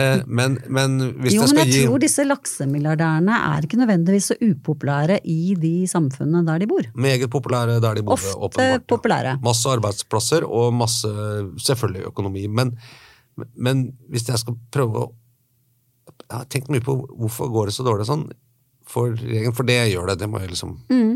Eh, 0.02 0.24
men, 0.26 0.56
men, 0.74 0.96
hvis 1.22 1.36
jo, 1.36 1.44
det 1.44 1.50
skal 1.52 1.60
men 1.60 1.70
jeg 1.70 1.74
gi 1.76 1.84
tror 1.86 2.02
disse 2.02 2.26
laksemilliardærene 2.26 3.42
er 3.52 3.68
ikke 3.68 3.80
nødvendigvis 3.80 4.30
så 4.32 4.38
upopulære 4.42 5.20
i 5.30 5.54
de 5.62 5.74
samfunnene 5.90 6.42
der 6.48 6.64
de 6.64 6.70
bor. 6.72 6.90
Meget 7.06 7.30
populære 7.32 7.78
der 7.84 8.00
de 8.00 8.06
bor. 8.06 8.18
Ofte 8.18 8.34
åpenbart, 8.50 8.88
populære. 8.90 9.36
Masse 9.46 9.76
arbeidsplasser 9.76 10.48
og 10.48 10.74
masse, 10.74 11.12
selvfølgelig, 11.68 12.08
økonomi. 12.10 12.48
Men, 12.50 12.74
men 13.54 13.86
hvis 14.10 14.28
jeg 14.32 14.42
skal 14.42 14.58
prøve 14.74 15.06
å 15.06 15.14
Jeg 16.26 16.38
har 16.40 16.46
tenkt 16.50 16.70
mye 16.74 16.82
på 16.82 16.94
hvorfor 16.96 17.50
går 17.54 17.70
det 17.70 17.74
så 17.76 17.84
dårlig 17.86 18.06
sånn 18.08 18.26
for 18.90 19.16
for 19.56 19.68
det 19.68 19.80
gjør 19.92 20.12
det. 20.12 20.20
det 20.22 20.30
må 20.30 20.42
jeg 20.44 20.54
liksom, 20.54 20.78
mm. 20.90 21.16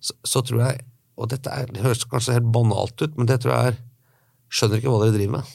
så, 0.00 0.16
så 0.24 0.42
tror 0.46 0.64
jeg 0.66 0.80
og 1.20 1.28
dette 1.28 1.52
er, 1.52 1.68
det 1.68 1.84
høres 1.84 2.06
kanskje 2.08 2.38
helt 2.38 2.52
banalt 2.54 2.96
ut, 3.02 3.16
men 3.18 3.28
det 3.28 3.42
tror 3.42 3.56
jeg 3.56 3.72
er 3.74 3.80
Skjønner 4.50 4.80
ikke 4.80 4.90
hva 4.90 4.98
dere 5.04 5.14
driver 5.14 5.34
med. 5.36 5.50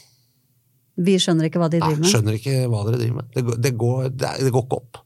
Vi 1.04 1.18
skjønner 1.20 1.50
ikke 1.50 1.60
hva 1.60 1.68
de 1.68 1.82
driver 1.82 1.98
med? 1.98 2.06
Nei, 2.06 2.12
skjønner 2.14 2.36
ikke 2.38 2.54
hva 2.72 2.84
dere 2.88 3.00
driver 3.02 3.18
med. 3.18 3.32
Det, 3.34 3.42
det, 3.66 3.72
går, 3.76 4.06
det, 4.14 4.30
det, 4.40 4.52
går, 4.56 4.64
ikke 4.64 4.78
opp. 4.78 5.00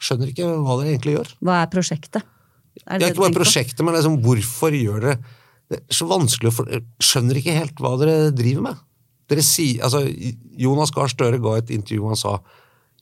Skjønner 0.00 0.30
ikke 0.32 0.46
hva 0.48 0.76
dere 0.78 0.94
egentlig 0.94 1.12
gjør. 1.18 1.32
Hva 1.44 1.58
er 1.58 1.68
prosjektet? 1.74 2.30
Er 2.86 3.02
det, 3.02 3.10
ikke 3.12 3.26
bare 3.26 3.36
prosjektet, 3.36 3.82
men 3.84 3.98
liksom, 3.98 4.16
hvorfor 4.24 4.72
gjør 4.72 5.04
dere 5.04 5.18
Det 5.68 5.82
er 5.82 5.98
så 5.98 6.08
vanskelig 6.08 6.48
å 6.48 6.54
for... 6.56 6.72
Skjønner 7.04 7.42
ikke 7.42 7.58
helt 7.58 7.84
hva 7.84 7.92
dere 8.00 8.16
driver 8.38 8.64
med. 8.70 8.80
Dere 9.28 9.44
sier, 9.44 9.84
altså, 9.84 10.00
Jonas 10.64 10.94
Gahr 10.96 11.12
Støre 11.12 11.42
ga 11.44 11.58
et 11.60 11.76
intervju 11.76 12.08
han 12.08 12.22
sa 12.22 12.38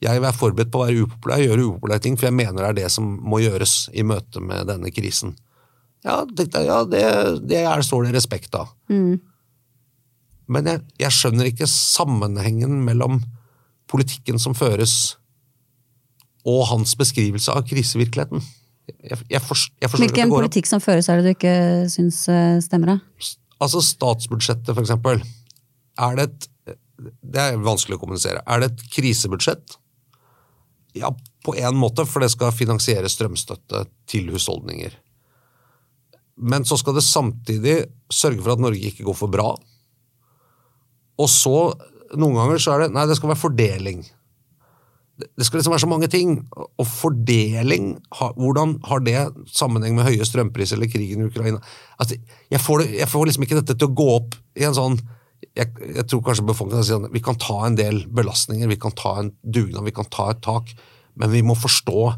Jeg 0.00 0.16
er 0.16 0.36
forberedt 0.36 0.70
på 0.72 0.80
å 0.80 0.86
være 0.86 1.04
upopulær, 1.04 1.42
gjøre 1.44 1.66
upopulære 1.68 2.04
ting, 2.06 2.16
for 2.16 2.30
jeg 2.30 2.36
mener 2.38 2.62
det 2.62 2.68
er 2.70 2.78
det 2.78 2.92
som 2.94 3.08
må 3.20 3.42
gjøres 3.42 3.90
i 3.92 4.04
møte 4.06 4.40
med 4.40 4.70
denne 4.70 4.92
krisen. 4.94 5.34
Ja, 6.06 6.22
det, 6.24 6.48
ja, 6.56 6.78
det, 6.88 7.02
det 7.44 7.58
er, 7.60 7.82
står 7.84 8.06
det 8.06 8.14
respekt 8.16 8.56
av. 8.56 8.72
Men 10.50 10.70
jeg, 10.70 10.80
jeg 11.02 11.14
skjønner 11.14 11.50
ikke 11.50 11.68
sammenhengen 11.68 12.80
mellom 12.86 13.20
politikken 13.90 14.40
som 14.40 14.56
føres, 14.56 15.18
og 16.48 16.62
hans 16.70 16.94
beskrivelse 16.96 17.52
av 17.52 17.66
krisevirkeligheten. 17.68 18.40
Jeg, 19.04 19.18
jeg, 19.28 19.42
jeg 19.44 19.86
at 19.86 19.98
Hvilken 20.00 20.32
politikk 20.32 20.70
som 20.70 20.80
føres 20.82 21.10
er 21.12 21.20
det 21.20 21.28
du 21.28 21.34
ikke 21.34 21.56
syns 21.92 22.22
eh, 22.32 22.56
stemmer? 22.64 22.96
da? 22.96 23.28
Altså 23.60 23.82
statsbudsjettet, 23.84 24.72
for 24.72 24.80
eksempel. 24.82 25.20
Er 26.00 26.16
det 26.16 26.30
et 26.30 26.48
Det 27.00 27.40
er 27.40 27.60
vanskelig 27.60 27.96
å 27.96 28.00
kommunisere. 28.00 28.40
Er 28.48 28.60
det 28.60 28.72
et 28.72 28.82
krisebudsjett? 28.92 29.76
Ja, 30.96 31.12
på 31.44 31.54
en 31.56 31.78
måte, 31.78 32.04
for 32.08 32.22
det 32.22 32.32
skal 32.32 32.54
finansiere 32.54 33.10
strømstøtte 33.10 33.84
til 34.10 34.30
husholdninger. 34.34 34.94
Men 36.40 36.64
så 36.64 36.78
skal 36.80 36.96
det 36.96 37.04
samtidig 37.06 37.76
sørge 38.12 38.40
for 38.42 38.54
at 38.54 38.62
Norge 38.62 38.90
ikke 38.90 39.06
går 39.06 39.18
for 39.18 39.32
bra. 39.32 39.50
Og 41.20 41.28
så, 41.28 41.58
noen 42.16 42.38
ganger, 42.38 42.62
så 42.62 42.74
er 42.74 42.84
det 42.84 42.94
Nei, 42.96 43.06
det 43.08 43.18
skal 43.18 43.32
være 43.32 43.42
fordeling. 43.42 44.02
Det 45.20 45.44
skal 45.44 45.60
liksom 45.60 45.74
være 45.74 45.84
så 45.84 45.90
mange 45.90 46.08
ting. 46.12 46.36
Og 46.56 46.86
fordeling, 46.88 47.92
hvordan 48.40 48.78
har 48.88 49.04
det 49.04 49.18
sammenheng 49.52 49.98
med 49.98 50.08
høye 50.08 50.26
strømpriser 50.26 50.78
eller 50.78 50.92
krigen 50.92 51.26
i 51.26 51.28
Ukraina? 51.28 51.60
Altså, 52.00 52.16
jeg, 52.50 52.60
får 52.64 52.86
jeg 52.88 53.08
får 53.10 53.28
liksom 53.28 53.46
ikke 53.46 53.60
dette 53.60 53.76
til 53.76 53.90
å 53.90 53.98
gå 54.00 54.08
opp 54.16 54.38
i 54.56 54.64
en 54.68 54.76
sånn 54.76 54.96
jeg, 55.56 55.70
jeg 55.96 56.06
tror 56.10 56.24
kanskje 56.26 56.46
befolkningen 56.48 56.86
sier 56.86 57.06
at 57.06 57.14
vi 57.14 57.22
kan 57.24 57.38
ta 57.40 57.58
en 57.66 57.78
del 57.78 58.02
belastninger, 58.06 58.70
vi 58.70 58.80
kan 58.80 58.94
ta 58.96 59.16
en 59.20 59.32
dugnad, 59.42 59.86
vi 59.86 59.94
kan 59.96 60.08
ta 60.12 60.30
et 60.34 60.42
tak, 60.44 60.72
men 61.20 61.32
vi 61.32 61.42
må 61.46 61.56
forstå 61.58 62.10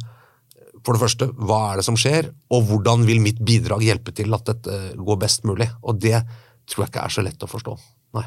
for 0.82 0.96
det 0.96 1.02
første, 1.04 1.28
hva 1.38 1.60
er 1.70 1.80
det 1.80 1.86
som 1.86 1.98
skjer, 1.98 2.32
og 2.50 2.64
hvordan 2.68 3.04
vil 3.06 3.22
mitt 3.22 3.40
bidrag 3.46 3.84
hjelpe 3.86 4.14
til 4.18 4.34
at 4.34 4.48
dette 4.50 4.78
går 4.98 5.18
best 5.22 5.46
mulig? 5.46 5.68
Og 5.86 6.00
det 6.02 6.16
tror 6.66 6.84
jeg 6.84 6.92
ikke 6.92 7.04
er 7.06 7.14
så 7.14 7.22
lett 7.22 7.44
å 7.44 7.50
forstå. 7.50 7.76
Nei. 8.18 8.24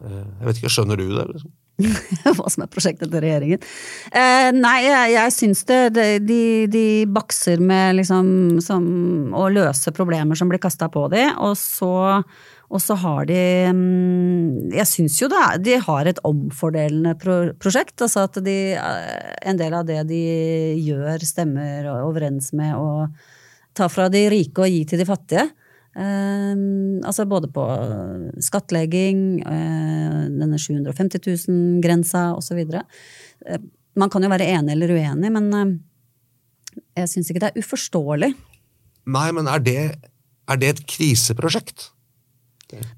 Eh, 0.00 0.22
Jeg 0.40 0.48
vet 0.48 0.60
ikke, 0.60 0.72
skjønner 0.72 1.00
du 1.00 1.10
det? 1.12 1.26
Liksom? 1.34 1.52
Hva 2.36 2.50
som 2.52 2.64
er 2.64 2.70
prosjektet 2.72 3.12
til 3.12 3.24
regjeringen. 3.24 3.62
Eh, 4.12 4.48
nei, 4.56 4.76
jeg, 4.84 5.12
jeg 5.16 5.34
syns 5.36 5.62
det, 5.68 5.80
de, 6.24 6.40
de 6.72 6.86
bakser 7.08 7.60
med 7.60 8.00
liksom 8.00 8.60
som, 8.64 8.84
å 9.36 9.46
løse 9.52 9.92
problemer 9.96 10.38
som 10.38 10.50
blir 10.50 10.62
kasta 10.62 10.90
på 10.92 11.06
dem, 11.12 11.36
og 11.40 11.56
så, 11.60 12.22
og 12.70 12.78
så 12.78 12.94
har 13.02 13.26
de 13.26 13.40
mm, 13.74 14.70
Jeg 14.76 14.86
syns 14.86 15.18
jo 15.18 15.28
det 15.30 15.38
er, 15.42 15.62
de 15.62 15.78
har 15.82 16.06
et 16.06 16.20
omfordelende 16.26 17.16
pro 17.18 17.38
prosjekt. 17.58 17.96
Altså 17.98 18.26
at 18.28 18.38
de, 18.46 18.58
eh, 18.78 19.32
en 19.50 19.58
del 19.58 19.74
av 19.74 19.88
det 19.88 20.04
de 20.10 20.20
gjør, 20.78 21.26
stemmer 21.26 21.90
overens 21.90 22.52
med 22.56 22.78
å 22.78 23.08
ta 23.74 23.90
fra 23.90 24.08
de 24.12 24.22
rike 24.30 24.62
og 24.62 24.70
gi 24.70 24.84
til 24.86 25.02
de 25.02 25.08
fattige. 25.08 25.48
Eh, 25.98 26.54
altså 27.02 27.26
både 27.26 27.50
på 27.50 27.66
skattlegging, 28.46 29.42
eh, 29.42 30.22
denne 30.30 30.58
750 30.58 31.26
000-grensa 31.26 32.30
osv. 32.38 32.62
Eh, 32.70 33.62
man 33.98 34.10
kan 34.12 34.22
jo 34.22 34.30
være 34.30 34.46
enig 34.54 34.76
eller 34.76 34.94
uenig, 34.94 35.34
men 35.34 35.54
eh, 35.58 35.78
jeg 37.02 37.16
syns 37.16 37.32
ikke 37.32 37.48
det 37.48 37.50
er 37.50 37.64
uforståelig. 37.64 38.34
Nei, 39.10 39.30
men 39.34 39.50
er 39.50 39.64
det, 39.64 39.80
er 40.46 40.60
det 40.60 40.76
et 40.76 40.86
kriseprosjekt? 40.86 41.90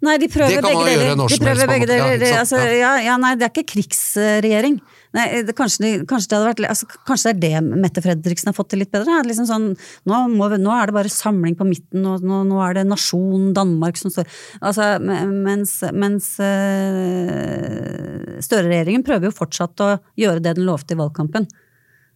Nei, 0.03 0.17
de 0.19 0.29
prøver 0.29 0.49
Det 0.57 0.63
kan 0.63 0.71
begge 0.71 0.93
gjøre 0.93 1.03
deler. 1.03 1.17
når 1.17 1.29
De 1.33 1.39
prøver 1.43 1.67
begge 1.71 1.87
deler. 1.87 2.13
Ja, 2.13 2.17
ikke 2.17 2.27
sant? 2.27 2.41
altså, 2.43 2.57
Ja. 2.63 2.73
ja, 2.83 2.93
ja, 3.07 3.17
nei, 3.23 3.33
det 3.37 3.45
er 3.47 3.53
ikke 3.55 3.71
krigsregjering. 3.73 4.77
Nei, 5.13 5.27
det, 5.45 5.53
kanskje, 5.55 5.79
de, 5.85 5.91
kanskje, 6.09 6.29
det 6.31 6.37
hadde 6.39 6.51
vært, 6.51 6.63
altså, 6.73 6.87
kanskje 7.09 7.33
det 7.37 7.51
er 7.53 7.61
det 7.61 7.79
Mette 7.83 8.01
Fredriksen 8.05 8.49
har 8.49 8.57
fått 8.57 8.71
til 8.73 8.81
litt 8.81 8.93
bedre? 8.95 9.19
er 9.21 9.27
Liksom 9.29 9.45
sånn, 9.49 9.67
nå, 10.09 10.21
må, 10.33 10.49
vi- 10.49 10.61
nå 10.63 10.73
er 10.73 10.87
det 10.89 10.95
bare 10.97 11.13
samling 11.13 11.55
på 11.59 11.67
midten, 11.69 12.07
og 12.09 12.23
nå, 12.25 12.39
nå 12.49 12.57
er 12.65 12.79
det 12.81 12.87
nasjon 12.89 13.53
Danmark 13.53 13.97
som 14.01 14.11
står 14.11 14.25
altså, 14.63 14.87
Mens, 15.03 15.83
mens 15.93 16.31
uh, 16.41 18.41
Støre-regjeringen 18.43 19.05
prøver 19.07 19.29
jo 19.29 19.37
fortsatt 19.37 19.81
å 19.85 19.91
gjøre 20.19 20.41
det 20.43 20.57
den 20.59 20.67
lovte 20.67 20.97
i 20.97 20.99
valgkampen. 20.99 21.45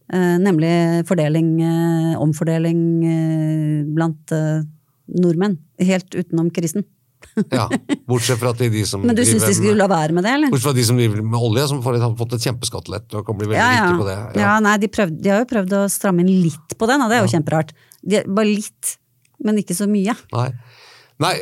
Eh, 0.07 0.35
nemlig 0.39 1.03
fordeling, 1.07 1.49
eh, 1.61 2.13
omfordeling 2.19 2.81
blant 3.95 4.31
nordmenn. 5.07 5.57
Helt 5.79 6.09
utenom 6.15 6.49
krisen. 6.55 6.83
Ja, 7.53 7.67
Bortsett 8.09 8.39
fra 8.41 8.49
at 8.53 8.59
de 8.61 8.81
som 8.89 9.03
Men 9.05 9.15
du 9.17 9.21
syns 9.25 9.43
de 9.45 9.53
skulle 9.57 9.75
la 9.77 9.87
være 9.91 10.13
med 10.17 10.25
det, 10.25 10.31
eller? 10.37 10.49
Bortsett 10.53 10.69
fra 10.71 10.75
de 10.77 10.85
som 10.87 10.97
driver 10.99 11.21
med 11.21 11.39
olje, 11.49 11.67
som 11.69 11.81
får, 11.85 11.99
har 12.01 12.15
fått 12.17 12.33
et 12.37 12.45
kjempeskattelett 12.47 13.13
og 13.19 13.25
kan 13.27 13.37
bli 13.39 13.49
veldig 13.51 13.59
Ja, 13.61 13.69
ja. 13.75 13.83
rike 13.91 14.01
på 14.01 14.07
det. 14.09 14.17
ja 14.41 14.55
nei, 14.63 14.75
de, 14.81 14.89
prøvde, 14.93 15.21
de 15.21 15.33
har 15.33 15.43
jo 15.43 15.49
prøvd 15.51 15.75
å 15.77 15.83
stramme 15.93 16.25
inn 16.25 16.31
litt 16.47 16.77
på 16.77 16.89
den, 16.89 17.01
og 17.05 17.09
det 17.13 17.19
er 17.19 17.25
jo 17.25 17.31
kjemperart. 17.35 17.73
De, 18.01 18.23
bare 18.27 18.49
litt, 18.49 18.93
men 19.45 19.61
ikke 19.61 19.77
så 19.77 19.85
mye. 19.89 20.15
Nei. 20.33 20.47
Nei, 21.21 21.33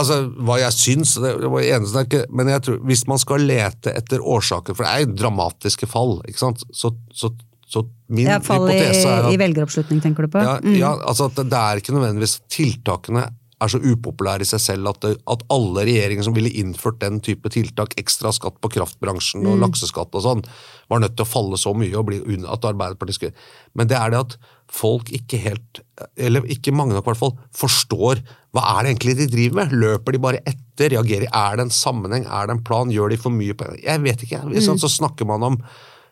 altså 0.00 0.22
hva 0.48 0.54
jeg 0.62 0.72
syns 0.72 1.10
det 1.20 1.34
var 1.44 1.60
eneste, 1.60 2.06
ikke, 2.06 2.22
Men 2.32 2.48
jeg 2.48 2.62
tror, 2.64 2.78
hvis 2.88 3.02
man 3.10 3.18
skal 3.20 3.42
lete 3.44 3.92
etter 3.92 4.22
årsaker 4.24 4.72
For 4.72 4.86
det 4.86 4.92
er 4.94 5.02
jo 5.04 5.10
dramatiske 5.20 5.84
fall, 5.92 6.14
ikke 6.24 6.40
sant? 6.40 6.62
Så, 6.72 6.94
så, 7.12 7.28
så 7.68 7.82
min 8.08 8.30
Ja, 8.30 8.38
fall 8.40 8.64
hypotese 8.64 9.04
er 9.12 9.26
at 9.28 9.34
i 9.36 9.40
velgeroppslutning, 9.42 10.00
tenker 10.00 10.24
du 10.24 10.32
på? 10.32 10.40
ja, 10.40 10.54
Mm. 10.64 10.78
ja, 10.80 10.94
altså 11.04 11.28
at 11.28 11.36
det, 11.36 11.50
det 11.52 11.60
er 11.60 11.82
ikke 11.82 11.92
nødvendigvis 11.98 12.38
tiltakene 12.48 13.26
er 13.60 13.72
så 13.72 13.80
upopulære 13.82 14.44
i 14.44 14.48
seg 14.48 14.62
selv 14.62 14.88
at, 14.92 15.00
det, 15.04 15.16
at 15.28 15.42
alle 15.52 15.84
regjeringer 15.84 16.24
som 16.26 16.36
ville 16.36 16.52
innført 16.60 17.00
den 17.02 17.18
type 17.24 17.50
tiltak, 17.52 17.92
ekstra 18.00 18.32
skatt 18.32 18.56
på 18.60 18.70
kraftbransjen 18.76 19.44
Mm. 19.44 19.50
og 19.52 19.60
lakseskatt 19.66 20.14
og 20.16 20.24
sånn, 20.24 20.44
var 20.88 21.00
nødt 21.00 21.16
til 21.16 21.26
å 21.26 21.28
falle 21.28 21.58
så 21.60 21.74
mye 21.76 21.96
og 21.96 22.06
bli 22.08 22.20
under 22.24 22.52
at 22.52 22.64
Arbeiderpartiet 22.64 23.18
skulle 23.18 23.34
Men 23.76 23.86
det 23.88 23.96
er 23.96 24.10
det 24.10 24.20
at 24.20 24.36
folk 24.70 25.10
ikke 25.10 25.38
helt, 25.42 25.80
eller 26.16 26.46
ikke 26.46 26.72
mange 26.72 26.94
nok 26.94 27.04
i 27.04 27.10
hvert 27.10 27.20
fall, 27.20 27.36
forstår 27.52 28.22
hva 28.54 28.64
er 28.78 28.82
det 28.82 28.90
egentlig 28.94 29.16
de 29.18 29.26
driver 29.30 29.60
med? 29.60 29.72
Løper 29.72 30.12
de 30.12 30.18
bare 30.18 30.42
etter? 30.46 30.90
Reagerer? 30.90 31.28
Er 31.28 31.56
det 31.56 31.66
en 31.66 31.70
sammenheng? 31.74 32.24
Er 32.24 32.46
det 32.48 32.56
en 32.56 32.64
plan? 32.64 32.90
Gjør 32.90 33.10
de 33.12 33.18
for 33.20 33.30
mye 33.30 33.52
på 33.54 33.68
Jeg 33.82 34.00
vet 34.00 34.22
ikke. 34.24 34.40
Mm. 34.48 34.78
Så 34.80 34.88
snakker 34.88 35.28
man 35.28 35.42
om 35.42 35.58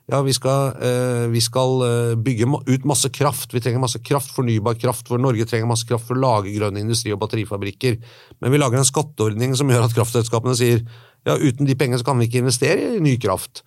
ja, 0.09 0.23
vi 0.25 0.33
skal, 0.33 0.73
eh, 0.81 1.27
vi 1.29 1.41
skal 1.45 1.83
eh, 1.85 2.15
bygge 2.17 2.47
ut 2.67 2.85
masse 2.89 3.11
kraft. 3.13 3.53
Vi 3.53 3.61
trenger 3.61 3.83
masse 3.83 4.01
kraft, 4.01 4.33
fornybar 4.33 4.79
kraft, 4.81 5.09
for 5.11 5.21
Norge 5.21 5.45
trenger 5.45 5.69
masse 5.69 5.85
kraft 5.89 6.09
for 6.09 6.17
å 6.17 6.23
lage 6.23 6.55
grønn 6.55 6.81
industri 6.81 7.13
og 7.13 7.21
batterifabrikker. 7.21 7.99
Men 8.41 8.55
vi 8.55 8.61
lager 8.61 8.81
en 8.81 8.89
skatteordning 8.89 9.53
som 9.59 9.69
gjør 9.69 9.85
at 9.85 9.97
kraftselskapene 9.97 10.57
sier 10.57 10.81
ja, 11.27 11.37
uten 11.37 11.69
de 11.69 11.77
pengene 11.77 12.01
så 12.01 12.09
kan 12.09 12.17
vi 12.17 12.31
ikke 12.31 12.41
investere 12.41 12.95
i 12.97 13.05
ny 13.05 13.19
kraft. 13.21 13.61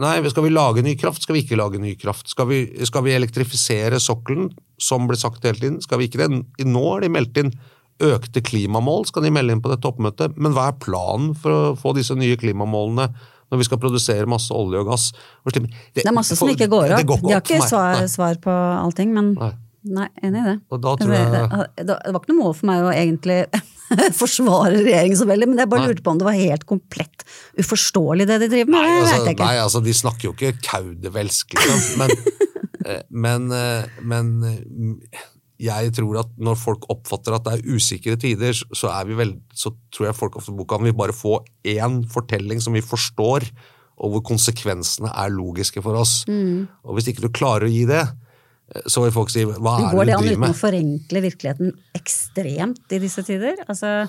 Nei, 0.00 0.18
skal 0.30 0.44
vi 0.46 0.52
lage 0.52 0.84
ny 0.84 0.94
kraft, 1.00 1.24
skal 1.24 1.38
vi 1.38 1.46
ikke 1.46 1.58
lage 1.58 1.80
ny 1.80 1.96
kraft. 1.98 2.28
Skal 2.28 2.50
vi, 2.52 2.60
skal 2.86 3.06
vi 3.08 3.16
elektrifisere 3.16 3.98
sokkelen, 4.02 4.52
som 4.76 5.08
ble 5.08 5.16
sagt 5.18 5.48
hele 5.48 5.58
tiden? 5.58 5.80
Skal 5.82 6.02
vi 6.02 6.10
ikke 6.10 6.20
det? 6.20 6.44
Nå 6.68 6.84
har 6.90 7.02
de 7.02 7.12
meldt 7.16 7.40
inn 7.40 7.54
økte 8.04 8.40
klimamål, 8.44 9.08
skal 9.08 9.24
de 9.24 9.32
melde 9.32 9.56
inn 9.56 9.64
på 9.64 9.72
det 9.72 9.80
toppmøtet. 9.84 10.36
Men 10.36 10.52
hva 10.56 10.70
er 10.70 10.80
planen 10.80 11.32
for 11.36 11.56
å 11.56 11.76
få 11.78 11.96
disse 11.96 12.16
nye 12.16 12.38
klimamålene 12.40 13.10
når 13.50 13.58
vi 13.62 13.64
skal 13.68 13.78
produsere 13.82 14.26
masse 14.30 14.54
olje 14.54 14.78
og 14.82 14.86
gass? 14.92 15.08
Og 15.44 15.52
slippe- 15.52 15.72
Det 15.94 16.06
er 16.06 16.12
masse 16.16 16.36
som 16.38 16.48
ikke 16.48 16.68
går 16.70 16.88
Det 16.88 17.00
opp. 17.00 17.06
går 17.06 17.18
ikke 17.18 17.28
De 17.28 17.34
har 17.34 17.42
ikke 17.42 17.68
svar, 17.68 18.06
svar 18.08 18.38
på 18.44 18.50
allting, 18.84 19.12
men 19.14 19.34
Nei. 19.34 19.50
nei, 19.84 20.08
enig 20.22 20.40
i 20.40 20.46
det. 20.50 20.56
Og 20.70 20.80
da 20.84 20.94
tror 20.96 21.10
det, 21.10 21.20
jeg- 21.20 21.86
det, 21.86 21.86
det 22.04 22.12
var 22.14 22.20
ikke 22.20 22.32
noe 22.34 22.42
mål 22.44 22.54
for 22.60 22.66
meg 22.70 22.82
å 22.86 22.92
egentlig 22.94 23.40
forsvare 24.22 24.76
regjeringen 24.84 25.18
så 25.18 25.26
veldig, 25.26 25.48
men 25.50 25.58
jeg 25.58 25.68
bare 25.72 25.88
lurte 25.90 26.02
på 26.06 26.12
om 26.12 26.18
det 26.20 26.28
var 26.28 26.36
helt 26.38 26.66
komplett 26.70 27.24
uforståelig 27.58 28.26
det 28.30 28.38
de 28.44 28.48
driver 28.52 28.70
med. 28.70 28.86
Nei, 28.86 29.00
det 29.02 29.18
altså, 29.18 29.34
nei, 29.42 29.56
altså, 29.64 29.82
de 29.82 29.94
snakker 29.98 30.28
jo 30.30 30.32
ikke 30.36 30.52
kaudervelsk, 30.62 31.56
liksom. 31.58 31.98
Men, 31.98 32.10
eh, 32.86 33.02
men, 33.10 33.50
eh, 33.52 33.84
men 34.02 34.30
eh, 34.46 35.26
jeg 35.60 35.92
tror 35.96 36.22
at 36.22 36.30
når 36.40 36.56
folk 36.56 36.86
oppfatter 36.92 37.36
at 37.36 37.44
det 37.44 37.58
er 37.58 37.74
usikre 37.76 38.16
tider, 38.20 38.56
så- 38.72 38.92
er 38.94 39.04
vel, 39.18 39.34
så 39.52 39.74
tror 39.92 40.08
jeg 40.08 40.16
folk 40.16 40.36
ofte 40.40 40.54
kan 40.68 40.82
vi 40.82 40.92
bare 40.96 41.12
få 41.12 41.44
én 41.64 42.00
fortelling 42.08 42.60
som 42.60 42.72
vi 42.72 42.80
forstår, 42.80 43.44
og 44.00 44.10
hvor 44.14 44.22
konsekvensene 44.32 45.12
er 45.12 45.28
logiske 45.28 45.82
for 45.82 45.94
oss. 46.00 46.24
Mm. 46.26 46.68
Og 46.84 46.96
hvis 46.96 47.08
ikke 47.12 47.26
du 47.26 47.28
klarer 47.28 47.68
å 47.68 47.72
gi 47.72 47.84
det, 47.84 48.06
så 48.86 49.02
vil 49.02 49.12
folk 49.12 49.30
si 49.32 49.44
hva 49.44 49.76
er 49.80 49.94
Går 49.94 50.06
det 50.06 50.06
det 50.06 50.14
du 50.14 50.16
an 50.16 50.24
driver 50.24 50.44
uten 50.44 50.54
å 50.54 50.60
forenkle 50.60 51.22
virkeligheten 51.24 51.72
ekstremt 51.98 52.94
i 52.94 53.00
disse 53.02 53.24
tider? 53.26 53.56
Altså, 53.68 54.08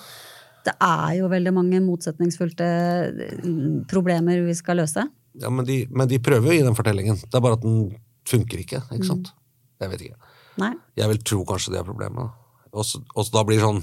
det 0.63 0.75
er 0.85 1.17
jo 1.17 1.27
veldig 1.31 1.53
mange 1.55 1.81
motsetningsfylte 1.81 2.67
eh, 2.67 3.83
problemer 3.89 4.43
vi 4.45 4.53
skal 4.57 4.77
løse. 4.77 5.07
Ja, 5.41 5.49
men, 5.49 5.65
de, 5.65 5.85
men 5.89 6.07
de 6.11 6.19
prøver 6.23 6.51
jo 6.51 6.59
gi 6.59 6.65
den 6.67 6.77
fortellingen. 6.77 7.17
Det 7.25 7.35
er 7.39 7.43
bare 7.43 7.57
at 7.57 7.65
den 7.65 7.95
funker 8.29 8.61
ikke. 8.61 8.83
ikke 8.93 9.07
sant? 9.07 9.31
Mm. 9.31 9.81
Jeg 9.81 9.93
vet 9.93 10.05
ikke. 10.07 10.31
Nei. 10.59 10.73
Jeg 10.99 11.11
vil 11.11 11.21
tro 11.23 11.43
kanskje 11.47 11.73
det 11.75 11.81
er 11.81 11.87
problemet. 11.87 12.37
Og 12.71 12.85
så 12.87 13.31
da 13.33 13.43
blir 13.47 13.59
det 13.59 13.65
sånn 13.65 13.81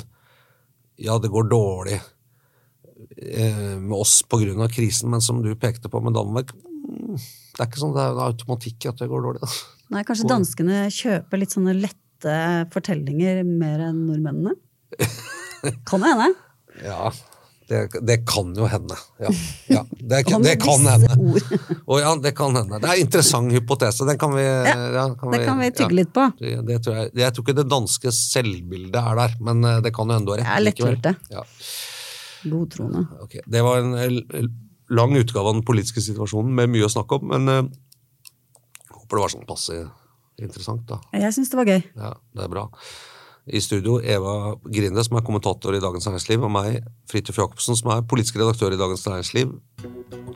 Ja, 0.98 1.18
det 1.20 1.30
går 1.32 1.48
dårlig 1.50 1.98
eh, 1.98 3.76
med 3.78 3.96
oss 3.96 4.22
pga. 4.24 4.68
krisen, 4.72 5.10
men 5.12 5.20
som 5.20 5.42
du 5.44 5.54
pekte 5.56 5.88
på 5.92 6.00
med 6.00 6.16
Danmark 6.16 6.54
mm, 6.54 7.16
Det 7.16 7.60
er 7.60 7.68
ikke 7.68 7.82
sånn 7.82 7.94
det 7.96 8.04
er 8.04 8.16
en 8.16 8.24
automatikk 8.30 8.88
at 8.90 9.02
det 9.02 9.10
går 9.10 9.24
dårlig. 9.26 9.44
Da. 9.44 9.50
Nei, 9.94 10.04
kanskje 10.08 10.28
danskene 10.28 10.86
kjøper 10.92 11.40
litt 11.40 11.54
sånne 11.56 11.76
lette 11.76 12.36
fortellinger 12.72 13.44
mer 13.46 13.88
enn 13.88 14.04
nordmennene? 14.08 14.56
Kan 15.88 16.04
det 16.04 16.12
hende. 16.12 16.30
Ja, 16.84 17.10
Det, 17.68 18.00
det 18.00 18.16
kan 18.24 18.54
jo 18.56 18.64
hende. 18.64 18.96
Ja, 19.20 19.30
ja. 19.76 19.82
Det, 19.90 20.22
det 20.42 20.54
kan 20.62 20.86
hende. 20.88 21.40
Og 21.84 22.00
ja, 22.00 22.14
det 22.16 22.32
kan 22.36 22.56
hende. 22.56 22.78
Det 22.80 22.88
er 22.88 22.94
en 22.94 23.04
interessant 23.04 23.52
hypotese. 23.52 24.06
Den 24.08 24.20
kan 24.20 24.32
vi 24.32 24.44
ja, 24.46 25.04
det 25.04 25.42
kan 25.44 25.60
vi 25.60 25.68
tygge 25.76 25.98
litt 25.98 26.12
på. 26.16 26.24
Det, 26.38 26.78
tror 26.84 26.96
jeg, 27.02 27.12
jeg 27.20 27.34
tror 27.34 27.44
ikke 27.44 27.56
det 27.60 27.66
danske 27.68 28.12
selvbildet 28.16 28.96
er 29.02 29.20
der, 29.20 29.36
men 29.44 29.68
eh, 29.68 29.82
det 29.84 29.92
kan 29.96 30.08
jo 30.08 30.16
du 30.24 30.32
har 30.32 30.40
rett. 30.40 30.48
Det 30.48 30.56
er 30.56 30.64
Det 33.44 33.62
var 33.66 33.82
en 33.82 33.94
eh, 34.00 34.48
lang 34.88 35.16
utgave 35.20 35.52
av 35.52 35.58
den 35.58 35.66
politiske 35.68 36.00
situasjonen 36.04 36.54
med 36.56 36.72
mye 36.72 36.88
å 36.88 36.92
snakke 36.92 37.18
om, 37.18 37.28
men 37.34 37.52
uh, 37.52 37.60
håper 38.94 39.18
det 39.18 39.24
var 39.26 39.34
sånn 39.34 39.48
passe 39.48 39.76
interessant, 40.38 40.86
da. 40.88 41.02
Jeg 41.12 41.34
syns 41.36 41.52
det 41.52 41.58
var 41.60 41.68
gøy. 41.68 41.82
Ja, 41.98 42.14
det 42.32 42.46
er 42.46 42.52
bra. 42.52 42.68
I 43.52 43.60
studio 43.64 43.98
Eva 44.04 44.54
Grinde, 44.68 45.04
som 45.04 45.16
er 45.18 45.24
kommentator 45.26 45.74
i 45.76 45.80
Dagens 45.80 46.06
Næringsliv, 46.06 46.42
og 46.44 46.50
meg, 46.52 46.82
Fridtjof 47.10 47.38
Jacobsen, 47.38 47.76
som 47.78 47.90
er 47.94 48.02
politisk 48.08 48.36
redaktør 48.36 48.74
i 48.74 48.80
Dagens 48.80 49.06
Næringsliv. 49.06 49.54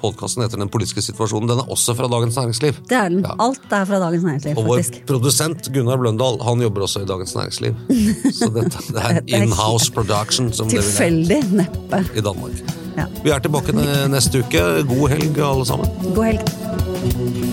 Podkasten 0.02 0.42
heter 0.42 0.58
Den 0.58 0.68
politiske 0.72 1.02
situasjonen. 1.04 1.48
Den 1.50 1.58
er 1.62 1.68
også 1.70 1.94
fra 1.94 2.08
Dagens 2.10 2.36
Næringsliv. 2.36 2.72
Det 2.90 2.96
er 2.98 3.08
den. 3.08 3.20
Ja. 3.26 3.36
Alt 3.44 3.60
er 3.70 3.84
fra 3.84 3.98
Dagens 4.02 4.24
Næringsliv, 4.24 4.58
Og 4.58 4.66
vår 4.66 4.80
produsent 5.06 5.68
Gunnar 5.74 5.96
Bløndal 6.00 6.40
han 6.42 6.62
jobber 6.62 6.82
også 6.88 7.04
i 7.04 7.06
Dagens 7.06 7.34
Næringsliv. 7.34 7.74
Så 8.32 8.50
dette, 8.56 8.78
det 8.88 9.02
er 9.04 9.20
in-house 9.42 9.92
production, 9.92 10.52
som 10.52 10.68
Tilfeldig 10.68 11.42
neppe. 11.52 12.04
i 12.16 12.20
Danmark. 12.20 12.64
Ja. 12.96 13.06
Vi 13.24 13.30
er 13.30 13.38
tilbake 13.38 13.72
neste 14.10 14.42
uke. 14.42 14.58
God 14.88 15.08
helg, 15.08 15.38
alle 15.38 15.66
sammen. 15.66 15.88
God 16.14 16.24
helg. 16.24 17.52